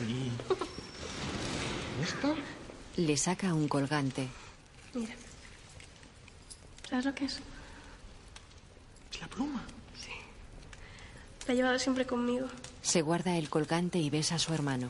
[0.08, 2.36] ¿Y esto?
[2.98, 4.30] Le saca un colgante.
[4.96, 5.14] Mira.
[6.90, 7.40] ¿Sabes lo que es?
[9.12, 9.62] Es la pluma.
[10.02, 10.12] Sí.
[11.48, 12.48] La he llevado siempre conmigo.
[12.82, 14.90] Se guarda el colgante y besa a su hermano.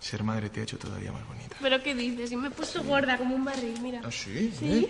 [0.00, 1.56] Ser madre te ha hecho todavía más bonita.
[1.60, 2.32] ¿Pero qué dices?
[2.32, 4.00] Y me he puesto gorda como un barril, mira.
[4.04, 4.52] ¿Ah, sí?
[4.58, 4.88] ¿Sí?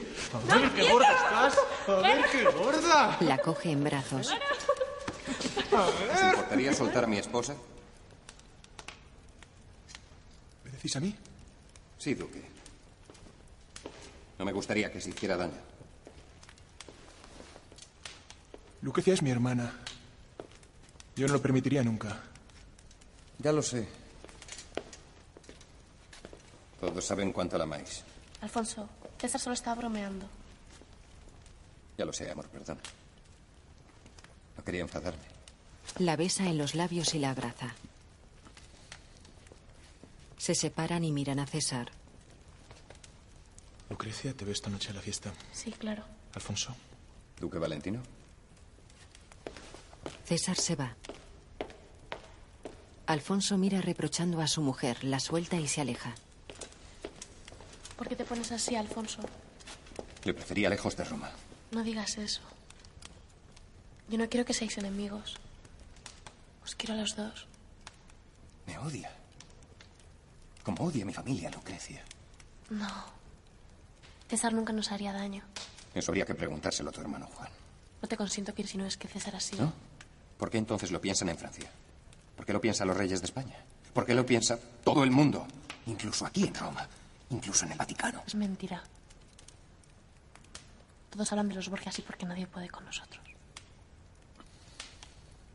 [0.50, 1.58] A ver qué gorda estás.
[1.88, 3.16] A ver qué gorda.
[3.20, 4.30] La coge en brazos.
[5.72, 7.54] ¿Os importaría soltar a mi esposa?
[10.64, 11.14] ¿Me decís a mí?
[12.00, 12.42] Sí, Duque.
[14.38, 15.60] No me gustaría que se hiciera daño.
[18.80, 19.70] Lucrecia es mi hermana.
[21.14, 22.22] Yo no lo permitiría nunca.
[23.38, 23.86] Ya lo sé.
[26.80, 28.02] Todos saben cuánto la amáis.
[28.40, 30.26] Alfonso, César solo estaba bromeando.
[31.98, 32.80] Ya lo sé, amor, perdona.
[34.56, 35.20] No quería enfadarme.
[35.98, 37.74] La besa en los labios y la abraza.
[40.40, 41.90] Se separan y miran a César.
[43.90, 45.34] Lucrecia, te veo esta noche a la fiesta.
[45.52, 46.02] Sí, claro.
[46.32, 46.74] Alfonso.
[47.38, 48.00] ¿Duque Valentino?
[50.24, 50.96] César se va.
[53.06, 56.14] Alfonso mira reprochando a su mujer, la suelta y se aleja.
[57.98, 59.20] ¿Por qué te pones así, Alfonso?
[60.24, 61.30] Le prefería lejos de Roma.
[61.70, 62.40] No digas eso.
[64.08, 65.36] Yo no quiero que seáis enemigos.
[66.64, 67.46] Os quiero a los dos.
[68.66, 69.19] Me odia.
[70.70, 72.00] Como odia a mi familia, Lucrecia.
[72.70, 72.86] No.
[74.28, 75.42] César nunca nos haría daño.
[75.92, 77.50] Eso habría que preguntárselo a tu hermano Juan.
[78.00, 79.64] No te consiento que ir si no es que César sido.
[79.64, 79.72] ¿No?
[80.38, 81.68] ¿Por qué entonces lo piensan en Francia?
[82.36, 83.56] ¿Por qué lo piensan los reyes de España?
[83.92, 85.44] ¿Por qué lo piensa todo el mundo?
[85.86, 86.86] Incluso aquí en Roma.
[87.30, 88.22] Incluso en el Vaticano.
[88.24, 88.80] Es mentira.
[91.10, 93.24] Todos hablan de los Borgia así porque nadie puede con nosotros.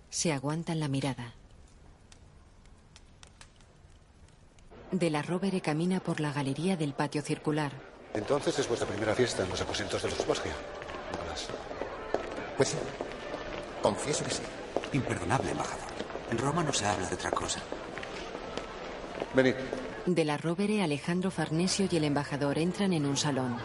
[0.09, 1.33] Se aguantan la mirada.
[4.91, 7.71] De la Rovere camina por la galería del patio circular.
[8.13, 10.53] Entonces es vuestra primera fiesta en los aposentos de los Borgia.
[11.11, 11.47] Nicolás.
[12.55, 12.77] Pues sí.
[13.81, 14.41] Confieso que sí.
[14.93, 15.85] Imperdonable, embajador.
[16.31, 17.59] En Roma no se habla de otra cosa.
[19.33, 19.55] Venid.
[20.05, 23.57] De la Rovere, Alejandro Farnesio y el embajador entran en un salón.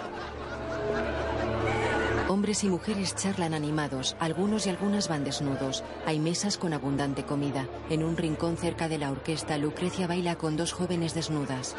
[2.41, 5.85] Hombres y mujeres charlan animados, algunos y algunas van desnudos.
[6.07, 7.69] Hay mesas con abundante comida.
[7.91, 11.77] En un rincón cerca de la orquesta, Lucrecia baila con dos jóvenes desnudas.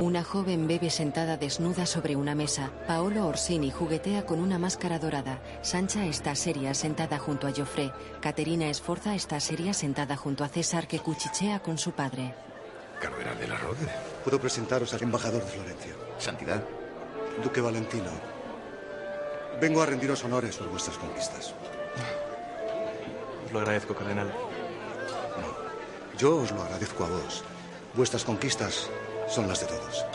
[0.00, 2.70] Una joven bebe sentada desnuda sobre una mesa.
[2.86, 5.40] Paolo Orsini juguetea con una máscara dorada.
[5.62, 7.90] Sancha está seria sentada junto a Joffre.
[8.20, 12.32] Caterina Esforza está seria sentada junto a César que cuchichea con su padre.
[13.04, 13.92] Cardenal de la Rovere.
[14.24, 15.92] Puedo presentaros al embajador de Florencia.
[16.16, 16.64] Santidad.
[17.42, 18.10] Duque Valentino.
[19.60, 21.52] Vengo a rendiros honores por vuestras conquistas.
[23.44, 24.32] Os lo agradezco, cardenal.
[26.16, 27.44] Yo os lo agradezco a vos.
[27.92, 28.88] Vuestras conquistas
[29.28, 30.06] son las de todos.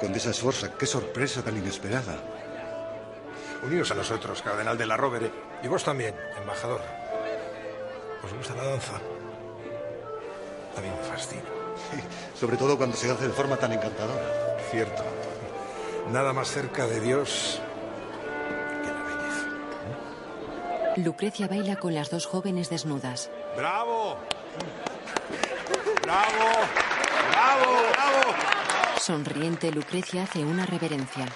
[0.00, 2.16] Condesa Sforza, qué sorpresa tan inesperada.
[3.62, 5.30] Uníos a nosotros, cardenal de la Rovere.
[5.62, 6.80] Y vos también, embajador.
[8.24, 8.94] ¿Os gusta la danza?
[8.94, 11.57] A mí me fascina.
[12.38, 14.58] Sobre todo cuando se hace de forma tan encantadora.
[14.70, 15.02] Cierto.
[16.12, 17.60] Nada más cerca de Dios.
[20.96, 23.30] Lucrecia baila con las dos jóvenes desnudas.
[23.56, 24.16] ¡Bravo!
[26.02, 26.50] ¡Bravo!
[27.30, 27.72] ¡Bravo!
[27.92, 28.34] ¡Bravo!
[28.98, 31.26] Sonriente, Lucrecia hace una reverencia.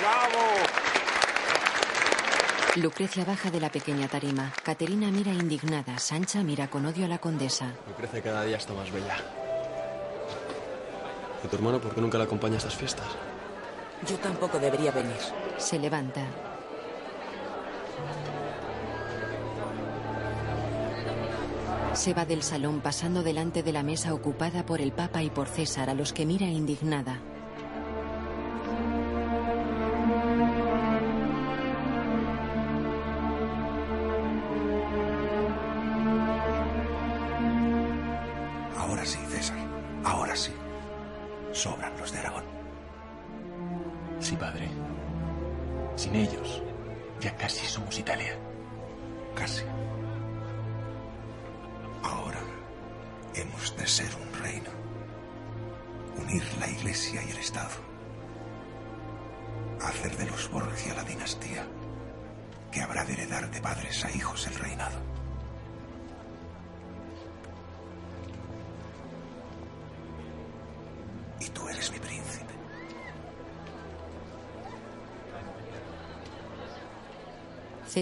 [0.00, 0.85] ¡Bravo!
[2.76, 4.52] Lucrecia baja de la pequeña tarima.
[4.62, 5.98] Caterina mira indignada.
[5.98, 7.72] Sancha mira con odio a la condesa.
[7.88, 9.16] Lucrecia cada día está más bella.
[11.42, 13.06] ¿Y tu hermano por qué nunca la acompaña a estas fiestas?
[14.06, 15.16] Yo tampoco debería venir.
[15.56, 16.22] Se levanta.
[21.94, 25.48] Se va del salón pasando delante de la mesa ocupada por el Papa y por
[25.48, 27.22] César, a los que mira indignada.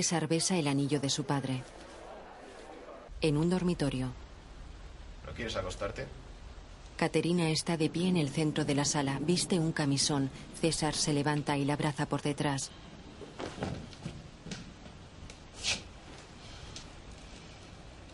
[0.04, 1.62] César besa el anillo de su padre.
[3.22, 4.12] En un dormitorio,
[5.24, 6.04] ¿No quieres acostarte?
[6.98, 9.18] Caterina está de pie en el centro de la sala.
[9.22, 10.28] Viste un camisón.
[10.60, 12.70] César se levanta y la abraza por detrás.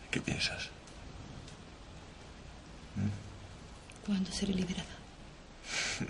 [0.09, 0.69] ¿Qué piensas?
[4.05, 4.95] ¿Cuándo seré liberada?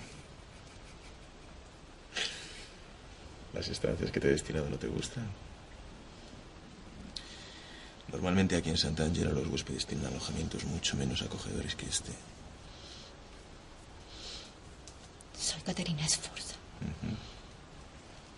[3.56, 5.26] ¿Las estancias que te he destinado no te gustan?
[8.12, 12.12] Normalmente aquí en Sant'Angelo los huéspedes tienen alojamientos mucho menos acogedores que este.
[15.40, 16.56] Soy Caterina Esforza.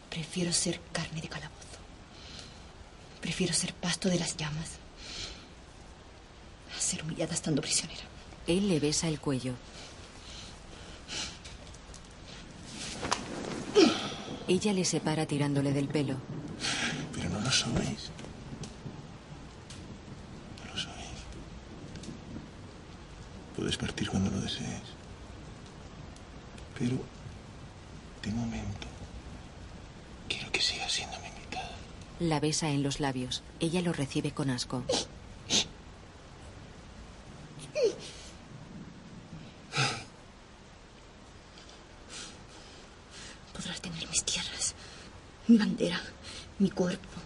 [0.10, 1.80] Prefiero ser carne de calabozo.
[3.20, 4.78] Prefiero ser pasto de las llamas.
[6.78, 8.04] A ser humillada estando prisionera.
[8.46, 9.54] Él le besa el cuello.
[14.48, 16.18] Ella le separa tirándole del pelo.
[17.16, 18.12] Pero no lo sois.
[20.60, 21.20] No lo sois.
[23.64, 24.82] Puedes partir cuando lo desees.
[26.78, 26.98] Pero,
[28.22, 28.88] de momento,
[30.28, 31.72] quiero que sigas siendo mi invitada.
[32.20, 33.42] La besa en los labios.
[33.62, 34.84] Ella lo recibe con asco.
[43.54, 44.76] Podrás tener mis tierras,
[45.48, 46.02] mi bandera,
[46.60, 47.18] mi cuerpo,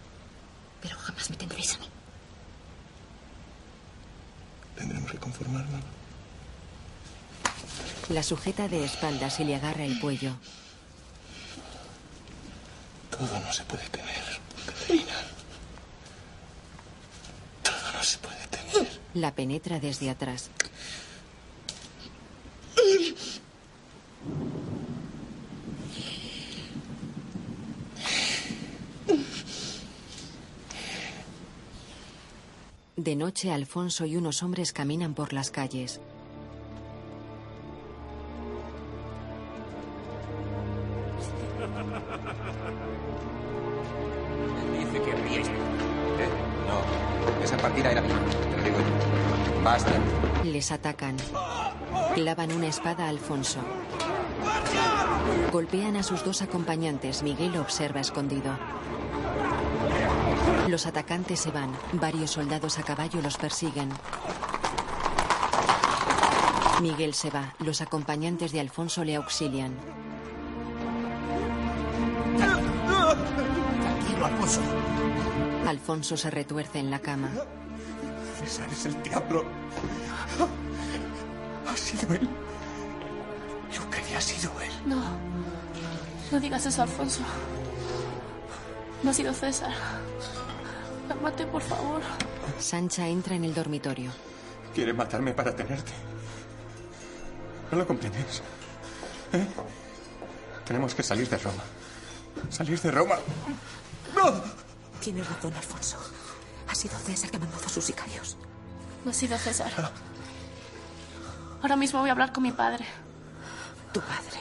[0.83, 1.87] pero jamás me tendréis a mí.
[4.75, 5.97] Tendremos que conformarnos.
[8.17, 10.31] La sujeta de espaldas y le agarra el cuello.
[13.11, 14.23] Todo no se puede tener,
[14.65, 15.13] Caterina.
[17.61, 18.99] Todo no se puede tener.
[19.13, 20.49] La penetra desde atrás.
[32.95, 36.01] De noche, Alfonso y unos hombres caminan por las calles.
[50.71, 51.15] Atacan.
[52.13, 53.59] Clavan una espada a Alfonso.
[55.51, 57.23] Golpean a sus dos acompañantes.
[57.23, 58.57] Miguel observa escondido.
[60.67, 61.71] Los atacantes se van.
[61.93, 63.89] Varios soldados a caballo los persiguen.
[66.81, 67.53] Miguel se va.
[67.59, 69.73] Los acompañantes de Alfonso le auxilian.
[73.81, 74.61] Tranquilo, Alfonso.
[75.65, 77.29] Alfonso se retuerce en la cama.
[78.39, 79.45] César es el diablo.
[81.97, 82.29] Ha sido él.
[83.73, 84.69] Yo quería ha sido él.
[84.85, 85.01] No.
[86.31, 87.21] No digas eso, Alfonso.
[89.01, 89.73] No ha sido César.
[91.07, 92.01] Cálmate, por favor.
[92.59, 94.11] Sancha entra en el dormitorio.
[94.75, 95.91] Quiere matarme para tenerte.
[97.71, 98.43] ¿No lo comprendes?
[99.33, 99.47] ¿Eh?
[100.65, 101.63] Tenemos que salir de Roma.
[102.51, 103.15] Salir de Roma.
[104.15, 104.39] ¡No!
[105.01, 105.97] Tienes razón, Alfonso.
[106.67, 108.37] Ha sido César que ha mandado a sus sicarios.
[109.03, 109.71] No ha sido César.
[111.61, 112.85] Ahora mismo voy a hablar con mi padre.
[113.93, 114.39] Tu padre.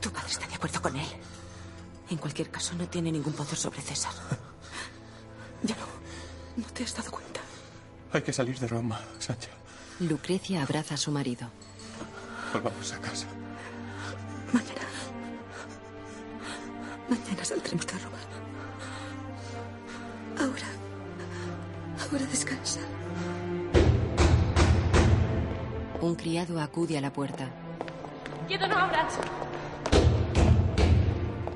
[0.00, 1.06] Tu padre está de acuerdo con él.
[2.10, 4.12] En cualquier caso, no tiene ningún poder sobre César.
[5.62, 5.86] Ya no.
[6.62, 7.40] ¿No te has dado cuenta?
[8.12, 9.48] Hay que salir de Roma, Sancha.
[10.00, 11.48] Lucrecia abraza a su marido.
[12.52, 13.26] Volvamos a casa.
[14.52, 14.86] Mañana.
[17.08, 18.18] Mañana saldremos de Roma.
[20.38, 20.68] Ahora.
[22.10, 22.80] Ahora descansa.
[26.06, 27.50] Un criado acude a la puerta.
[28.46, 29.18] ¡Quieto, no abras!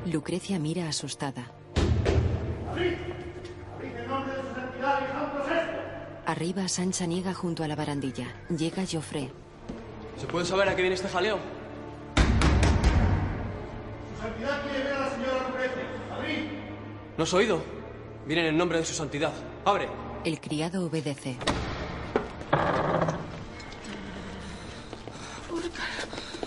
[0.07, 1.53] Lucrecia mira asustada.
[6.27, 8.27] Arriba, Sancha niega junto a la barandilla.
[8.49, 9.31] Llega Joffre.
[10.17, 11.39] ¿Se puede saber a qué viene este jaleo?
[14.17, 15.83] Su santidad quiere ver a la señora Lucrecia.
[16.13, 16.47] ¡Abrid!
[17.17, 17.63] ¿No has oído?
[18.27, 19.33] Vienen en nombre de su santidad.
[19.65, 19.89] ¡Abre!
[20.25, 21.37] El criado obedece.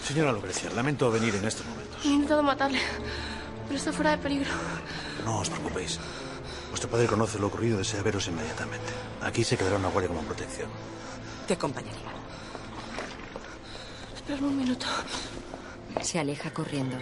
[0.03, 2.03] Señora Lucrecia, lamento venir en estos momentos.
[2.03, 2.79] He intentado matarle,
[3.67, 4.51] pero está fuera de peligro.
[5.23, 5.99] No os preocupéis.
[6.69, 8.91] Vuestro padre conoce lo ocurrido y desea veros inmediatamente.
[9.21, 10.69] Aquí se quedará una guardia como protección.
[11.47, 12.11] Te acompañaría.
[14.15, 14.85] Esperadme un minuto.
[16.01, 16.97] Se aleja corriendo.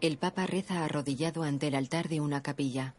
[0.00, 2.94] El Papa reza arrodillado ante el altar de una capilla.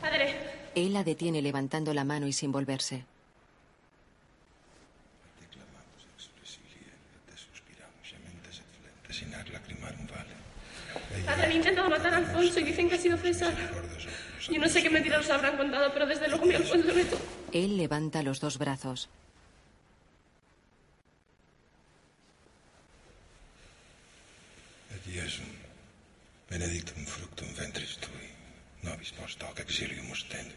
[0.00, 0.34] Padre,
[0.74, 3.04] Él la detiene levantando la mano y sin volverse.
[11.50, 13.54] han intentado matar a Alfonso y dicen que ha sido César.
[14.48, 17.16] Yo no sé qué mentiras os habrán contado, pero desde luego mi Alfonso es tú.
[17.52, 19.08] Él levanta los dos brazos.
[24.94, 25.46] Et Iesum,
[26.48, 28.29] benedictum fructum ventris tui,
[28.82, 30.54] nobis post hoc exilium ostende.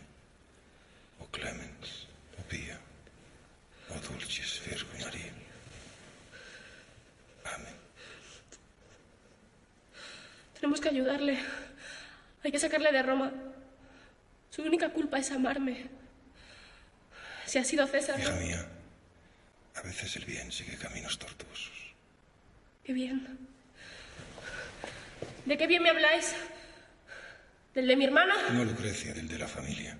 [1.19, 2.07] O clemens,
[2.39, 2.77] o pia,
[3.89, 5.31] o dulcis Virgo Maria.
[7.45, 7.75] Amén.
[10.55, 11.37] Tenemos que ayudarle.
[12.43, 13.31] Hay que sacarle de Roma.
[14.49, 15.89] Su única culpa es amarme.
[17.45, 18.41] Si ha sido César, Hija ¿no?
[18.41, 18.67] mía,
[19.75, 21.93] a veces el bien sigue caminos tortuosos.
[22.83, 23.37] Qué bien.
[25.45, 26.33] ¿De qué bien me habláis?
[27.73, 28.33] ¿Del de mi hermano?
[28.51, 29.97] No Lucrecia, del de la familia.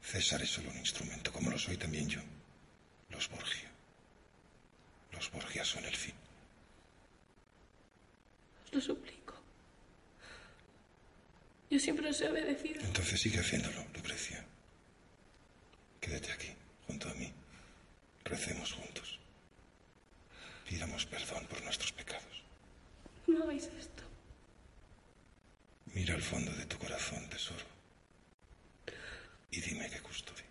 [0.00, 2.20] César es solo un instrumento, como lo soy también yo.
[3.10, 3.70] Los Borgia.
[5.12, 6.14] Los Borgia son el fin.
[8.64, 9.34] Os lo suplico.
[11.70, 12.80] Yo siempre os he obedecido.
[12.80, 14.44] Entonces sigue haciéndolo, Lucrecia.
[16.00, 16.48] Quédate aquí,
[16.86, 17.32] junto a mí.
[18.24, 19.18] Recemos juntos.
[20.68, 22.42] Pidamos perdón por nuestros pecados.
[23.26, 24.01] No hagáis esto.
[25.94, 27.64] Mira al fondo de tu corazón, tesoro.
[29.50, 30.42] Y dime qué custode.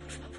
[0.00, 0.34] Por favor.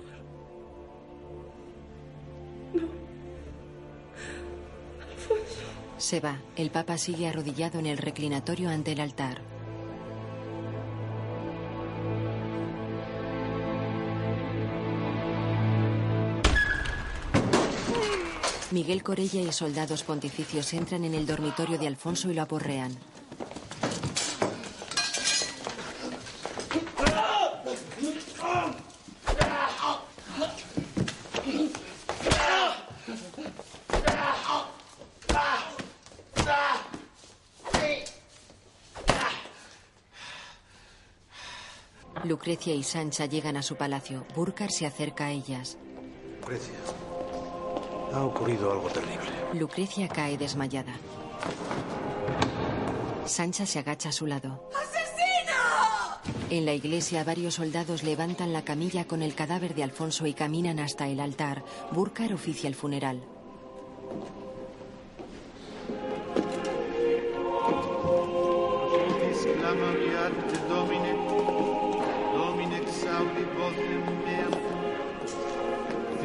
[5.98, 6.40] Se va.
[6.56, 9.55] El Papa sigue arrodillado en el reclinatorio ante el altar.
[18.76, 22.94] Miguel Corella y soldados pontificios entran en el dormitorio de Alfonso y lo aporrean.
[42.26, 44.26] Lucrecia y Sancha llegan a su palacio.
[44.36, 45.78] Burkar se acerca a ellas.
[46.42, 46.74] Lucrecia,
[48.16, 49.30] ha ocurrido algo terrible.
[49.54, 50.94] Lucrecia cae desmayada.
[53.26, 54.70] Sancha se agacha a su lado.
[56.50, 60.80] En la iglesia, varios soldados levantan la camilla con el cadáver de Alfonso y caminan
[60.80, 61.64] hasta el altar.
[61.92, 63.22] Burkar oficia el funeral.
[69.30, 69.94] Exclama
[70.70, 71.15] Domine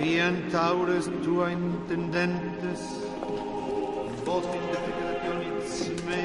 [0.00, 2.84] fiant aures tua intendentes,
[4.24, 5.74] votum defecrationis
[6.06, 6.22] me,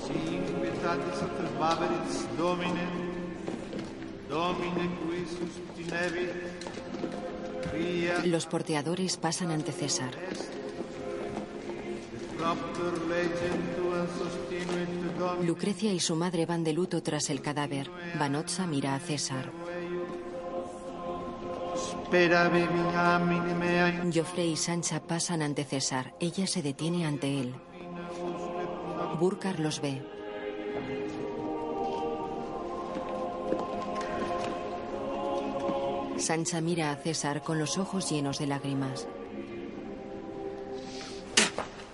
[0.00, 2.86] si invitatis salvaveris Domine,
[4.30, 6.32] Domine qui sustinebit,
[7.74, 10.16] via Los porteadores pasan ante César.
[15.42, 17.90] Lucrecia y su madre van de luto tras el cadáver.
[18.18, 19.50] Vanozza mira a César.
[22.06, 26.14] Spera viviamine mea Joffre y Sancha pasan ante César.
[26.20, 27.54] Ella se detiene ante él.
[29.18, 30.02] Burkar los ve.
[36.18, 39.08] Sancha mira a César con los ojos llenos de lágrimas.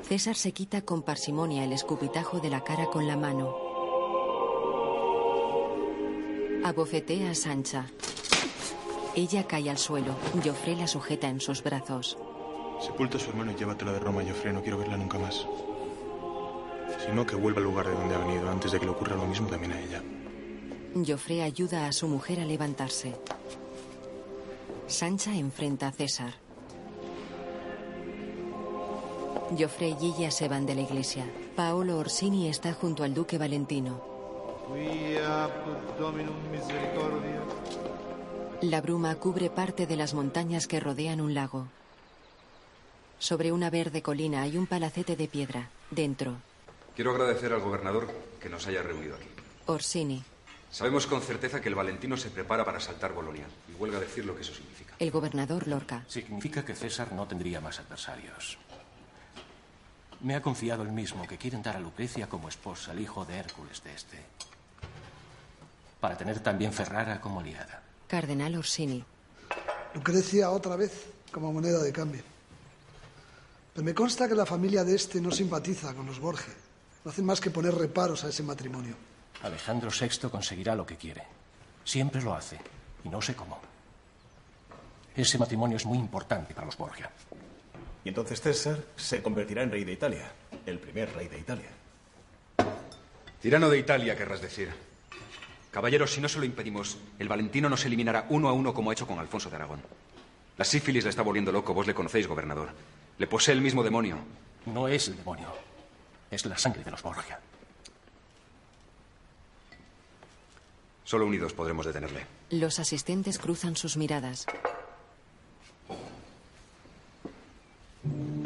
[0.06, 3.56] César se quita con parsimonia el escupitajo de la cara con la mano.
[6.64, 7.86] Abofetea a Sancha.
[9.14, 10.14] Ella cae al suelo.
[10.44, 12.16] Joffre la sujeta en sus brazos.
[12.80, 14.52] Sepulta a su hermano y llévatela de Roma, Joffre.
[14.52, 15.46] No quiero verla nunca más.
[17.04, 19.16] Si no, que vuelva al lugar de donde ha venido, antes de que le ocurra
[19.16, 20.02] lo mismo también a ella.
[21.06, 23.14] Joffre ayuda a su mujer a levantarse.
[24.86, 26.34] Sancha enfrenta a César.
[29.58, 31.24] Joffrey y ella se van de la iglesia.
[31.56, 34.00] Paolo Orsini está junto al duque Valentino.
[38.62, 41.66] La bruma cubre parte de las montañas que rodean un lago.
[43.18, 45.68] Sobre una verde colina hay un palacete de piedra.
[45.90, 46.36] Dentro,
[46.94, 48.08] Quiero agradecer al gobernador
[48.40, 49.26] que nos haya reunido aquí.
[49.66, 50.22] Orsini.
[50.70, 53.46] Sabemos con certeza que el Valentino se prepara para asaltar Bolonia.
[53.68, 54.94] Y huelga decir lo que eso significa.
[54.98, 56.04] El gobernador Lorca.
[56.06, 58.58] Significa que César no tendría más adversarios.
[60.20, 63.38] Me ha confiado él mismo que quieren dar a Lucrecia como esposa al hijo de
[63.38, 64.18] Hércules de este.
[66.00, 67.82] Para tener también Ferrara como aliada.
[68.12, 69.02] Cardenal Orsini.
[69.94, 72.22] Lucrecia otra vez como moneda de cambio.
[73.72, 76.52] Pero me consta que la familia de este no simpatiza con los Borgia.
[77.06, 78.96] No hacen más que poner reparos a ese matrimonio.
[79.42, 81.22] Alejandro VI conseguirá lo que quiere.
[81.84, 82.58] Siempre lo hace.
[83.02, 83.58] Y no sé cómo.
[85.16, 87.10] Ese matrimonio es muy importante para los Borgia.
[88.04, 90.30] Y entonces César se convertirá en rey de Italia.
[90.66, 91.70] El primer rey de Italia.
[93.40, 94.91] Tirano de Italia, querrás decir.
[95.72, 98.92] Caballeros, si no se lo impedimos, el Valentino nos eliminará uno a uno como ha
[98.92, 99.80] hecho con Alfonso de Aragón.
[100.58, 102.68] La sífilis le está volviendo loco, vos le conocéis, gobernador.
[103.16, 104.18] Le posee el mismo demonio.
[104.66, 105.48] No es el demonio.
[106.30, 107.40] Es la sangre de los Borgia.
[111.04, 112.26] Solo unidos podremos detenerle.
[112.50, 114.44] Los asistentes cruzan sus miradas.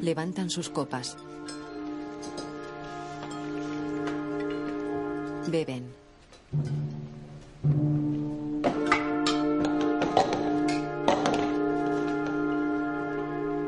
[0.01, 1.17] Levantan sus copas.
[5.49, 5.93] Beben.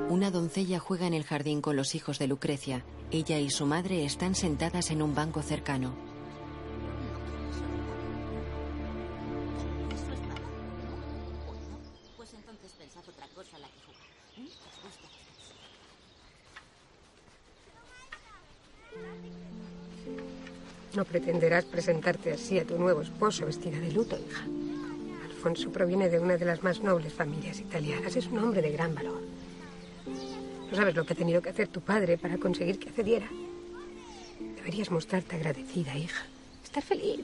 [0.08, 2.84] Una doncella juega en el jardín con los hijos de Lucrecia.
[3.10, 6.07] Ella y su madre están sentadas en un banco cercano.
[20.98, 24.42] No pretenderás presentarte así a tu nuevo esposo vestida de luto, hija.
[25.26, 28.16] Alfonso proviene de una de las más nobles familias italianas.
[28.16, 29.22] Es un hombre de gran valor.
[30.68, 33.28] No sabes lo que ha tenido que hacer tu padre para conseguir que accediera.
[34.56, 36.26] Deberías mostrarte agradecida, hija.
[36.64, 37.20] Estar feliz.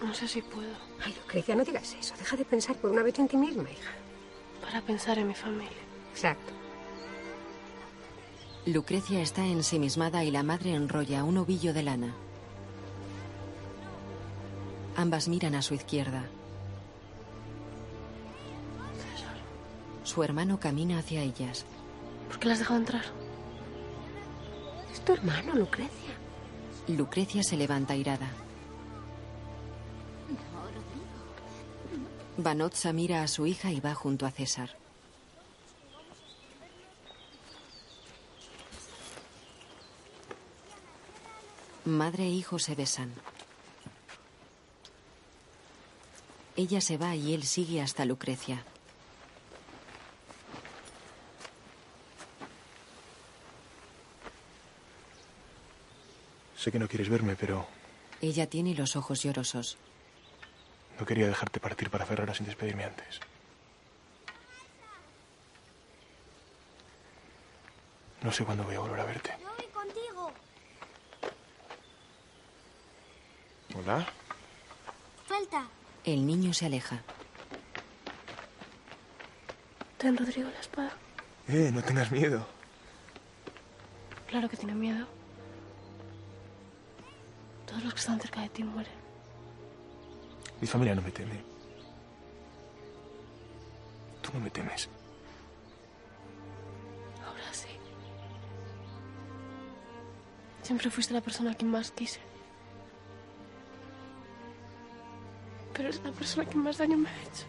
[0.00, 0.76] No sé si puedo.
[1.04, 2.14] Ay, Lucrecia, no digas eso.
[2.16, 3.90] Deja de pensar por una vez en ti misma, hija.
[4.62, 5.82] Para pensar en mi familia.
[6.12, 6.52] Exacto.
[8.64, 12.14] Lucrecia está ensimismada y la madre enrolla un ovillo de lana.
[14.96, 16.24] Ambas miran a su izquierda.
[20.04, 21.64] Su hermano camina hacia ellas.
[22.28, 23.04] ¿Por qué las has dejado entrar?
[24.92, 26.14] Es tu hermano, Lucrecia.
[26.88, 28.28] Lucrecia se levanta irada.
[32.36, 34.70] Vanozza mira a su hija y va junto a César.
[41.84, 43.12] Madre e hijo se besan.
[46.56, 48.64] Ella se va y él sigue hasta Lucrecia.
[56.56, 57.66] Sé que no quieres verme, pero
[58.20, 59.76] Ella tiene los ojos llorosos.
[60.98, 63.20] no quería dejarte partir para Ferrara sin despedirme antes.
[68.22, 69.36] No sé cuándo voy a volver a verte.
[69.42, 70.32] Yo voy contigo.
[73.76, 74.06] ¿Hola?
[75.28, 75.66] Suelta.
[76.04, 77.02] El niño se aleja.
[79.96, 80.92] Ten Rodrigo la espada.
[81.48, 82.46] Eh, no tengas miedo.
[84.28, 85.06] Claro que tiene miedo.
[87.66, 88.92] Todos los que están cerca de ti mueren.
[90.60, 91.40] Mi familia no me teme.
[94.20, 94.90] Tú no me temes.
[97.26, 97.68] Ahora sí.
[100.62, 102.20] Siempre fuiste la persona a quien más quise.
[105.74, 107.44] Pero es la persona que más daño me ha hecho.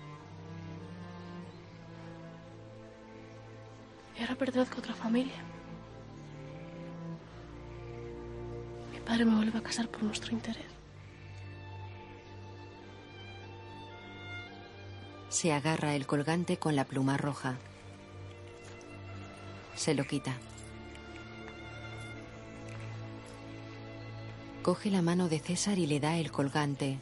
[4.17, 5.35] Y ahora pertenezco a otra familia.
[8.91, 10.65] Mi padre me vuelve a casar por nuestro interés.
[15.29, 17.57] Se agarra el colgante con la pluma roja.
[19.75, 20.33] Se lo quita.
[24.63, 26.99] Coge la mano de César y le da el colgante.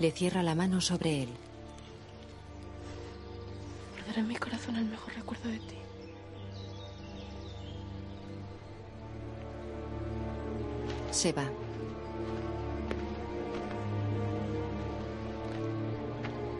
[0.00, 1.28] Le cierra la mano sobre él.
[3.94, 5.76] Guardaré en mi corazón el mejor recuerdo de ti.
[11.10, 11.44] Se va.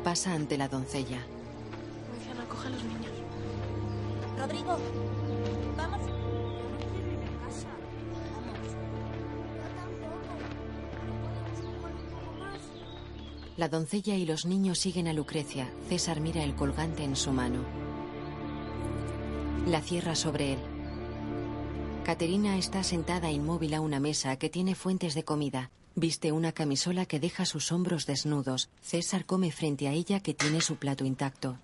[0.05, 1.19] Pasa ante la doncella.
[2.17, 3.13] Anciana, coge a los niños.
[4.39, 4.79] Rodrigo.
[13.57, 15.71] La doncella y los niños siguen a Lucrecia.
[15.89, 17.65] César mira el colgante en su mano.
[19.69, 20.59] La cierra sobre él.
[22.05, 25.71] Caterina está sentada inmóvil a una mesa que tiene fuentes de comida.
[25.95, 28.71] Viste una camisola que deja sus hombros desnudos.
[28.83, 31.57] César come frente a ella que tiene su plato intacto.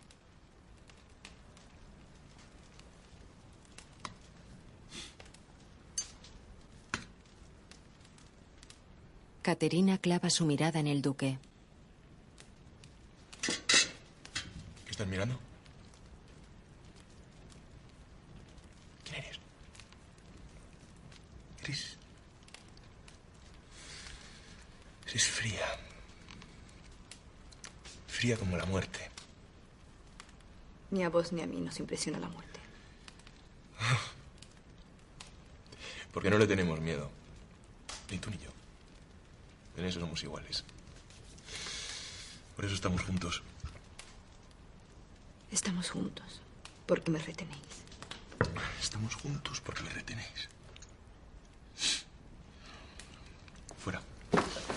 [9.43, 11.39] Caterina clava su mirada en el duque.
[15.01, 15.39] ¿Qué estás mirando?
[19.03, 19.39] ¿Quién eres?
[21.63, 21.97] Eres...
[25.07, 25.65] Eres fría.
[28.09, 29.11] Fría como la muerte.
[30.91, 32.61] Ni a vos ni a mí nos impresiona la muerte.
[36.13, 37.11] Porque no le tenemos miedo.
[38.11, 38.51] Ni tú ni yo.
[39.79, 40.63] En eso somos iguales.
[42.55, 43.43] Por eso estamos juntos.
[45.51, 46.41] Estamos juntos
[46.87, 47.59] porque me retenéis.
[48.81, 50.49] Estamos juntos porque me retenéis.
[53.79, 54.01] Fuera.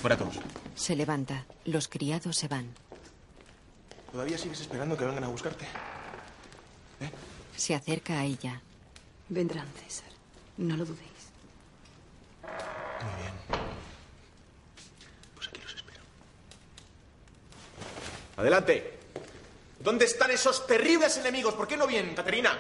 [0.02, 0.40] Fuera todos.
[0.76, 1.46] Se levanta.
[1.66, 2.74] Los criados se van.
[4.12, 5.66] ¿Todavía sigues esperando que vengan a buscarte?
[7.56, 8.62] Se acerca a ella.
[9.30, 10.10] Vendrán, César.
[10.58, 11.10] No lo dudéis.
[12.44, 13.34] Muy bien.
[15.36, 16.02] Pues aquí los espero.
[18.38, 18.93] Adelante.
[19.84, 21.56] ¿Dónde están esos terribles enemigos?
[21.56, 22.58] ¿Por qué no vienen, Caterina?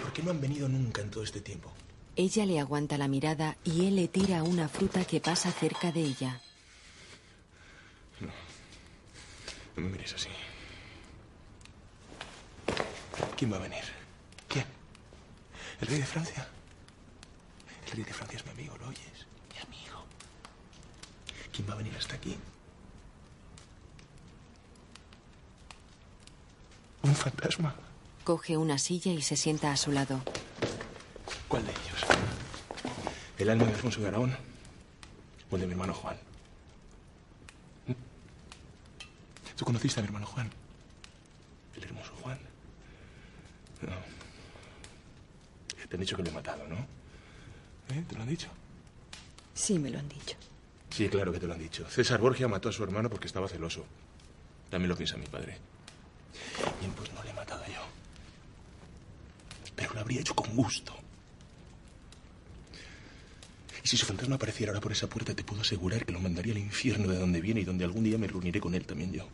[0.00, 1.70] ¿Por qué no han venido nunca en todo este tiempo?
[2.16, 6.00] Ella le aguanta la mirada y él le tira una fruta que pasa cerca de
[6.00, 6.40] ella.
[9.76, 10.30] No me mires así.
[13.36, 13.84] ¿Quién va a venir?
[14.48, 14.64] ¿Quién?
[15.82, 16.48] ¿El rey de Francia?
[17.84, 19.26] El rey de Francia es mi amigo, ¿lo oyes?
[19.52, 20.02] Mi amigo.
[21.52, 22.38] ¿Quién va a venir hasta aquí?
[27.04, 27.74] ¿Un fantasma?
[28.24, 30.22] Coge una silla y se sienta a su lado.
[31.48, 32.00] ¿Cuál de ellos?
[33.38, 34.34] ¿El alma de Alfonso de Aragón?
[35.50, 36.16] ¿O el de mi hermano Juan?
[39.54, 40.50] ¿Tú conociste a mi hermano Juan?
[41.76, 42.38] El hermoso Juan.
[43.82, 43.92] No.
[45.86, 46.76] Te han dicho que lo he matado, ¿no?
[47.94, 48.02] ¿Eh?
[48.08, 48.48] ¿Te lo han dicho?
[49.52, 50.36] Sí, me lo han dicho.
[50.88, 51.86] Sí, claro que te lo han dicho.
[51.90, 53.84] César Borgia mató a su hermano porque estaba celoso.
[54.70, 55.58] También lo piensa mi padre.
[56.80, 57.82] Bien, pues no le he matado yo.
[59.76, 60.94] Pero lo habría hecho con gusto.
[63.82, 66.52] Y si su fantasma apareciera ahora por esa puerta, te puedo asegurar que lo mandaría
[66.52, 69.28] al infierno de donde viene y donde algún día me reuniré con él también yo.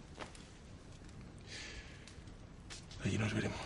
[3.05, 3.59] Allí nos veremos.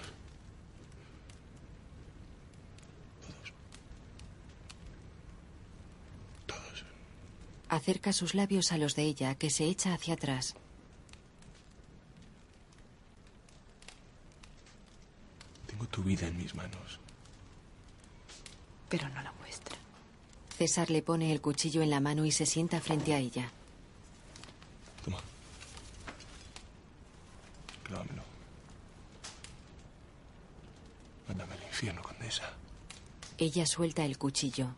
[7.68, 10.54] Acerca sus labios a los de ella, que se echa hacia atrás.
[15.84, 16.98] Tengo tu vida en mis manos.
[18.88, 19.76] Pero no la vuestra.
[20.56, 23.50] César le pone el cuchillo en la mano y se sienta frente a ella.
[25.04, 25.18] Toma.
[27.82, 28.22] Clávamelo.
[31.28, 32.50] Mándame al infierno, condesa.
[33.36, 34.68] Ella suelta el cuchillo.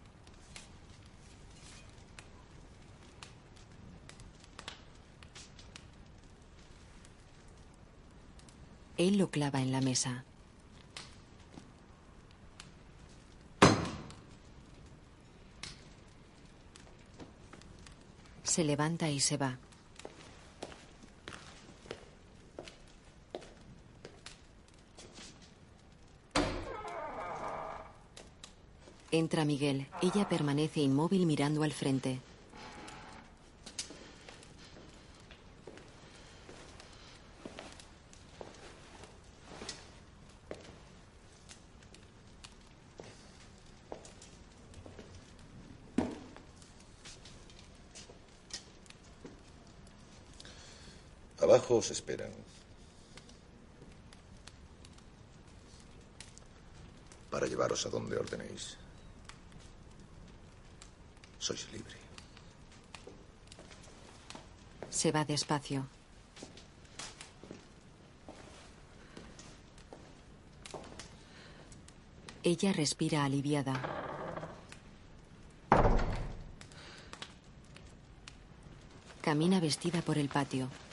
[8.96, 10.24] Él lo clava en la mesa.
[18.56, 19.58] Se levanta y se va.
[29.10, 29.88] Entra Miguel.
[30.00, 32.18] Ella permanece inmóvil mirando al frente.
[51.46, 52.32] Abajo os esperan.
[57.30, 58.76] Para llevaros a donde ordenéis.
[61.38, 61.94] Sois libre.
[64.90, 65.86] Se va despacio.
[72.42, 73.74] Ella respira aliviada.
[79.22, 80.85] Camina vestida por el patio.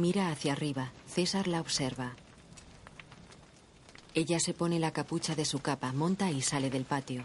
[0.00, 0.92] Mira hacia arriba.
[1.06, 2.16] César la observa.
[4.14, 7.22] Ella se pone la capucha de su capa, monta y sale del patio.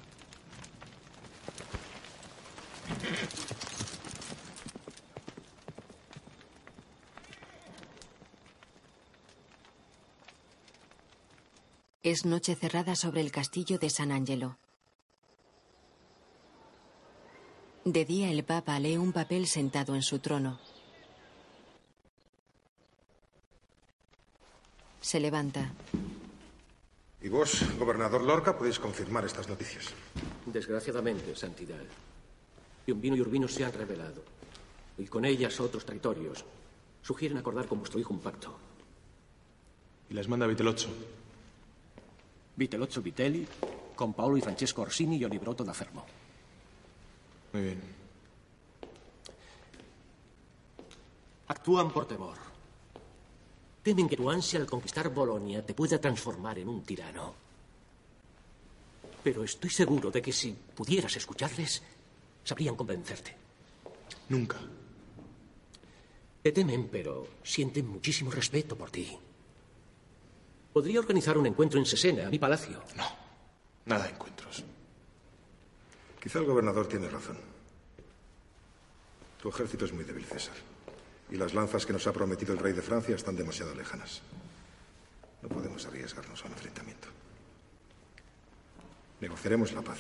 [12.04, 14.58] Es noche cerrada sobre el castillo de San Angelo.
[17.86, 20.60] De día el Papa lee un papel sentado en su trono.
[25.06, 25.70] Se levanta.
[27.22, 29.94] Y vos, gobernador Lorca, podéis confirmar estas noticias.
[30.48, 31.86] Desgraciadamente, Santidad.
[32.84, 34.24] Piombino y Urbino se han revelado.
[34.98, 36.44] Y con ellas otros territorios.
[37.04, 38.58] Sugieren acordar con vuestro hijo un pacto.
[40.10, 40.90] Y las manda Vitelozzo.
[42.56, 43.48] Vitelozzo Vitelli,
[43.96, 46.04] con Paolo y Francesco Orsini y Oliverotto da Fermo.
[47.54, 47.82] Muy bien.
[51.46, 52.55] Actúan por temor.
[53.86, 57.36] Temen que tu ansia al conquistar Bolonia te pueda transformar en un tirano.
[59.24, 61.84] Pero estoy seguro de que si pudieras escucharles,
[62.44, 63.36] sabrían convencerte.
[64.30, 64.58] Nunca.
[66.42, 69.16] Te temen, pero sienten muchísimo respeto por ti.
[70.74, 72.82] Podría organizar un encuentro en Sesena, mi palacio.
[72.98, 73.06] No,
[73.86, 74.64] nada de encuentros.
[76.20, 77.38] Quizá el gobernador tiene razón.
[79.40, 80.75] Tu ejército es muy débil, César.
[81.32, 84.22] Y las lanzas que nos ha prometido el rey de Francia están demasiado lejanas.
[85.42, 87.08] No podemos arriesgarnos a un enfrentamiento.
[89.22, 90.00] Negociaremos la paz,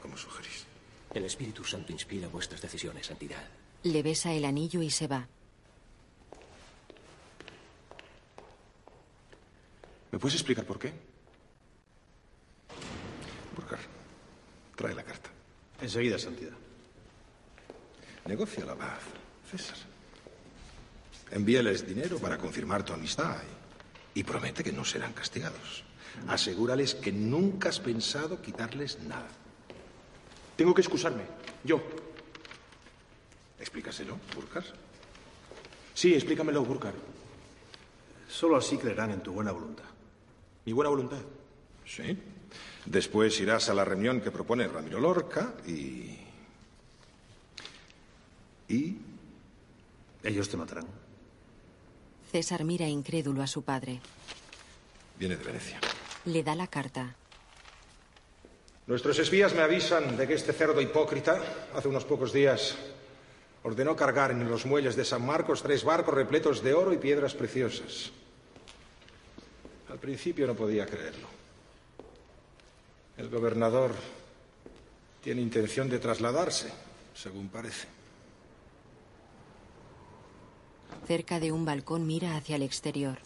[0.00, 0.64] como sugerís.
[1.12, 3.42] El Espíritu Santo inspira vuestras decisiones, Santidad.
[3.82, 5.26] Le besa el anillo y se va.
[10.12, 10.92] ¿Me puedes explicar por qué?
[13.56, 13.80] Burkar,
[14.76, 15.30] trae la carta.
[15.80, 16.56] Enseguida, Santidad.
[18.26, 19.02] Negocia la paz,
[19.50, 19.89] César.
[21.30, 23.36] Envíales dinero para confirmar tu amistad
[24.14, 25.84] y, y promete que no serán castigados.
[26.28, 29.28] Asegúrales que nunca has pensado quitarles nada.
[30.56, 31.22] Tengo que excusarme.
[31.64, 31.80] Yo.
[33.58, 34.64] Explícaselo, Burkar.
[35.94, 36.94] Sí, explícamelo, Burkar.
[38.28, 39.84] Solo así creerán en tu buena voluntad.
[40.64, 41.20] ¿Mi buena voluntad?
[41.86, 42.16] Sí.
[42.86, 46.16] Después irás a la reunión que propone Ramiro Lorca y...
[48.68, 48.96] ¿Y?
[50.22, 50.99] Ellos te matarán.
[52.30, 54.00] César mira incrédulo a su padre.
[55.18, 55.80] Viene de Venecia.
[56.26, 57.14] Le da la carta.
[58.86, 61.42] Nuestros espías me avisan de que este cerdo hipócrita,
[61.74, 62.76] hace unos pocos días,
[63.64, 67.34] ordenó cargar en los muelles de San Marcos tres barcos repletos de oro y piedras
[67.34, 68.10] preciosas.
[69.90, 71.26] Al principio no podía creerlo.
[73.16, 73.92] El gobernador
[75.22, 76.72] tiene intención de trasladarse,
[77.14, 77.99] según parece.
[81.06, 83.18] Cerca de un balcón mira hacia el exterior.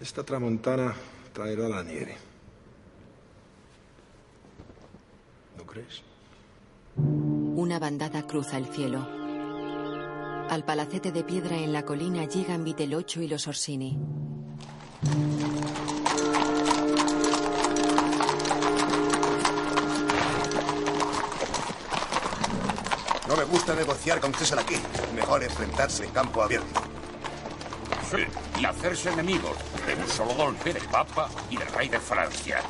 [0.00, 0.94] Esta tramontana
[1.32, 2.16] traerá la nieve.
[5.56, 6.02] ¿No crees?
[6.96, 9.06] Una bandada cruza el cielo.
[10.50, 13.98] Al palacete de piedra en la colina llegan Vitellocho y los Orsini.
[23.28, 24.76] No me gusta negociar con César aquí.
[25.14, 26.80] Mejor enfrentarse en campo abierto.
[28.10, 28.18] Sí,
[28.60, 32.60] y hacerse enemigos de un solo golpe del Papa y del rey de Francia.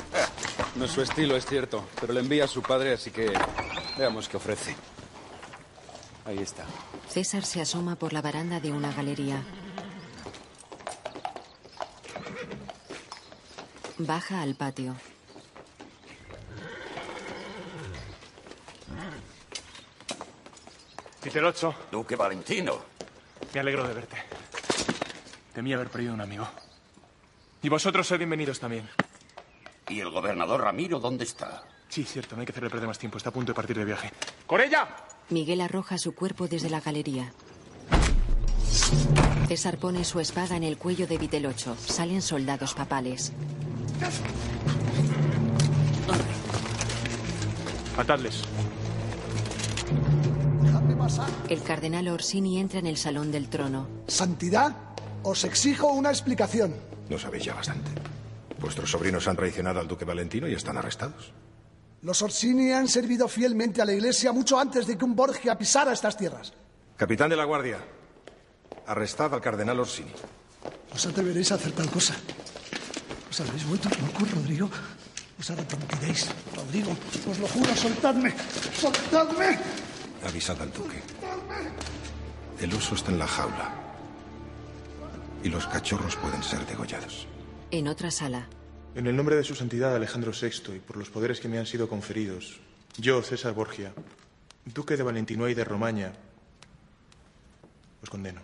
[0.75, 3.31] No es su estilo, es cierto, pero le envía a su padre, así que
[3.97, 4.75] veamos qué ofrece.
[6.25, 6.65] Ahí está.
[7.07, 9.43] César se asoma por la baranda de una galería.
[13.99, 14.95] Baja al patio.
[21.37, 22.79] Vitelozzo, Duque Valentino.
[23.53, 24.17] me alegro de verte.
[25.53, 26.47] Temía haber perdido un amigo.
[27.61, 28.89] Y vosotros sed bienvenidos también.
[29.87, 31.63] ¿Y el gobernador Ramiro dónde está?
[31.89, 33.19] Sí, cierto, no hay que hacerle perder más tiempo.
[33.19, 34.11] Está a punto de partir de viaje.
[34.47, 34.87] ¡Corella!
[35.29, 37.31] Miguel arroja su cuerpo desde la galería.
[39.47, 41.75] César pone su espada en el cuello de Vitellocho.
[41.75, 43.31] Salen soldados papales.
[47.95, 48.43] Atadles.
[51.49, 53.87] El cardenal Orsini entra en el salón del trono.
[54.07, 54.75] Santidad,
[55.23, 56.75] os exijo una explicación.
[57.09, 57.91] No sabéis ya bastante.
[58.59, 61.31] Vuestros sobrinos han traicionado al duque Valentino y están arrestados.
[62.01, 65.93] Los Orsini han servido fielmente a la Iglesia mucho antes de que un Borgia pisara
[65.93, 66.53] estas tierras.
[66.95, 67.79] Capitán de la Guardia,
[68.85, 70.11] arrestad al cardenal Orsini.
[70.93, 72.15] ¿Os atreveréis a hacer tal cosa?
[73.29, 74.69] ¿Os habréis vuelto locos, Rodrigo?
[75.39, 76.95] Os arrepentiréis, Rodrigo.
[77.29, 78.33] Os lo juro, soltadme.
[78.79, 79.59] ¡Soltadme!
[80.25, 81.01] Avisad al duque.
[82.59, 83.71] El oso está en la jaula.
[85.43, 87.27] Y los cachorros pueden ser degollados.
[87.71, 88.47] En otra sala,
[88.95, 91.67] En el nombre de su santidad Alejandro VI y por los poderes que me han
[91.67, 92.59] sido conferidos,
[92.97, 93.93] yo, César Borgia,
[94.65, 96.13] duque de Valentinoy y de Romaña,
[98.01, 98.41] os condeno.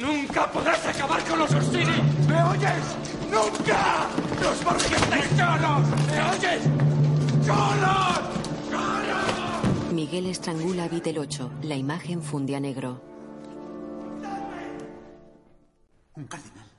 [0.00, 2.00] ¡Nunca podrás acabar con los Orsini!
[2.26, 2.84] ¿Me oyes?
[3.30, 4.06] ¡Nunca!
[4.40, 5.88] ¡Los Borgia estáis solos!
[6.06, 6.62] ¿Me oyes?
[7.46, 8.37] ¡Solos!
[9.98, 11.58] Miguel estrangula a Vitel 8.
[11.64, 13.02] La imagen funde a negro.
[16.14, 16.70] Un cardenal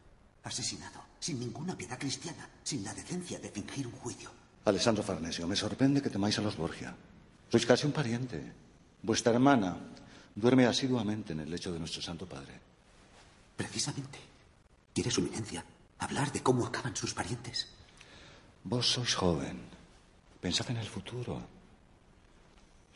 [0.45, 4.31] asesinado, sin ninguna piedad cristiana, sin la decencia de fingir un juicio.
[4.63, 6.95] Alessandro Farnesio, me sorprende que temáis a los Borgia.
[7.51, 8.39] Sois casi un pariente.
[9.03, 9.75] Vuestra hermana
[10.33, 12.55] duerme asiduamente en el lecho de nuestro Santo Padre.
[13.57, 14.19] Precisamente.
[14.93, 15.65] ¿Quiere su eminencia
[15.97, 17.67] hablar de cómo acaban sus parientes?
[18.63, 19.59] Vos sois joven.
[20.39, 21.58] Pensad en el futuro.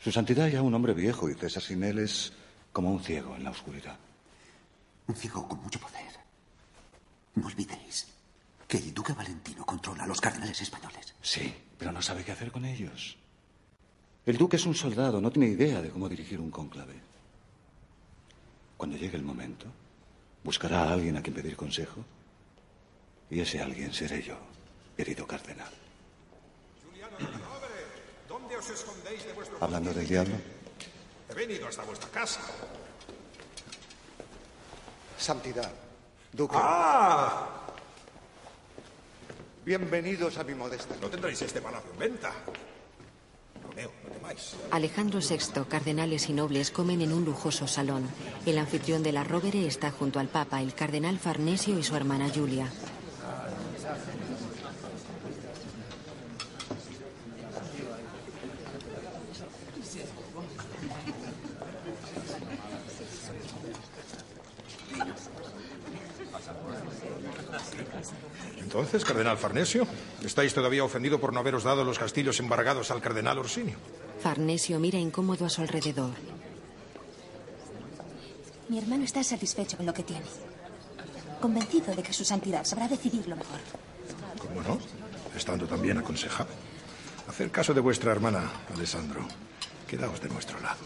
[0.04, 2.30] Su santidad ya un hombre viejo y César sin él es
[2.74, 3.96] como un ciego en la oscuridad.
[5.06, 6.12] Un ciego con mucho poder.
[7.36, 8.08] No olvidéis
[8.68, 11.14] que el duque Valentino controla a los cardenales españoles.
[11.22, 13.16] Sí, pero no sabe qué hacer con ellos.
[14.26, 17.00] El duque es un soldado, no tiene idea de cómo dirigir un cónclave.
[18.76, 19.68] Cuando llegue el momento,
[20.42, 22.04] buscará a alguien a quien pedir consejo.
[23.30, 24.36] Y ese alguien seré yo,
[24.98, 25.72] querido cardenal.
[26.88, 27.32] ¿Dónde os escondéis
[28.28, 28.53] de vuestro
[29.60, 30.34] Hablando del diablo,
[31.30, 32.40] He venido hasta vuestra casa.
[35.18, 35.70] Santidad,
[36.32, 36.56] Duque.
[36.58, 37.48] ¡Ah!
[39.64, 40.94] Bienvenidos a mi modesta.
[41.00, 42.32] No tendréis este palacio en venta.
[43.62, 44.54] Romeo, no temáis.
[44.70, 48.08] Alejandro VI, cardenales y nobles comen en un lujoso salón.
[48.44, 52.28] El anfitrión de la Rovere está junto al Papa, el cardenal Farnesio y su hermana
[52.34, 52.70] Julia.
[68.74, 69.86] Entonces, cardenal Farnesio,
[70.24, 73.76] ¿estáis todavía ofendido por no haberos dado los castillos embargados al cardenal Orsinio?
[74.20, 76.10] Farnesio mira incómodo a su alrededor.
[78.68, 80.26] Mi hermano está satisfecho con lo que tiene.
[81.40, 83.60] Convencido de que su santidad sabrá decidir lo mejor.
[84.38, 84.80] ¿Cómo no?
[85.36, 86.50] Estando también aconsejado.
[87.28, 89.24] Hacer caso de vuestra hermana, Alessandro.
[89.86, 90.80] Quedaos de nuestro lado.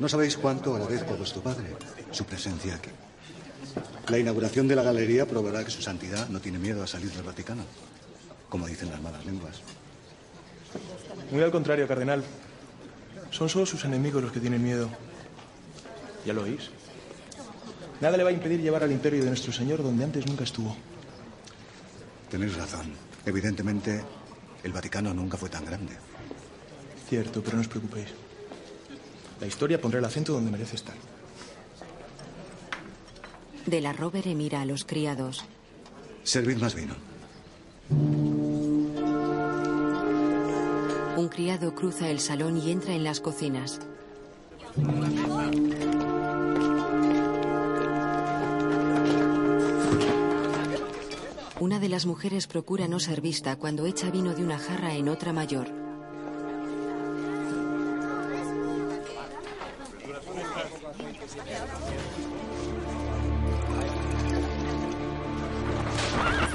[0.00, 1.74] no sabéis cuánto agradezco a vuestro padre
[2.10, 2.90] su presencia aquí.
[4.08, 7.24] La inauguración de la galería probará que su santidad no tiene miedo a salir del
[7.24, 7.64] Vaticano,
[8.48, 9.60] como dicen las malas lenguas.
[11.30, 12.22] Muy al contrario, cardenal.
[13.30, 14.88] Son solo sus enemigos los que tienen miedo.
[16.24, 16.70] ¿Ya lo oís?
[18.00, 20.76] Nada le va a impedir llevar al imperio de nuestro Señor donde antes nunca estuvo.
[22.30, 22.92] Tenéis razón.
[23.24, 24.04] Evidentemente,
[24.62, 25.94] el Vaticano nunca fue tan grande.
[27.08, 28.08] Cierto, pero no os preocupéis.
[29.40, 30.94] La historia pondrá el acento donde merece estar.
[33.66, 35.44] De la Rovere mira a los criados.
[36.22, 36.94] Servid más vino.
[41.16, 43.80] Un criado cruza el salón y entra en las cocinas.
[51.58, 55.08] Una de las mujeres procura no ser vista cuando echa vino de una jarra en
[55.08, 55.85] otra mayor.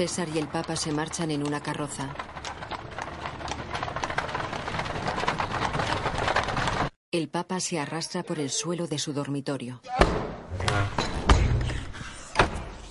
[0.02, 2.12] César y el Papa se marchan en una carroza.
[7.12, 9.80] El Papa se arrastra por el suelo de su dormitorio.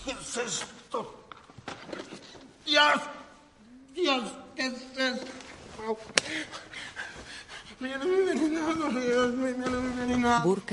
[0.05, 1.27] ¿Qué es esto?
[2.65, 3.01] Dios,
[3.93, 5.97] Dios, ¿qué es esto?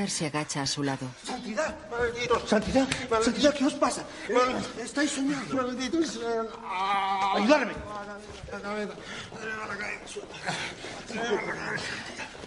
[0.07, 1.09] Se agacha a su lado.
[1.25, 2.47] Santidad, maldito.
[2.47, 2.87] Santidad,
[3.23, 4.05] santidad, ¿qué os pasa?
[4.83, 5.55] Estáis soñando.
[5.55, 6.45] Maldito sea.
[7.37, 7.73] Ayudarme.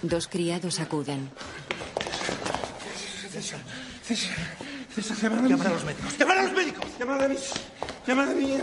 [0.02, 1.30] Dos criados acuden.
[3.32, 3.60] César,
[4.03, 4.36] César,
[4.94, 6.18] César, llamad a, llamad a los médicos.
[6.18, 6.86] Llamad a los médicos.
[6.99, 7.52] Llamad a mis.
[8.06, 8.57] Llamad a mi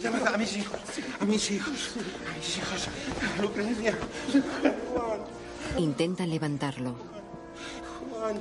[0.00, 0.80] Llamad a mis hijos.
[1.20, 1.90] A mis hijos.
[1.96, 2.88] A mis hijos.
[3.38, 3.98] A Lucrecia.
[5.78, 6.96] Intentan levantarlo.
[8.18, 8.40] Juan.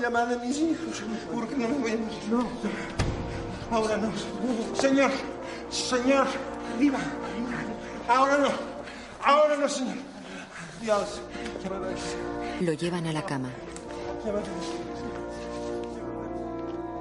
[0.00, 1.02] Llamad a mis hijos.
[1.32, 1.96] Porque no me voy a
[2.30, 2.46] No.
[3.70, 4.12] Ahora no.
[4.74, 5.10] Señor.
[5.70, 6.26] Señor.
[6.74, 6.98] Arriba.
[8.08, 8.48] Ahora no.
[9.22, 9.96] Ahora no, señor.
[10.80, 11.20] Dios.
[11.62, 12.62] Llamad a.
[12.62, 13.50] Lo llevan a la cama.
[14.24, 14.90] Llamad a mis.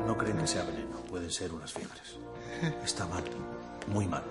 [0.07, 0.97] No creen que sea veneno.
[1.09, 2.17] Pueden ser unas fiebres.
[2.83, 3.23] Está mal.
[3.87, 4.23] Muy mal.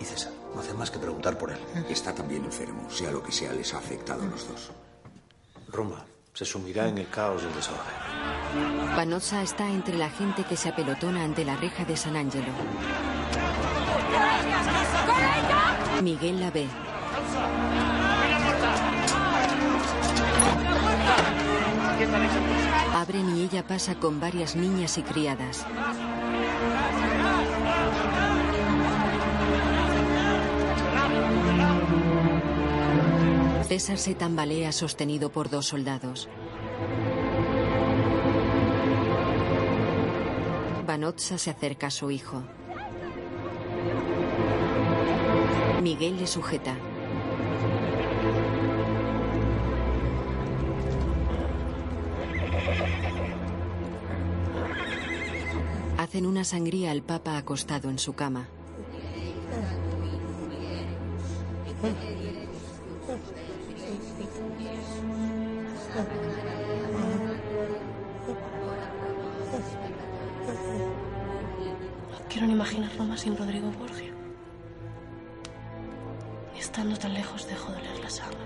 [0.00, 1.58] Y César, no hace más que preguntar por él.
[1.88, 2.90] Está también enfermo.
[2.90, 4.70] Sea lo que sea, les ha afectado a los dos.
[5.68, 6.04] Roma
[6.36, 7.94] se sumirá en el caos del desorden.
[8.94, 12.52] Panozza está entre la gente que se apelotona ante la reja de San Angelo.
[16.02, 16.66] Miguel la ve.
[22.94, 25.64] Abren y ella pasa con varias niñas y criadas.
[33.68, 36.28] César se tambalea sostenido por dos soldados.
[40.86, 42.44] Vanotza se acerca a su hijo.
[45.82, 46.76] Miguel le sujeta.
[55.98, 58.48] Hacen una sangría al Papa acostado en su cama.
[65.96, 66.04] No
[72.28, 74.12] quiero ni imaginar Roma sin Rodrigo Borgia.
[76.58, 78.36] Estando tan lejos dejo de leer la saga.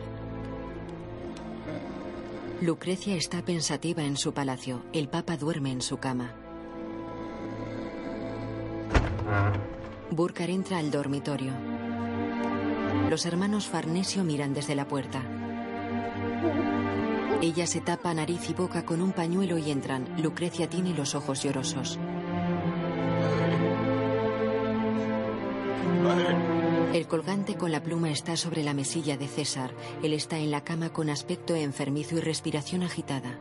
[2.60, 4.84] Lucrecia está pensativa en su palacio.
[4.92, 6.32] El Papa duerme en su cama.
[10.10, 11.52] Burkar entra al dormitorio.
[13.08, 15.22] Los hermanos Farnesio miran desde la puerta.
[17.42, 20.06] Ella se tapa nariz y boca con un pañuelo y entran.
[20.22, 21.98] Lucrecia tiene los ojos llorosos.
[26.92, 29.72] El colgante con la pluma está sobre la mesilla de César.
[30.02, 33.38] Él está en la cama con aspecto enfermizo y respiración agitada.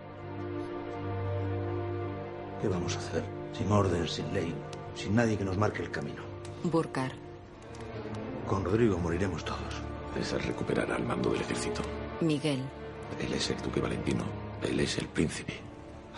[2.61, 3.23] ¿Qué vamos a hacer?
[3.51, 4.53] Sin orden, sin ley,
[4.95, 6.21] sin nadie que nos marque el camino.
[6.63, 7.11] Burkar.
[8.47, 9.81] Con Rodrigo moriremos todos.
[10.13, 11.81] César recuperará el mando del ejército.
[12.21, 12.61] Miguel.
[13.19, 14.23] Él es el duque Valentino.
[14.61, 15.53] Él es el príncipe.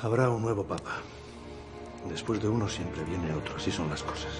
[0.01, 1.01] Habrá un nuevo papa.
[2.09, 3.55] Después de uno siempre viene otro.
[3.55, 4.31] Así son las cosas.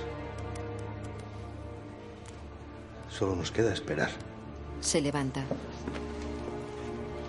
[3.10, 4.10] Solo nos queda esperar.
[4.80, 5.44] Se levanta.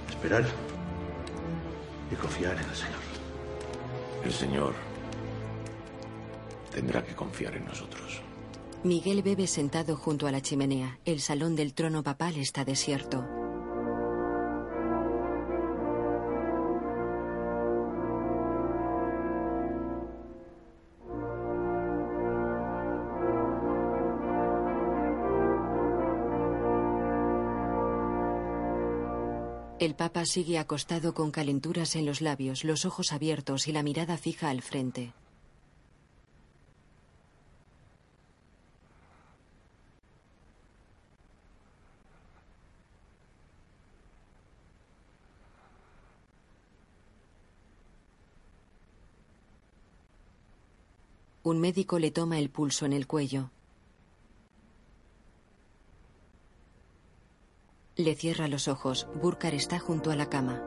[0.09, 0.45] Esperar
[2.11, 3.03] y confiar en el Señor.
[4.25, 4.75] El Señor
[6.73, 8.23] tendrá que confiar en nosotros.
[8.85, 10.99] Miguel bebe sentado junto a la chimenea.
[11.05, 13.42] El salón del trono papal está desierto.
[29.83, 34.17] El Papa sigue acostado con calenturas en los labios, los ojos abiertos y la mirada
[34.17, 35.13] fija al frente.
[51.43, 53.51] Un médico le toma el pulso en el cuello.
[58.03, 59.07] Le cierra los ojos.
[59.15, 60.61] Burkar está junto a la cama.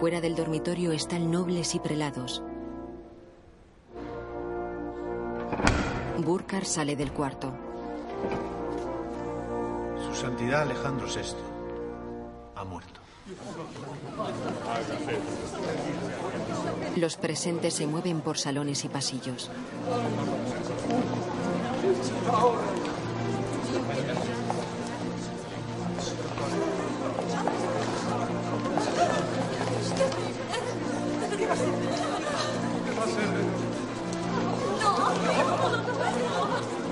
[0.00, 2.42] Fuera del dormitorio están nobles y prelados.
[6.18, 7.54] Burkar sale del cuarto.
[10.08, 11.36] Su Santidad Alejandro VI
[12.56, 13.00] ha muerto.
[16.96, 19.52] Los presentes se mueven por salones y pasillos.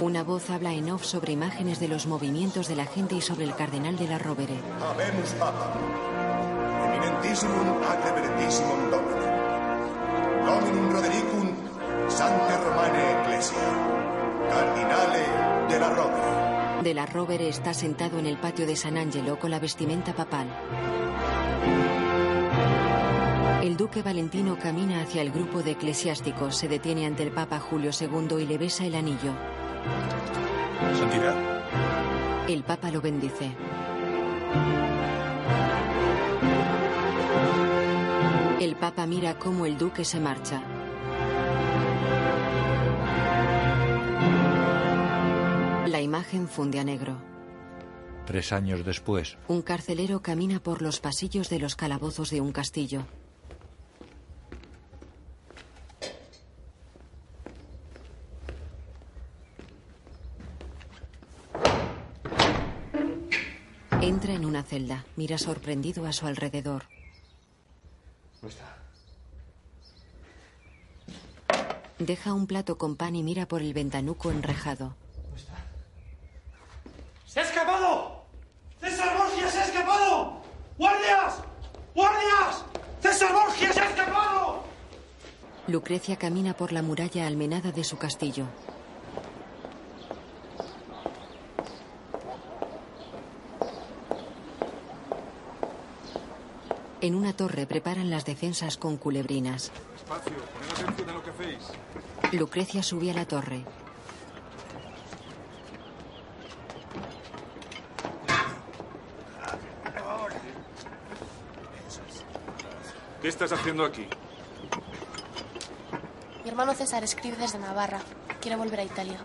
[0.03, 3.45] Una voz habla en off sobre imágenes de los movimientos de la gente y sobre
[3.45, 4.59] el cardenal de la Rovere.
[4.81, 5.75] Habemus Papa.
[6.87, 9.31] Eminentissimum ad reverentissimum Dominum.
[10.45, 11.53] Dominum Rodericum
[12.09, 13.59] Sante Romane Ecclesia.
[14.51, 16.83] Cardinale de la Rovere.
[16.83, 20.49] De la Rovere está sentado en el patio de San Angelo con la vestimenta papal.
[23.63, 27.93] El duque Valentino camina hacia el grupo de eclesiásticos, se detiene ante el Papa Julio
[27.99, 29.33] II y le besa el anillo.
[30.99, 31.37] Santidad.
[32.49, 33.53] El Papa lo bendice.
[38.61, 40.63] El Papa mira cómo el duque se marcha.
[45.87, 47.17] La imagen funde a negro.
[48.27, 53.05] Tres años después, Un carcelero camina por los pasillos de los calabozos de un castillo.
[64.43, 65.05] en una celda.
[65.15, 66.89] Mira sorprendido a su alrededor.
[68.43, 68.77] No está.
[72.01, 74.97] Deja un plato con pan y mira por el ventanuco enrejado.
[75.31, 75.55] No está.
[77.25, 78.25] ¡Se ha escapado!
[78.81, 80.43] ¡César Borgia se ha escapado!
[80.77, 81.35] ¡Guardias!
[81.95, 82.65] ¡Guardias!
[83.01, 84.65] ¡César Borgia se ha escapado!
[85.69, 88.47] Lucrecia camina por la muralla almenada de su castillo.
[97.03, 99.73] En una torre preparan las defensas con culebrinas.
[99.97, 101.59] Espacio, poned atención a lo que hacéis.
[102.31, 103.65] Lucrecia sube a la torre.
[113.21, 114.07] ¿Qué estás haciendo aquí?
[116.45, 118.01] Mi hermano César escribe desde Navarra.
[118.41, 119.19] Quiere volver a Italia.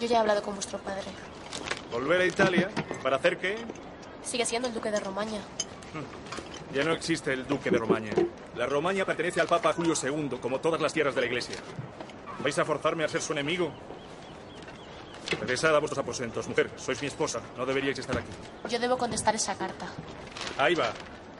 [0.00, 1.04] Yo ya he hablado con vuestro padre.
[1.92, 2.70] ¿Volver a Italia?
[3.02, 3.58] ¿Para hacer qué?
[4.22, 5.42] Sigue siendo el duque de Romaña.
[6.74, 8.10] Ya no existe el duque de Romaña.
[8.56, 11.54] La Romaña pertenece al Papa Julio II, como todas las tierras de la Iglesia.
[12.40, 13.72] ¿Vais a forzarme a ser su enemigo?
[15.40, 16.48] Regresad a vuestros aposentos.
[16.48, 17.40] Mujer, sois mi esposa.
[17.56, 18.28] No deberíais estar aquí.
[18.68, 19.86] Yo debo contestar esa carta.
[20.58, 20.92] Ahí va.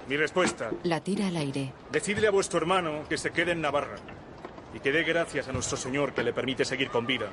[0.08, 0.70] Mi respuesta.
[0.84, 1.72] La tira al aire.
[1.90, 3.96] Decidle a vuestro hermano que se quede en Navarra
[4.72, 7.28] y que dé gracias a nuestro Señor que le permite seguir con vida,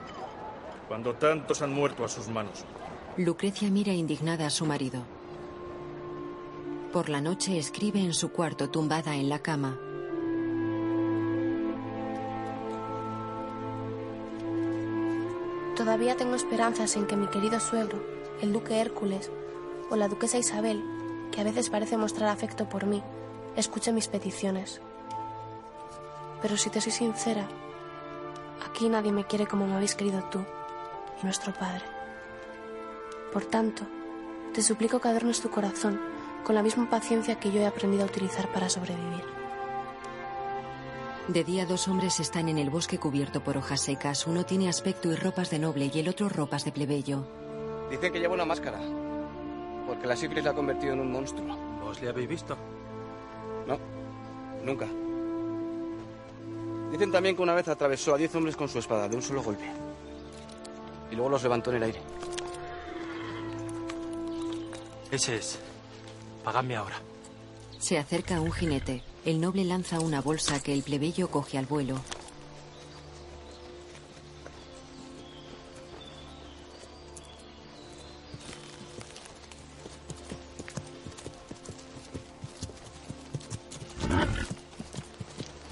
[0.88, 2.66] cuando tantos han muerto a sus manos.
[3.18, 5.21] Lucrecia mira indignada a su marido.
[6.92, 9.80] Por la noche escribe en su cuarto tumbada en la cama.
[15.78, 18.04] Todavía tengo esperanzas en que mi querido suegro,
[18.42, 19.32] el duque Hércules,
[19.90, 20.84] o la duquesa Isabel,
[21.32, 23.02] que a veces parece mostrar afecto por mí,
[23.56, 24.82] escuche mis peticiones.
[26.42, 27.48] Pero si te soy sincera,
[28.68, 30.40] aquí nadie me quiere como me habéis querido tú
[31.22, 31.86] y nuestro padre.
[33.32, 33.84] Por tanto,
[34.54, 36.12] te suplico que adornes tu corazón
[36.44, 39.24] con la misma paciencia que yo he aprendido a utilizar para sobrevivir.
[41.28, 44.28] De día dos hombres están en el bosque cubierto por hojas secas.
[44.28, 47.24] Uno tiene aspecto y ropas de noble y el otro ropas de plebeyo.
[47.90, 48.80] Dicen que lleva una máscara.
[49.88, 51.56] Porque la sífilis la ha convertido en un monstruo.
[51.82, 52.58] ¿Vos le habéis visto?
[53.68, 53.78] No,
[54.64, 54.88] nunca.
[56.92, 59.44] Dicen también que una vez atravesó a diez hombres con su espada de un solo
[59.44, 59.66] golpe.
[61.12, 62.02] Y luego los levantó en el aire.
[65.12, 65.60] Ese es.
[66.44, 67.02] Pagadme ahora.
[67.80, 69.04] Se acerca a un jinete.
[69.26, 72.02] El noble lanza una bolsa que el plebeyo coge al vuelo.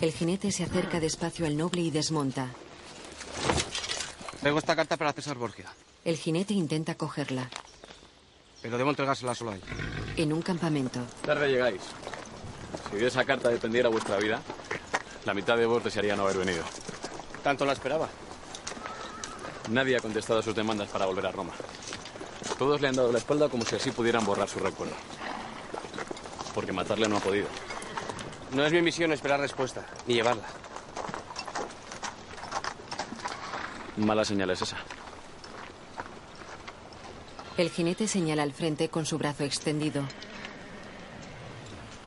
[0.02, 2.50] El jinete se acerca despacio al noble y desmonta.
[4.40, 5.66] Traigo esta carta para César Borgia.
[6.06, 7.50] El jinete intenta cogerla.
[8.62, 9.62] Pero debo entregársela solo a él.
[10.20, 11.00] En un campamento.
[11.26, 11.82] Tarde llegáis.
[12.92, 14.42] Si de esa carta dependiera vuestra vida,
[15.24, 16.62] la mitad de vos desearía no haber venido.
[17.42, 18.10] ¿Tanto la esperaba?
[19.70, 21.54] Nadie ha contestado a sus demandas para volver a Roma.
[22.58, 24.96] Todos le han dado la espalda como si así pudieran borrar su recuerdo.
[26.54, 27.48] Porque matarle no ha podido.
[28.52, 30.48] No es mi misión esperar respuesta, ni llevarla.
[33.96, 34.80] Mala señal es esa.
[37.60, 40.04] El jinete señala al frente con su brazo extendido.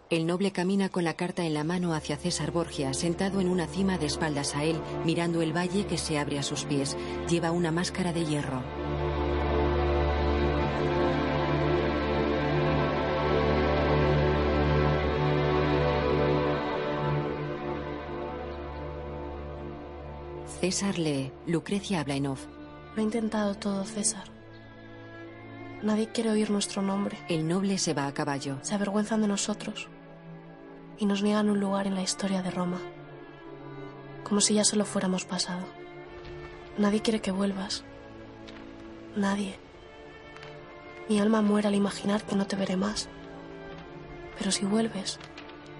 [0.08, 3.66] El noble camina con la carta en la mano hacia César Borgia, sentado en una
[3.66, 6.96] cima de espaldas a él, mirando el valle que se abre a sus pies.
[7.28, 8.62] Lleva una máscara de hierro.
[20.62, 21.30] César lee.
[21.46, 22.46] Lucrecia habla en off.
[22.96, 24.41] Lo he intentado todo, César.
[25.82, 27.18] Nadie quiere oír nuestro nombre.
[27.28, 28.58] El noble se va a caballo.
[28.62, 29.88] Se avergüenzan de nosotros
[30.96, 32.78] y nos niegan un lugar en la historia de Roma,
[34.22, 35.62] como si ya solo fuéramos pasado.
[36.78, 37.82] Nadie quiere que vuelvas.
[39.16, 39.58] Nadie.
[41.08, 43.08] Mi alma muere al imaginar que no te veré más.
[44.38, 45.18] Pero si vuelves,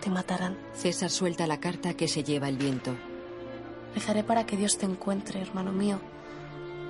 [0.00, 0.58] te matarán.
[0.74, 2.96] César suelta la carta que se lleva el viento.
[3.94, 6.00] Rezaré para que Dios te encuentre, hermano mío.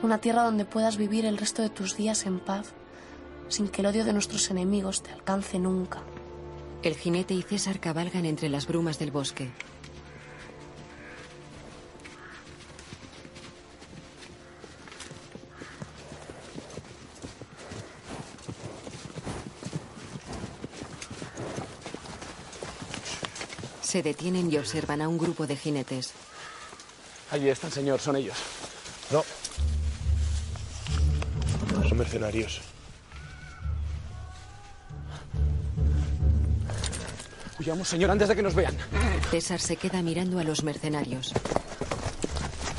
[0.02, 2.74] Una tierra donde puedas vivir el resto de tus días en paz,
[3.52, 6.02] sin que el odio de nuestros enemigos te alcance nunca.
[6.82, 9.50] El jinete y César cabalgan entre las brumas del bosque.
[23.82, 26.14] Se detienen y observan a un grupo de jinetes.
[27.30, 28.38] Allí están, señor, son ellos.
[29.10, 29.22] No.
[31.86, 32.71] Son mercenarios.
[37.58, 38.76] Huyamos, señor, antes de que nos vean.
[39.30, 41.32] César se queda mirando a los mercenarios.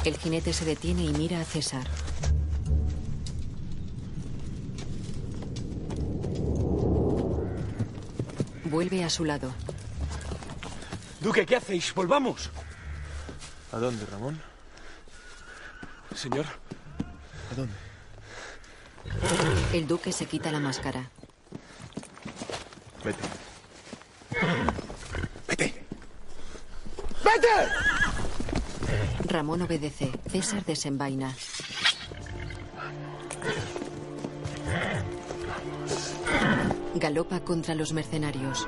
[0.04, 1.88] El jinete se detiene y mira a César.
[8.66, 9.54] Vuelve a su lado.
[11.22, 11.94] Duque, ¿qué hacéis?
[11.94, 12.50] Volvamos.
[13.72, 14.42] ¿A dónde, Ramón?
[16.16, 16.46] Señor,
[17.52, 17.74] ¿a dónde?
[19.74, 21.10] El duque se quita la máscara.
[23.04, 23.53] Vete.
[25.48, 25.84] ¡Vete!
[29.26, 30.12] Ramón obedece.
[30.30, 31.34] César desenvaina.
[36.96, 38.68] Galopa contra los mercenarios.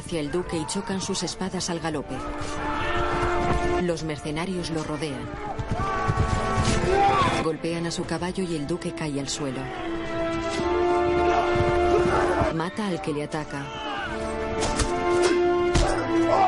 [0.00, 2.16] Hacia el duque y chocan sus espadas al galope.
[3.82, 5.28] Los mercenarios lo rodean.
[7.44, 9.60] Golpean a su caballo y el duque cae al suelo.
[12.54, 13.64] Mata al que le ataca.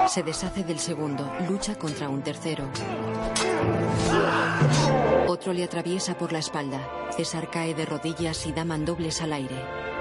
[0.09, 1.31] Se deshace del segundo.
[1.49, 2.69] Lucha contra un tercero.
[5.29, 6.81] Otro le atraviesa por la espalda.
[7.17, 9.92] César cae de rodillas y da mandobles al aire.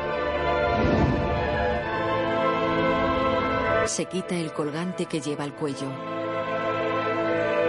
[3.86, 5.88] Se quita el colgante que lleva al cuello.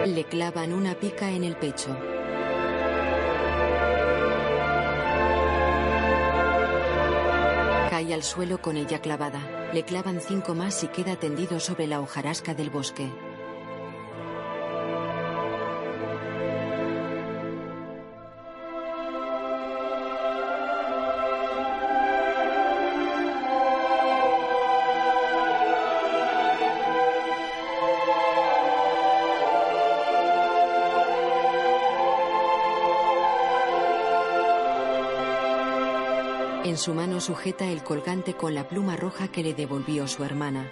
[0.06, 1.96] Le clavan una pica en el pecho.
[7.90, 9.70] Cae al suelo con ella clavada.
[9.72, 13.10] Le clavan cinco más y queda tendido sobre la hojarasca del bosque.
[36.82, 40.68] Su mano sujeta el colgante con la pluma roja que le devolvió su hermana.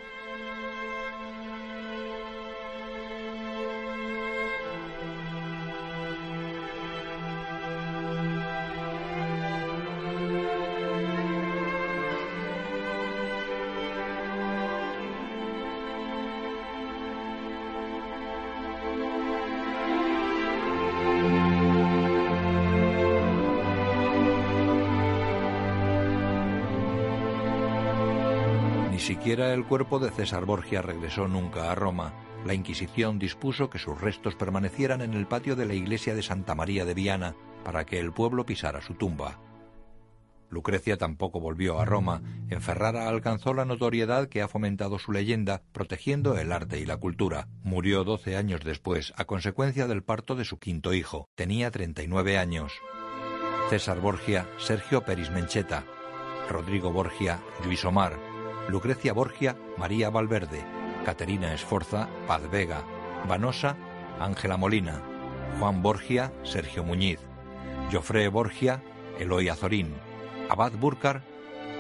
[29.21, 32.15] Siquiera el cuerpo de César Borgia regresó nunca a Roma.
[32.47, 36.55] La Inquisición dispuso que sus restos permanecieran en el patio de la iglesia de Santa
[36.55, 39.39] María de Viana para que el pueblo pisara su tumba.
[40.49, 42.23] Lucrecia tampoco volvió a Roma.
[42.49, 46.97] En Ferrara alcanzó la notoriedad que ha fomentado su leyenda, protegiendo el arte y la
[46.97, 47.47] cultura.
[47.63, 51.29] Murió doce años después, a consecuencia del parto de su quinto hijo.
[51.35, 52.73] Tenía 39 años.
[53.69, 55.85] César Borgia, Sergio Peris Mencheta,
[56.49, 58.30] Rodrigo Borgia, Luis Omar,
[58.71, 60.65] Lucrecia Borgia, María Valverde,
[61.05, 62.85] Caterina Esforza, Paz Vega,
[63.29, 63.77] Vanosa,
[64.21, 65.03] Ángela Molina,
[65.59, 67.19] Juan Borgia, Sergio Muñiz,
[67.93, 68.83] Jofre Borgia,
[69.19, 69.95] Eloy Azorín,
[70.49, 71.23] Abad Burcar,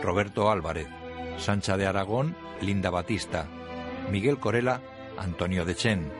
[0.02, 0.88] Roberto Álvarez,
[1.38, 3.46] Sancha de Aragón, Linda Batista,
[4.10, 4.80] Miguel Corella,
[5.16, 6.10] Antonio Dechen,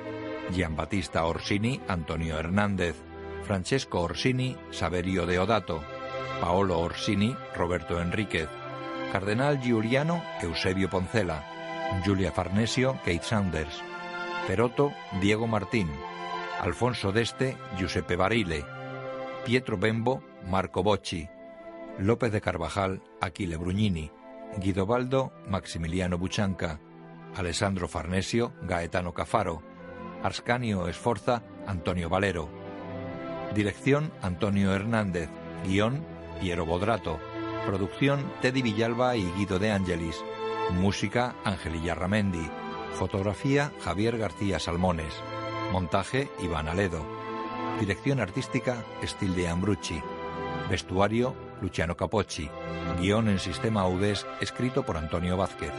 [0.55, 2.95] Gian Battista Orsini, Antonio Hernández,
[3.43, 5.83] Francesco Orsini, Saverio Deodato,
[6.41, 8.49] Paolo Orsini, Roberto Enríquez,
[9.13, 11.45] Cardenal Giuliano, Eusebio Poncela,
[12.07, 13.83] Julia Farnesio, Kate Sanders,
[14.47, 15.91] Perotto, Diego Martín,
[16.61, 18.65] Alfonso Deste, Giuseppe Barile,
[19.45, 21.29] Pietro Bembo, Marco Bocci,
[21.99, 24.13] López de Carvajal, Aquile Brugnini,
[24.59, 26.79] Guidobaldo, Maximiliano Buchanca,
[27.35, 29.63] Alessandro Farnesio, Gaetano Cafaro,
[30.23, 32.49] Arscanio Esforza, Antonio Valero.
[33.55, 35.29] Dirección, Antonio Hernández.
[35.65, 36.05] Guión,
[36.41, 37.19] Piero Bodrato.
[37.67, 40.25] Producción, Teddy Villalba y Guido de Angelis.
[40.73, 42.49] Música, Angelilla Ramendi.
[42.95, 45.15] Fotografía, Javier García Salmones.
[45.71, 47.05] Montaje, Iván Aledo.
[47.79, 50.03] Dirección artística, Estilde Ambrucci.
[50.69, 52.51] Vestuario, Luciano Capocci.
[52.99, 55.73] Guión en sistema UDES, escrito por Antonio Vázquez.